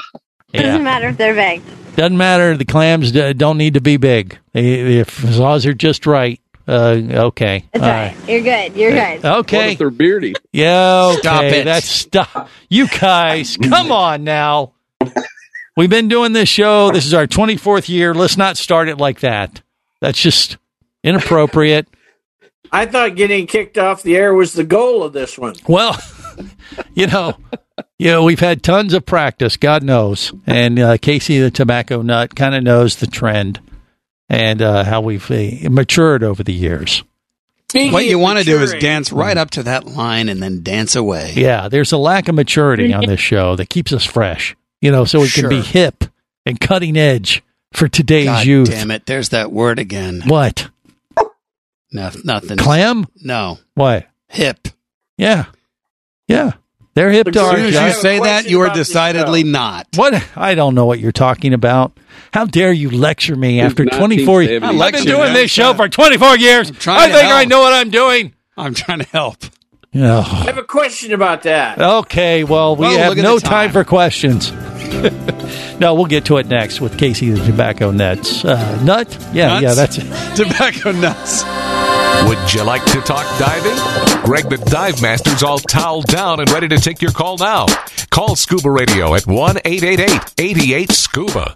yeah, 0.53 0.77
matter 0.77 1.09
if 1.09 1.17
they're 1.17 1.33
big. 1.33 1.61
doesn't 1.95 2.17
matter. 2.17 2.55
The 2.55 2.65
clams 2.65 3.11
d- 3.11 3.33
don't 3.33 3.57
need 3.57 3.73
to 3.73 3.81
be 3.81 3.97
big. 3.97 4.37
They- 4.53 4.99
If 4.99 5.23
as 5.25 5.39
long 5.39 5.55
as 5.55 5.63
they're 5.63 5.73
just 5.73 6.05
right. 6.05 6.39
Uh, 6.67 7.01
okay. 7.27 7.65
It's 7.73 7.83
All 7.83 7.89
all 7.89 7.95
right. 7.95 8.15
You're 8.27 8.41
good. 8.41 8.75
You're 8.75 8.91
good. 8.91 9.25
Okay. 9.25 9.75
they're 9.75 9.89
beardy? 9.89 10.33
Yeah. 10.51 11.11
Okay. 11.11 11.19
Stop 11.19 11.43
it. 11.43 11.65
That's 11.65 11.87
stop. 11.87 12.49
You 12.69 12.87
guys, 12.87 13.57
come 13.63 13.91
on 13.91 14.23
now. 14.23 14.73
We've 15.77 15.89
been 15.89 16.07
doing 16.07 16.33
this 16.33 16.49
show. 16.49 16.91
This 16.91 17.05
is 17.05 17.13
our 17.13 17.27
24th 17.27 17.89
year. 17.89 18.13
Let's 18.13 18.37
not 18.37 18.57
start 18.57 18.87
it 18.87 18.97
like 18.97 19.19
that. 19.19 19.61
That's 20.01 20.19
just 20.19 20.57
inappropriate. 21.03 21.87
I 22.71 22.85
thought 22.85 23.15
getting 23.15 23.45
kicked 23.45 23.77
off 23.77 24.01
the 24.01 24.15
air 24.15 24.33
was 24.33 24.53
the 24.53 24.63
goal 24.63 25.03
of 25.03 25.13
this 25.13 25.37
one. 25.37 25.55
Well, 25.67 25.97
you 26.93 27.07
know, 27.07 27.37
you 27.99 28.09
know, 28.11 28.23
we've 28.23 28.39
had 28.39 28.63
tons 28.63 28.93
of 28.93 29.05
practice, 29.05 29.57
God 29.57 29.83
knows, 29.83 30.33
and 30.47 30.79
uh, 30.79 30.97
Casey 30.97 31.39
the 31.39 31.51
tobacco 31.51 32.01
nut 32.01 32.35
kind 32.35 32.55
of 32.55 32.63
knows 32.63 32.95
the 32.95 33.07
trend 33.07 33.59
and 34.29 34.61
uh, 34.61 34.83
how 34.83 35.01
we've 35.01 35.29
uh, 35.29 35.69
matured 35.69 36.23
over 36.23 36.43
the 36.43 36.53
years. 36.53 37.03
what 37.73 38.05
you 38.05 38.19
want 38.19 38.39
to 38.39 38.45
do 38.45 38.59
is 38.61 38.73
dance 38.73 39.11
right 39.11 39.37
up 39.37 39.51
to 39.51 39.63
that 39.63 39.85
line 39.85 40.29
and 40.29 40.41
then 40.41 40.63
dance 40.63 40.95
away. 40.95 41.33
Yeah, 41.35 41.67
there's 41.67 41.91
a 41.91 41.97
lack 41.97 42.27
of 42.27 42.35
maturity 42.35 42.93
on 42.93 43.05
this 43.07 43.19
show 43.19 43.55
that 43.55 43.69
keeps 43.69 43.91
us 43.93 44.03
fresh, 44.03 44.55
you 44.81 44.91
know, 44.91 45.05
so 45.05 45.19
we 45.21 45.29
can 45.29 45.49
be 45.49 45.61
hip 45.61 46.05
and 46.45 46.59
cutting 46.59 46.97
edge 46.97 47.43
for 47.73 47.87
today's 47.87 48.25
God 48.25 48.45
youth. 48.45 48.69
damn 48.69 48.91
it! 48.91 49.05
There's 49.05 49.29
that 49.29 49.51
word 49.51 49.79
again. 49.79 50.21
What? 50.25 50.69
No, 51.91 52.11
nothing. 52.23 52.57
Clam? 52.57 53.05
No. 53.23 53.59
What? 53.75 54.07
Hip. 54.29 54.67
Yeah. 55.17 55.45
Yeah. 56.27 56.53
They're 56.95 57.11
hip 57.11 57.27
to 57.27 57.39
As 57.39 57.45
our 57.45 57.55
soon 57.57 57.65
as 57.73 57.95
you 57.95 58.01
say 58.01 58.19
that, 58.19 58.49
you 58.49 58.61
are 58.61 58.69
decidedly 58.73 59.43
not. 59.43 59.87
What? 59.95 60.25
I 60.35 60.55
don't 60.55 60.75
know 60.75 60.85
what 60.85 60.99
you're 60.99 61.11
talking 61.11 61.53
about. 61.53 61.97
How 62.33 62.45
dare 62.45 62.71
you 62.71 62.89
lecture 62.89 63.35
me 63.35 63.59
after 63.59 63.85
24 63.85 64.43
years? 64.43 64.61
1970. 64.61 64.65
I've 64.65 64.71
been 64.71 64.77
Lecture, 64.79 65.03
doing 65.09 65.19
man. 65.23 65.33
this 65.33 65.51
show 65.51 65.73
for 65.73 65.89
24 65.89 66.37
years. 66.37 66.71
trying 66.71 66.99
I 66.99 67.07
to 67.07 67.13
think 67.13 67.25
I 67.25 67.37
help. 67.39 67.49
know 67.49 67.59
what 67.59 67.73
I'm 67.73 67.89
doing. 67.89 68.33
I'm 68.57 68.73
trying 68.73 68.99
to 68.99 69.05
help. 69.07 69.37
Yeah. 69.91 70.19
I 70.19 70.23
have 70.45 70.57
a 70.57 70.63
question 70.63 71.13
about 71.13 71.43
that. 71.43 71.79
Okay, 71.81 72.43
well, 72.45 72.75
we 72.77 72.87
Well, 72.87 72.97
have 72.97 73.09
look 73.09 73.17
at 73.17 73.23
no 73.23 73.35
the 73.35 73.41
time. 73.41 73.51
time. 73.51 73.71
for 73.71 73.83
questions. 73.83 74.51
no, 75.79 75.93
we'll 75.95 76.05
get 76.05 76.25
to 76.25 76.37
it 76.37 76.47
next 76.47 76.79
with 76.81 76.97
Casey 76.97 77.29
the 77.29 77.43
Tobacco 77.45 77.91
Nuts. 77.91 78.43
Uh, 78.45 78.81
nut? 78.83 79.07
Yeah, 79.33 79.59
Nuts? 79.59 79.63
yeah, 79.63 79.73
that's 79.73 79.97
it. 79.97 80.35
Tobacco 80.35 80.91
nuts. 80.93 81.43
Would 82.23 82.53
you 82.53 82.63
like 82.63 82.85
to 82.85 83.01
talk 83.01 83.25
diving? 83.37 83.75
Greg 84.23 84.49
the 84.49 84.57
Dive 84.57 85.01
Master's 85.01 85.43
all 85.43 85.59
toweled 85.59 86.07
down 86.07 86.39
and 86.39 86.49
ready 86.49 86.67
to 86.69 86.77
take 86.77 87.01
your 87.01 87.11
call 87.11 87.37
now. 87.37 87.65
Call 88.09 88.35
Scuba 88.35 88.71
Radio 88.71 89.13
at 89.13 89.27
1 89.27 89.57
888 89.65 90.33
88 90.37 90.91
Scuba. 90.91 91.55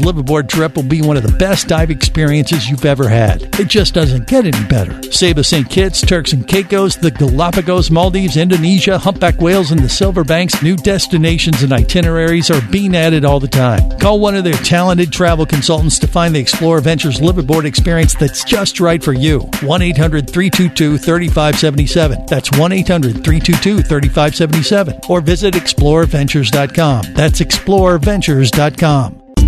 liveaboard 0.00 0.48
trip 0.48 0.76
will 0.76 0.82
be 0.82 1.02
one 1.02 1.16
of 1.16 1.22
the 1.22 1.36
best 1.38 1.68
dive 1.68 1.90
experiences 1.90 2.68
you've 2.68 2.84
ever 2.84 3.08
had. 3.08 3.42
It 3.58 3.68
just 3.68 3.94
doesn't 3.94 4.26
get 4.26 4.46
any 4.46 4.64
better. 4.68 5.02
Saba 5.10 5.44
St. 5.44 5.68
Kitts, 5.68 6.00
Turks 6.00 6.32
and 6.32 6.46
Caicos, 6.46 6.96
the 6.96 7.10
Galapagos, 7.10 7.90
Maldives, 7.90 8.36
Indonesia, 8.36 8.98
humpback 8.98 9.40
whales, 9.40 9.70
and 9.70 9.80
the 9.80 9.88
Silver 9.88 10.24
Banks, 10.24 10.62
new 10.62 10.76
destinations 10.76 11.62
and 11.62 11.72
itineraries 11.72 12.50
are 12.50 12.60
being 12.70 12.94
added 12.96 13.24
all 13.24 13.40
the 13.40 13.48
time. 13.48 13.98
Call 13.98 14.20
one 14.20 14.34
of 14.34 14.44
their 14.44 14.54
talented 14.54 15.12
travel 15.12 15.46
consultants 15.46 15.98
to 15.98 16.06
find 16.06 16.34
the 16.34 16.40
Explore 16.40 16.80
Ventures 16.80 17.20
liveaboard 17.20 17.64
experience 17.64 18.14
that's 18.14 18.44
just 18.44 18.80
right 18.80 19.02
for 19.02 19.12
you. 19.12 19.40
1 19.62 19.82
800 19.82 20.28
322 20.30 20.98
3577. 20.98 22.26
That's 22.26 22.50
1 22.58 22.72
800 22.72 23.24
322 23.24 23.82
3577. 23.82 25.00
Or 25.08 25.20
visit 25.20 25.54
explorerventures.com. 25.54 27.14
That's 27.14 27.40
explorerventures.com. 27.40 29.23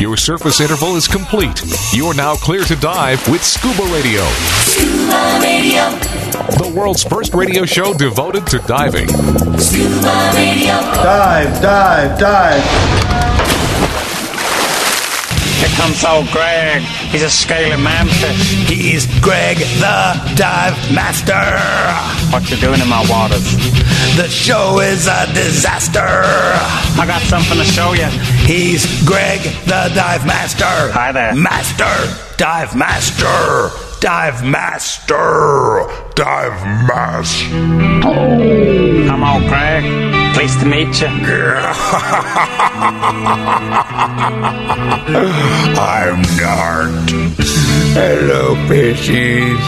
Your 0.00 0.16
surface 0.16 0.60
interval 0.60 0.96
is 0.96 1.06
complete. 1.06 1.62
You 1.92 2.06
are 2.06 2.14
now 2.14 2.34
clear 2.34 2.64
to 2.64 2.76
dive 2.76 3.28
with 3.28 3.44
Scuba 3.44 3.82
Radio. 3.92 4.24
Scuba 4.62 5.38
Radio. 5.42 5.90
The 6.56 6.72
world's 6.74 7.04
first 7.04 7.34
radio 7.34 7.66
show 7.66 7.92
devoted 7.92 8.46
to 8.46 8.60
diving. 8.60 9.08
Scuba 9.58 10.32
Radio. 10.34 10.72
Dive, 10.72 11.60
dive, 11.60 12.18
dive. 12.18 13.19
Here 15.60 15.68
comes 15.76 16.02
old 16.04 16.26
Greg. 16.30 16.80
He's 17.12 17.22
a 17.22 17.28
scaly 17.28 17.76
manfish. 17.76 18.66
He's 18.66 19.04
Greg 19.20 19.58
the 19.58 20.34
Dive 20.34 20.74
Master. 20.90 21.36
What 22.32 22.50
you 22.50 22.56
doing 22.56 22.80
in 22.80 22.88
my 22.88 23.04
waters? 23.10 23.44
The 24.16 24.26
show 24.26 24.80
is 24.80 25.06
a 25.06 25.26
disaster. 25.34 26.00
I 26.00 27.04
got 27.06 27.20
something 27.22 27.58
to 27.58 27.64
show 27.64 27.92
you. 27.92 28.06
He's 28.46 28.86
Greg 29.04 29.42
the 29.66 29.92
Dive 29.94 30.26
Master. 30.26 30.64
Hi 30.64 31.12
there. 31.12 31.34
Master. 31.34 31.92
Dive 32.38 32.74
Master. 32.74 33.89
Dive 34.00 34.42
Master. 34.42 35.86
Dive 36.14 36.64
Master. 36.88 37.54
I'm 38.06 39.22
old 39.22 39.46
Greg. 39.46 39.84
Pleased 40.34 40.58
to 40.60 40.66
meet 40.66 40.98
you. 41.02 41.06
I'm 45.76 46.22
Nart. 46.40 47.10
Hello, 47.92 48.54
fishies. 48.68 49.60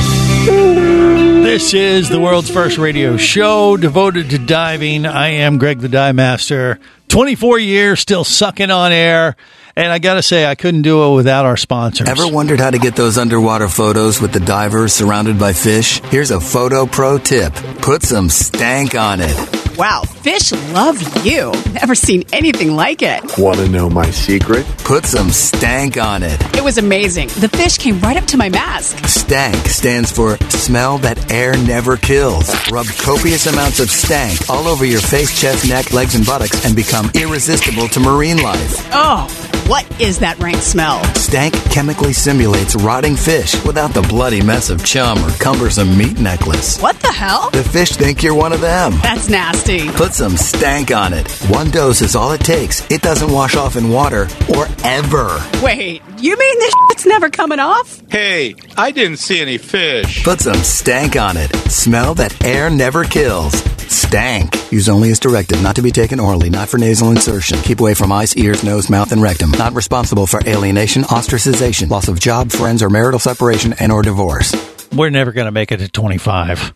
This 1.42 1.74
is 1.74 2.08
the 2.08 2.18
world's 2.18 2.48
first 2.48 2.78
radio 2.78 3.18
show 3.18 3.76
devoted 3.76 4.30
to 4.30 4.38
diving. 4.38 5.04
I 5.04 5.28
am 5.28 5.58
Greg 5.58 5.80
the 5.80 5.90
Dive 5.90 6.14
Master. 6.14 6.80
24 7.08 7.58
years, 7.58 8.00
still 8.00 8.24
sucking 8.24 8.70
on 8.70 8.92
air. 8.92 9.36
And 9.74 9.90
I 9.90 9.98
got 9.98 10.14
to 10.14 10.22
say, 10.22 10.46
I 10.46 10.54
couldn't 10.54 10.82
do 10.82 11.12
it 11.12 11.16
without 11.16 11.46
our 11.46 11.56
sponsors. 11.56 12.08
Ever 12.08 12.28
wondered 12.28 12.60
how 12.60 12.70
to 12.70 12.78
get 12.78 12.94
those 12.94 13.16
underwater 13.18 13.68
photos 13.68 14.20
with 14.20 14.32
the 14.32 14.40
divers 14.40 14.92
surrounded 14.92 15.38
by 15.38 15.52
fish? 15.52 16.00
Here's 16.04 16.30
a 16.30 16.40
photo 16.40 16.86
pro 16.86 17.18
tip. 17.18 17.54
Put 17.80 18.02
some 18.02 18.28
stank 18.28 18.94
on 18.94 19.20
it. 19.20 19.61
Wow, 19.78 20.02
fish 20.02 20.52
love 20.72 21.00
you. 21.24 21.50
Never 21.72 21.94
seen 21.94 22.24
anything 22.32 22.76
like 22.76 23.00
it. 23.00 23.22
Want 23.38 23.56
to 23.56 23.68
know 23.68 23.88
my 23.88 24.10
secret? 24.10 24.66
Put 24.84 25.06
some 25.06 25.30
stank 25.30 25.96
on 25.96 26.22
it. 26.22 26.38
It 26.54 26.62
was 26.62 26.76
amazing. 26.76 27.28
The 27.28 27.48
fish 27.48 27.78
came 27.78 27.98
right 28.00 28.16
up 28.16 28.24
to 28.26 28.36
my 28.36 28.50
mask. 28.50 28.98
Stank 29.06 29.66
stands 29.66 30.12
for 30.12 30.36
smell 30.50 30.98
that 30.98 31.32
air 31.32 31.56
never 31.56 31.96
kills. 31.96 32.52
Rub 32.70 32.86
copious 32.98 33.46
amounts 33.46 33.80
of 33.80 33.90
stank 33.90 34.50
all 34.50 34.68
over 34.68 34.84
your 34.84 35.00
face, 35.00 35.38
chest, 35.40 35.66
neck, 35.68 35.92
legs, 35.92 36.14
and 36.14 36.26
buttocks 36.26 36.66
and 36.66 36.76
become 36.76 37.10
irresistible 37.14 37.88
to 37.88 38.00
marine 38.00 38.42
life. 38.42 38.88
Oh, 38.92 39.26
what 39.66 39.86
is 40.00 40.18
that 40.18 40.38
rank 40.38 40.58
smell? 40.58 41.02
Stank 41.14 41.54
chemically 41.70 42.12
simulates 42.12 42.74
rotting 42.76 43.16
fish 43.16 43.54
without 43.64 43.94
the 43.94 44.02
bloody 44.02 44.42
mess 44.42 44.70
of 44.70 44.84
chum 44.84 45.18
or 45.24 45.30
cumbersome 45.38 45.96
meat 45.96 46.18
necklace. 46.18 46.80
What 46.80 47.00
the 47.12 47.18
hell? 47.18 47.50
The 47.50 47.64
fish 47.64 47.90
think 47.90 48.22
you're 48.22 48.34
one 48.34 48.52
of 48.52 48.60
them. 48.60 48.92
That's 49.02 49.28
nasty. 49.28 49.90
Put 49.90 50.14
some 50.14 50.36
stank 50.36 50.90
on 50.90 51.12
it. 51.12 51.30
One 51.48 51.70
dose 51.70 52.00
is 52.00 52.16
all 52.16 52.32
it 52.32 52.40
takes. 52.40 52.88
It 52.90 53.02
doesn't 53.02 53.30
wash 53.30 53.54
off 53.56 53.76
in 53.76 53.90
water 53.90 54.28
or 54.56 54.66
ever. 54.84 55.28
Wait, 55.62 56.02
you 56.18 56.36
mean 56.36 56.58
this 56.58 56.74
shit's 56.90 57.06
never 57.06 57.28
coming 57.30 57.58
off? 57.58 58.02
Hey, 58.10 58.54
I 58.76 58.90
didn't 58.90 59.18
see 59.18 59.40
any 59.40 59.58
fish. 59.58 60.24
Put 60.24 60.40
some 60.40 60.54
stank 60.56 61.16
on 61.16 61.36
it. 61.36 61.54
Smell 61.70 62.14
that 62.14 62.44
air 62.44 62.70
never 62.70 63.04
kills. 63.04 63.52
Stank. 63.92 64.54
Use 64.72 64.88
only 64.88 65.10
as 65.10 65.20
directed, 65.20 65.62
not 65.62 65.76
to 65.76 65.82
be 65.82 65.90
taken 65.90 66.18
orally, 66.18 66.48
not 66.48 66.68
for 66.68 66.78
nasal 66.78 67.10
insertion. 67.10 67.58
Keep 67.58 67.80
away 67.80 67.94
from 67.94 68.10
eyes, 68.10 68.34
ears, 68.36 68.64
nose, 68.64 68.88
mouth, 68.88 69.12
and 69.12 69.20
rectum. 69.20 69.50
Not 69.50 69.74
responsible 69.74 70.26
for 70.26 70.40
alienation, 70.46 71.02
ostracization, 71.02 71.90
loss 71.90 72.08
of 72.08 72.18
job, 72.18 72.50
friends, 72.50 72.82
or 72.82 72.88
marital 72.88 73.20
separation 73.20 73.74
and 73.78 73.92
or 73.92 74.02
divorce. 74.02 74.54
We're 74.94 75.10
never 75.10 75.32
going 75.32 75.46
to 75.46 75.52
make 75.52 75.72
it 75.72 75.78
to 75.78 75.88
25. 75.88 76.72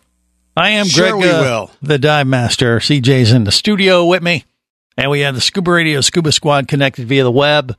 I 0.57 0.71
am 0.71 0.87
Sure 0.87 1.11
Greg, 1.11 1.21
we 1.21 1.29
uh, 1.29 1.41
will. 1.41 1.71
the 1.83 1.99
dive 1.99 2.25
master. 2.25 2.79
CJ's 2.79 3.31
in 3.31 3.43
the 3.43 3.51
studio 3.51 4.03
with 4.05 4.23
me, 4.23 4.43
and 4.97 5.11
we 5.11 5.19
have 5.19 5.35
the 5.35 5.41
Scuba 5.41 5.69
Radio 5.71 6.01
Scuba 6.01 6.31
Squad 6.31 6.67
connected 6.67 7.07
via 7.07 7.23
the 7.23 7.31
web. 7.31 7.75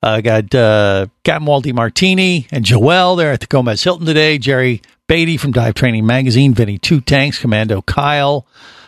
Uh, 0.00 0.20
got 0.20 0.54
uh, 0.54 1.08
Captain 1.24 1.46
Walty 1.46 1.74
Martini 1.74 2.46
and 2.52 2.64
Joel 2.64 3.16
there 3.16 3.32
at 3.32 3.40
the 3.40 3.48
Gomez 3.48 3.82
Hilton 3.82 4.06
today. 4.06 4.38
Jerry 4.38 4.80
Beatty 5.08 5.38
from 5.38 5.50
Dive 5.50 5.74
Training 5.74 6.06
Magazine. 6.06 6.54
Vinny 6.54 6.78
Two 6.78 7.00
Tanks, 7.00 7.40
Commando 7.40 7.82
Kyle, 7.82 8.46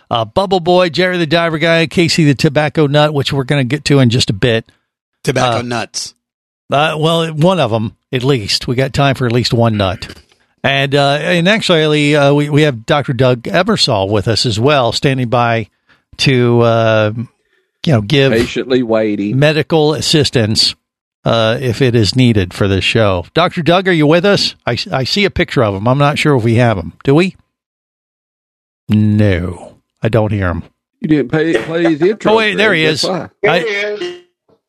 uh, 0.09 0.25
Bubble 0.25 0.61
Boy, 0.61 0.89
Jerry 0.89 1.19
the 1.19 1.27
Diver 1.27 1.59
Guy, 1.59 1.89
Casey 1.89 2.25
the 2.25 2.37
Tobacco 2.37 2.87
Nut, 2.87 3.13
which 3.13 3.33
we're 3.33 3.43
going 3.43 3.69
to 3.69 3.77
get 3.77 3.85
to 3.87 3.99
in 3.99 4.09
just 4.09 4.31
a 4.31 4.35
bit. 4.35 4.71
Tobacco 5.25 5.59
Uh, 5.59 5.63
nuts. 5.63 6.15
Uh, 6.71 6.95
well, 6.97 7.27
one 7.35 7.59
of 7.59 7.73
them 7.73 7.97
at 8.13 8.23
least. 8.23 8.69
We 8.69 8.77
got 8.77 8.93
time 8.95 9.17
for 9.17 9.27
at 9.27 9.33
least 9.33 9.53
one 9.53 9.77
nut. 9.77 10.23
And 10.65 10.95
uh, 10.95 11.19
and 11.21 11.49
actually, 11.49 12.15
uh, 12.15 12.33
we 12.35 12.49
we 12.49 12.63
have 12.63 12.87
Dr. 12.87 13.13
Doug 13.13 13.43
Ebersole 13.43 14.09
with 14.11 14.29
us 14.29 14.47
as 14.47 14.61
well, 14.61 14.93
standing 14.93 15.29
by 15.29 15.69
to 16.19 16.61
uh, 16.61 17.13
you 17.85 17.93
know 17.93 18.01
give 18.01 18.33
Patiently 18.33 18.83
waiting. 18.85 19.39
medical 19.39 19.93
assistance 19.95 20.77
uh, 21.25 21.59
if 21.61 21.83
it 21.83 21.97
is 21.97 22.15
needed 22.15 22.55
for 22.55 22.69
this 22.69 22.85
show. 22.85 23.25
Dr. 23.35 23.63
Doug, 23.63 23.89
are 23.89 23.93
you 23.93 24.07
with 24.07 24.25
us? 24.25 24.55
I, 24.65 24.77
I 24.93 25.03
see 25.05 25.25
a 25.25 25.31
picture 25.31 25.65
of 25.65 25.75
him. 25.75 25.89
I'm 25.89 25.99
not 25.99 26.17
sure 26.19 26.37
if 26.37 26.45
we 26.45 26.55
have 26.57 26.79
him. 26.79 26.93
Do 27.03 27.15
we? 27.17 27.35
No, 28.89 29.79
I 30.03 30.09
don't 30.09 30.33
hear 30.33 30.49
him. 30.49 30.65
You 31.01 31.09
didn't 31.09 31.31
pay, 31.33 31.61
play 31.65 31.85
his 31.85 32.03
intro. 32.03 32.33
Oh 32.33 32.37
wait, 32.37 32.55
there 32.57 32.73
he 32.75 32.85
is. 32.85 33.03
That's. 33.03 33.33
I- 33.45 33.59
Here 33.61 33.97
he 33.97 34.05
is. 34.05 34.23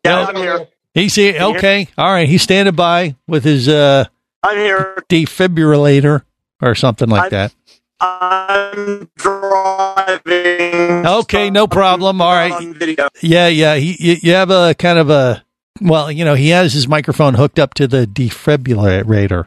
Yeah, 0.06 0.26
I'm 0.26 0.36
here. 0.36 0.68
He's 0.94 1.16
here. 1.16 1.40
Okay, 1.42 1.88
all 1.98 2.12
right. 2.12 2.28
He's 2.28 2.42
standing 2.42 2.76
by 2.76 3.16
with 3.28 3.44
his 3.44 3.68
uh, 3.70 4.06
I'm 4.44 4.58
here. 4.58 5.04
defibrillator 5.10 6.24
or 6.62 6.76
something 6.76 7.10
like 7.10 7.32
that. 7.32 7.54
I'm 8.02 9.10
driving. 9.16 11.08
Okay, 11.08 11.50
no 11.50 11.68
problem. 11.68 12.22
All 12.22 12.34
right. 12.34 12.68
Video. 12.76 13.08
Yeah, 13.22 13.48
yeah. 13.48 13.76
He, 13.76 13.96
you, 13.98 14.18
you 14.22 14.34
have 14.34 14.50
a 14.50 14.74
kind 14.74 15.00
of 15.00 15.10
a 15.10 15.44
well, 15.82 16.12
you 16.12 16.26
know, 16.26 16.36
he 16.36 16.50
has 16.50 16.74
his 16.74 16.88
microphone 16.88 17.34
hooked 17.36 17.60
up 17.60 17.74
to 17.76 17.88
the 17.88 18.06
defibrillator. 18.06 19.46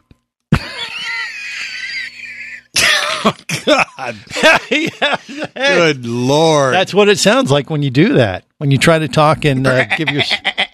God. 3.65 4.15
Yeah. 4.69 5.17
Good 5.55 6.05
lord. 6.05 6.73
That's 6.73 6.93
what 6.93 7.09
it 7.09 7.19
sounds 7.19 7.51
like 7.51 7.69
when 7.69 7.83
you 7.83 7.89
do 7.89 8.13
that. 8.13 8.45
When 8.57 8.71
you 8.71 8.77
try 8.77 8.99
to 8.99 9.07
talk 9.07 9.45
and 9.45 9.65
uh, 9.67 9.85
give 9.95 10.09
your 10.09 10.23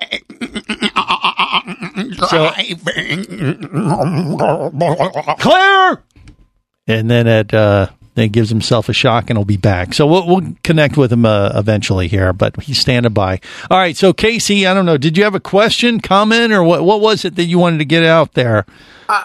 so 2.27 2.49
Claire! 5.39 6.03
and 6.87 7.09
then 7.09 7.27
it 7.27 7.53
uh, 7.53 7.87
then 8.15 8.29
gives 8.29 8.49
himself 8.49 8.89
a 8.89 8.93
shock 8.93 9.29
and 9.29 9.37
he'll 9.37 9.45
be 9.45 9.57
back. 9.57 9.93
So 9.93 10.05
we'll, 10.05 10.27
we'll 10.27 10.53
connect 10.63 10.97
with 10.97 11.11
him 11.11 11.25
uh, 11.25 11.51
eventually 11.55 12.07
here, 12.07 12.33
but 12.33 12.61
he's 12.61 12.79
standing 12.79 13.13
by. 13.13 13.39
All 13.71 13.77
right. 13.77 13.95
So 13.97 14.13
Casey, 14.13 14.67
I 14.67 14.73
don't 14.73 14.85
know. 14.85 14.97
Did 14.97 15.17
you 15.17 15.23
have 15.23 15.35
a 15.35 15.39
question, 15.39 15.99
comment, 15.99 16.53
or 16.53 16.63
what? 16.63 16.83
What 16.83 17.01
was 17.01 17.25
it 17.25 17.35
that 17.35 17.45
you 17.45 17.59
wanted 17.59 17.79
to 17.79 17.85
get 17.85 18.03
out 18.03 18.33
there 18.33 18.65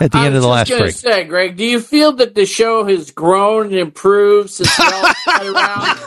at 0.01 0.11
the 0.13 0.19
I 0.19 0.27
end 0.27 0.37
of 0.37 0.43
was 0.43 0.45
the 0.45 0.49
just 0.49 0.49
last 0.49 0.69
gonna 0.71 0.83
break? 0.83 0.95
say, 0.95 1.25
Greg, 1.25 1.57
do 1.57 1.65
you 1.65 1.81
feel 1.81 2.13
that 2.15 2.35
the 2.35 2.47
show 2.47 2.85
has 2.87 3.11
grown 3.11 3.67
and 3.67 3.75
improved 3.77 4.51
since 4.51 4.79
we 4.79 4.85
all 4.87 5.15
sat 5.25 5.47
around? 5.47 5.99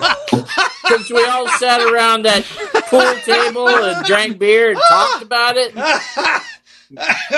since 0.88 1.10
we 1.12 1.24
all 1.26 1.48
sat 1.60 1.82
around 1.82 2.24
that 2.24 2.44
pool 2.90 3.14
table 3.26 3.68
and 3.70 4.06
drank 4.06 4.40
beer 4.40 4.72
and 4.72 4.80
talked 4.90 5.24
about 5.24 5.56
it? 5.58 5.74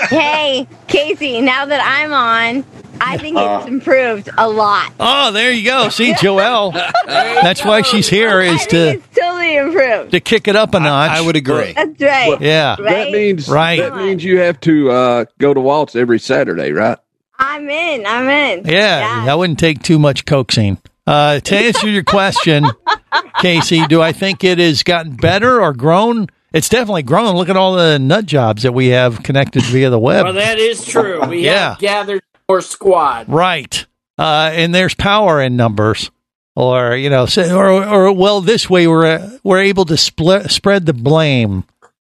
Hey, 0.10 0.68
Casey, 0.88 1.42
now 1.42 1.66
that 1.66 1.82
I'm 1.84 2.14
on, 2.14 2.66
I 3.02 3.18
think 3.18 3.38
it's 3.38 3.68
improved 3.68 4.30
a 4.38 4.50
lot. 4.50 4.94
Oh, 5.00 5.32
there 5.32 5.52
you 5.52 5.64
go. 5.66 5.90
See, 5.90 6.14
Joelle. 6.14 6.74
That's 7.06 7.64
why 7.64 7.82
she's 7.82 8.08
here 8.08 8.42
is 8.42 8.66
to 8.68 9.02
totally 9.16 9.56
improved. 9.58 10.12
to 10.12 10.20
kick 10.20 10.48
it 10.48 10.56
up 10.56 10.74
a 10.74 10.80
notch. 10.80 11.12
I 11.12 11.22
would 11.22 11.36
agree. 11.36 11.74
That's 11.74 12.02
right. 12.02 12.40
Yeah. 12.42 12.76
That 12.80 13.12
means 13.12 13.48
Right. 13.48 13.80
that 13.80 13.96
means 13.96 14.24
you 14.24 14.40
have 14.40 14.60
to 14.62 14.92
uh, 14.92 15.26
go 15.40 15.54
to 15.54 15.60
Waltz 15.60 15.96
every 15.96 16.20
Saturday, 16.20 16.72
right? 16.72 16.98
I'm 17.38 17.70
in. 17.70 18.06
I'm 18.06 18.30
in. 18.30 18.66
Yeah, 18.66 19.26
that 19.26 19.38
wouldn't 19.38 19.60
take 19.60 19.82
too 19.84 20.00
much 20.00 20.26
coaxing. 20.26 20.78
Uh, 21.06 21.40
to 21.42 21.58
answer 21.58 21.90
your 21.90 22.04
question, 22.04 22.66
Casey, 23.42 23.86
do 23.88 24.02
I 24.02 24.14
think 24.14 24.44
it 24.44 24.60
has 24.60 24.84
gotten 24.84 25.16
better 25.16 25.62
or 25.62 25.74
grown? 25.74 26.28
It's 26.54 26.70
definitely 26.70 27.04
grown. 27.04 27.36
Look 27.36 27.50
at 27.50 27.58
all 27.58 27.74
the 27.74 27.98
nut 28.00 28.26
jobs 28.28 28.64
that 28.64 28.74
we 28.74 28.88
have 28.90 29.24
connected 29.24 29.64
via 29.64 29.90
the 29.90 29.98
web. 30.00 30.24
Well, 30.26 30.34
that 30.34 30.60
is 30.60 30.86
true. 30.86 31.26
We 31.26 31.44
Yeah. 31.46 31.70
have 31.72 31.80
gathered 31.80 32.22
more 32.48 32.62
squad. 32.62 33.28
Right. 33.28 33.86
Uh, 34.20 34.52
and 34.54 34.74
there's 34.74 34.94
power 34.94 35.42
in 35.42 35.56
numbers. 35.56 36.12
Or, 36.56 36.96
you 36.96 37.10
know, 37.10 37.26
say, 37.26 37.52
or, 37.52 37.68
or, 37.84 38.14
well, 38.14 38.40
this 38.40 38.70
way 38.70 38.86
we're, 38.86 39.06
uh, 39.08 39.30
we're 39.44 39.62
able 39.62 39.86
to 39.86 39.98
split, 39.98 40.52
spread 40.52 40.86
the 40.86 40.94
blame 40.94 41.64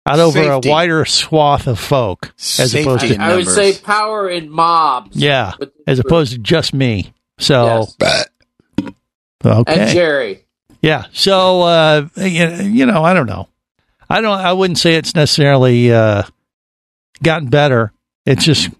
out 0.04 0.18
over 0.18 0.32
Safety. 0.38 0.68
a 0.68 0.70
wider 0.70 1.06
swath 1.06 1.66
of 1.66 1.80
folk 1.80 2.34
as 2.36 2.72
Safety 2.72 2.82
opposed 2.82 3.06
to, 3.06 3.14
in 3.14 3.20
I 3.22 3.36
would 3.36 3.48
say 3.48 3.72
power 3.78 4.28
in 4.28 4.50
mobs. 4.50 5.16
yeah, 5.16 5.54
as 5.86 5.98
opposed 5.98 6.32
to 6.34 6.38
just 6.38 6.74
me. 6.74 7.14
So, 7.38 7.86
Yes. 8.02 8.28
okay. 9.46 9.80
And 9.80 9.90
Jerry. 9.90 10.44
Yeah. 10.82 11.06
So 11.14 11.62
uh 11.62 12.08
you, 12.16 12.46
you 12.64 12.84
know, 12.86 13.02
I 13.02 13.14
don't 13.14 13.26
know. 13.26 13.48
I 14.10 14.20
don't 14.20 14.38
I 14.38 14.52
wouldn't 14.52 14.78
say 14.78 14.94
it's 14.94 15.14
necessarily 15.14 15.92
uh 15.92 16.24
gotten 17.22 17.48
better. 17.48 17.92
It's 18.26 18.44
just 18.44 18.70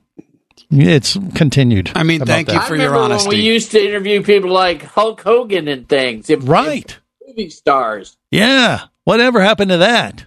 it's 0.70 1.16
continued. 1.34 1.92
I 1.94 2.02
mean, 2.02 2.22
about 2.22 2.32
thank 2.32 2.48
you 2.48 2.54
that. 2.54 2.64
I 2.64 2.68
for 2.68 2.74
your 2.76 2.86
remember 2.86 3.02
when 3.02 3.12
honesty. 3.12 3.28
we 3.36 3.42
used 3.42 3.70
to 3.72 3.84
interview 3.84 4.22
people 4.22 4.50
like 4.50 4.82
Hulk 4.82 5.20
Hogan 5.20 5.68
and 5.68 5.88
things. 5.88 6.30
If- 6.30 6.48
Right. 6.48 6.98
if 7.20 7.28
Movie 7.36 7.50
stars. 7.50 8.16
Yeah. 8.30 8.84
Whatever 9.04 9.40
happened 9.40 9.70
to 9.70 9.78
that? 9.78 10.24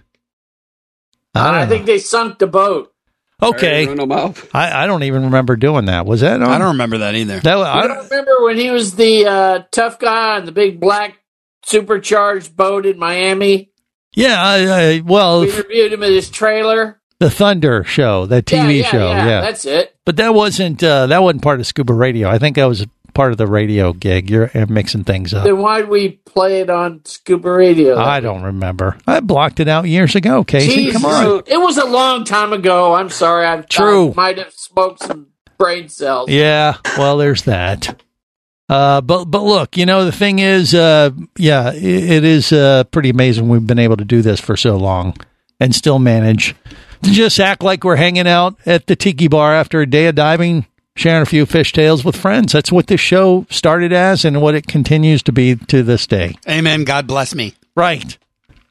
I 1.34 1.46
don't 1.52 1.54
I, 1.62 1.66
think 1.66 1.86
they 1.86 1.98
sunk 1.98 2.38
the 2.38 2.46
boat. 2.46 2.92
okay. 3.42 3.86
Run 3.86 4.00
'em 4.00 4.10
off. 4.12 4.48
I, 4.54 4.84
I 4.84 4.86
don't 4.86 5.02
even 5.04 5.24
remember 5.24 5.56
doing 5.56 5.84
that. 5.86 6.06
Was 6.06 6.20
that 6.22 6.40
on? 6.42 6.48
I 6.48 6.58
don't 6.58 6.68
remember 6.72 6.98
that 6.98 7.14
either. 7.14 7.40
That 7.40 7.56
was, 7.56 7.66
You 7.66 7.72
I, 7.80 7.86
don't 7.86 8.10
remember 8.10 8.32
when 8.44 8.56
he 8.56 8.70
was 8.70 8.94
the 8.96 9.26
uh, 9.26 9.62
tough 9.70 9.98
guy 9.98 10.36
on 10.36 10.46
the 10.46 10.52
big 10.52 10.80
black 10.80 11.18
supercharged 11.64 12.56
boat 12.56 12.86
in 12.86 12.98
Miami? 12.98 13.70
Yeah. 14.18 14.42
I, 14.42 14.56
I, 14.96 15.00
well, 15.00 15.40
We 15.40 15.50
interviewed 15.50 15.92
him 15.92 16.02
at 16.02 16.10
his 16.10 16.28
trailer. 16.30 17.00
the 17.20 17.30
Thunder 17.30 17.84
show, 17.84 18.26
that 18.26 18.44
TV 18.44 18.54
yeah, 18.54 18.68
yeah, 18.84 18.90
show. 18.90 19.08
yeah, 19.10 19.26
Yeah. 19.26 19.40
that's 19.40 19.64
it. 19.64 19.96
but 20.04 20.16
that 20.16 20.34
wasn't 20.34 20.82
uh, 20.82 21.06
that 21.08 21.22
wasn't 21.22 21.42
part 21.42 21.60
of 21.60 21.66
Scuba 21.66 21.92
Radio. 21.92 22.28
I 22.28 22.38
think 22.38 22.56
that 22.56 22.66
was 22.66 22.86
part 23.14 23.32
of 23.32 23.38
the 23.38 23.46
radio 23.48 23.92
gig. 23.92 24.30
You're 24.30 24.50
uh, 24.54 24.66
mixing 24.68 25.02
things 25.02 25.34
up. 25.34 25.42
Then 25.44 25.58
why'd 25.58 25.88
we 25.88 26.20
play 26.24 26.60
it 26.60 26.70
on 26.70 27.04
Scuba 27.04 27.50
Radio? 27.50 27.96
I 27.98 28.20
don't 28.20 28.42
remember. 28.42 28.96
I 29.08 29.18
blocked 29.20 29.58
it 29.58 29.66
out 29.66 29.86
years 29.88 30.14
ago, 30.14 30.44
Casey. 30.44 30.74
Jesus. 30.74 31.02
Come 31.02 31.10
on. 31.10 31.42
It 31.46 31.56
was 31.56 31.78
a 31.78 31.86
long 31.86 32.24
time 32.24 32.52
ago. 32.52 32.94
I'm 32.94 33.10
sorry. 33.10 33.44
I'm 33.46 33.64
True. 33.64 34.12
I 34.12 34.14
might 34.14 34.38
have 34.38 34.52
smoked 34.52 35.02
some 35.02 35.28
brain 35.58 35.88
cells. 35.88 36.30
Yeah, 36.30 36.76
well, 36.96 37.16
there's 37.16 37.42
that. 37.42 38.00
Uh, 38.68 39.00
but 39.00 39.24
but 39.26 39.42
look, 39.42 39.76
you 39.76 39.86
know 39.86 40.04
the 40.04 40.12
thing 40.12 40.38
is, 40.40 40.74
uh, 40.74 41.10
yeah, 41.36 41.72
it, 41.72 41.82
it 41.82 42.24
is 42.24 42.52
uh, 42.52 42.84
pretty 42.84 43.08
amazing 43.08 43.48
we've 43.48 43.66
been 43.66 43.78
able 43.78 43.96
to 43.96 44.04
do 44.04 44.20
this 44.20 44.40
for 44.40 44.56
so 44.56 44.76
long 44.76 45.16
and 45.58 45.74
still 45.74 45.98
manage 45.98 46.54
to 47.02 47.10
just 47.10 47.40
act 47.40 47.62
like 47.62 47.82
we're 47.84 47.96
hanging 47.96 48.28
out 48.28 48.56
at 48.66 48.86
the 48.86 48.96
tiki 48.96 49.28
bar 49.28 49.54
after 49.54 49.80
a 49.80 49.86
day 49.86 50.06
of 50.06 50.14
diving, 50.14 50.66
sharing 50.96 51.22
a 51.22 51.26
few 51.26 51.46
fish 51.46 51.72
tales 51.72 52.04
with 52.04 52.14
friends. 52.16 52.52
That's 52.52 52.70
what 52.70 52.88
this 52.88 53.00
show 53.00 53.46
started 53.48 53.92
as, 53.92 54.24
and 54.24 54.42
what 54.42 54.54
it 54.54 54.66
continues 54.66 55.22
to 55.24 55.32
be 55.32 55.56
to 55.56 55.82
this 55.82 56.06
day. 56.06 56.36
Amen. 56.48 56.84
God 56.84 57.06
bless 57.06 57.34
me. 57.34 57.54
Right. 57.74 58.18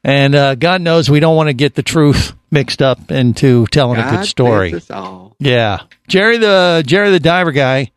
And 0.04 0.34
uh, 0.34 0.54
God 0.54 0.80
knows 0.80 1.10
we 1.10 1.20
don't 1.20 1.36
want 1.36 1.48
to 1.48 1.54
get 1.54 1.74
the 1.74 1.82
truth 1.82 2.34
mixed 2.50 2.80
up 2.82 3.10
into 3.10 3.66
telling 3.66 4.00
a 4.00 4.10
good 4.10 4.26
story. 4.26 4.70
bless 4.70 4.84
us 4.84 4.90
all. 4.90 5.36
Yeah, 5.40 5.80
Jerry 6.06 6.38
the 6.38 6.84
Jerry 6.86 7.10
the 7.10 7.20
diver 7.20 7.52
guy 7.52 7.90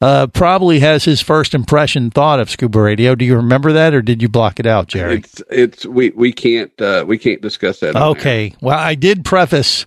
uh, 0.00 0.28
probably 0.28 0.80
has 0.80 1.04
his 1.04 1.20
first 1.20 1.54
impression 1.54 2.10
thought 2.10 2.40
of 2.40 2.50
scuba 2.50 2.80
radio. 2.80 3.14
Do 3.14 3.24
you 3.24 3.36
remember 3.36 3.72
that, 3.72 3.94
or 3.94 4.02
did 4.02 4.22
you 4.22 4.28
block 4.28 4.60
it 4.60 4.66
out, 4.66 4.88
Jerry? 4.88 5.16
It's 5.18 5.42
it's 5.50 5.86
we 5.86 6.10
we 6.10 6.32
can't 6.32 6.72
uh, 6.80 7.04
we 7.06 7.18
can't 7.18 7.42
discuss 7.42 7.80
that. 7.80 7.96
Okay. 7.96 8.54
Well, 8.60 8.78
I 8.78 8.94
did 8.94 9.24
preface 9.24 9.86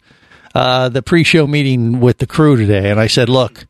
uh, 0.54 0.90
the 0.90 1.02
pre-show 1.02 1.48
meeting 1.48 2.02
with 2.02 2.18
the 2.18 2.28
crew 2.28 2.58
today, 2.58 2.92
and 2.92 3.00
I 3.00 3.08
said, 3.08 3.30
"Look, 3.30 3.66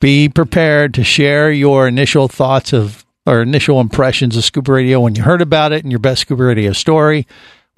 be 0.00 0.28
prepared 0.28 0.94
to 0.94 1.04
share 1.04 1.52
your 1.52 1.86
initial 1.86 2.28
thoughts 2.28 2.72
of 2.72 3.04
or 3.26 3.42
initial 3.42 3.80
impressions 3.80 4.36
of 4.36 4.44
scuba 4.44 4.72
radio 4.72 5.00
when 5.00 5.14
you 5.14 5.22
heard 5.22 5.42
about 5.42 5.72
it 5.72 5.82
and 5.82 5.92
your 5.92 5.98
best 5.98 6.22
scuba 6.22 6.42
radio 6.42 6.72
story 6.72 7.26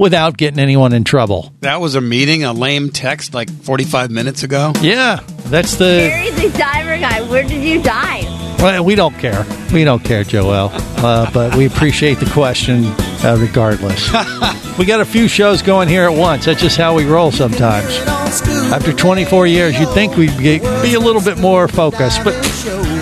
without 0.03 0.37
getting 0.37 0.59
anyone 0.59 0.93
in 0.93 1.05
trouble. 1.05 1.53
That 1.61 1.81
was 1.81 1.95
a 1.95 2.01
meeting, 2.01 2.43
a 2.43 2.53
lame 2.53 2.91
text 2.91 3.35
like 3.35 3.49
45 3.49 4.11
minutes 4.11 4.43
ago. 4.43 4.73
Yeah, 4.81 5.21
that's 5.45 5.77
the. 5.77 6.11
Gary 6.11 6.31
the 6.31 6.59
diver 6.59 6.99
guy, 6.99 7.23
where 7.31 7.45
did 7.45 7.63
you 7.63 7.81
dive? 7.81 8.25
Well, 8.61 8.85
we 8.85 8.97
don't 8.97 9.15
care. 9.15 9.47
We 9.73 9.85
don't 9.85 10.05
care, 10.05 10.25
Joel. 10.25 10.71
Uh, 10.73 11.31
but 11.33 11.55
we 11.55 11.67
appreciate 11.67 12.19
the 12.19 12.31
question 12.31 12.85
uh, 13.25 13.37
regardless. 13.39 14.09
we 14.79 14.85
got 14.85 15.01
a 15.01 15.05
few 15.05 15.29
shows 15.29 15.63
going 15.63 15.89
here 15.89 16.03
at 16.03 16.17
once. 16.17 16.47
That's 16.47 16.61
just 16.61 16.77
how 16.77 16.95
we 16.95 17.05
roll 17.05 17.31
sometimes. 17.31 17.97
After 18.73 18.93
24 18.93 19.47
years, 19.47 19.79
you'd 19.79 19.93
think 19.95 20.17
we'd 20.17 20.37
be, 20.37 20.59
be 20.59 20.95
a 20.95 21.01
little 21.01 21.23
bit 21.23 21.39
more 21.39 21.69
focused, 21.69 22.25
but 22.25 22.35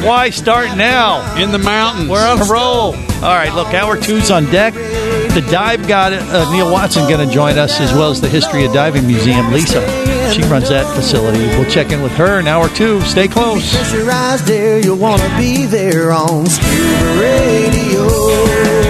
why 0.05 0.31
start 0.31 0.77
now? 0.77 1.37
In 1.37 1.53
the 1.53 1.59
mountains. 1.59 2.09
We're 2.09 2.27
on 2.27 2.41
a 2.41 2.45
roll. 2.45 2.95
All 3.23 3.35
right, 3.35 3.53
look, 3.55 3.69
hour 3.75 3.97
two's 3.97 4.31
on 4.31 4.47
deck. 4.47 4.75
The 4.75 5.47
dive 5.51 5.87
god, 5.87 6.13
uh, 6.13 6.51
Neal 6.53 6.73
Watson, 6.73 7.09
going 7.09 7.27
to 7.27 7.33
join 7.33 7.59
us 7.59 7.79
as 7.81 7.93
well 7.93 8.11
as 8.11 8.21
the 8.21 8.29
History 8.29 8.65
of 8.65 8.73
Diving 8.73 9.07
Museum, 9.07 9.53
Lisa. 9.53 9.81
She 10.33 10.43
runs 10.43 10.69
that 10.69 10.93
facility. 10.95 11.39
We'll 11.39 11.71
check 11.71 11.93
in 11.93 12.03
with 12.03 12.13
her 12.13 12.41
in 12.41 12.47
hour 12.47 12.69
two. 12.69 13.01
Stay 13.03 13.29
close. 13.29 13.71
Close 13.75 13.93
your 13.93 14.11
eyes 14.11 14.43
there, 14.45 14.81
you'll 14.81 14.97
want 14.97 15.23
to 15.23 15.37
be 15.37 15.67
there 15.67 16.13
on 16.13 16.47
Scuba 16.47 17.21
Radio. 17.21 18.90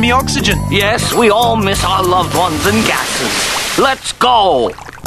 me 0.00 0.10
oxygen. 0.10 0.58
Yes, 0.70 1.14
we 1.14 1.30
all 1.30 1.56
miss 1.56 1.84
our 1.84 2.02
loved 2.02 2.36
ones 2.36 2.64
and 2.66 2.84
gases. 2.86 3.78
Let's 3.78 4.12
go. 4.12 4.70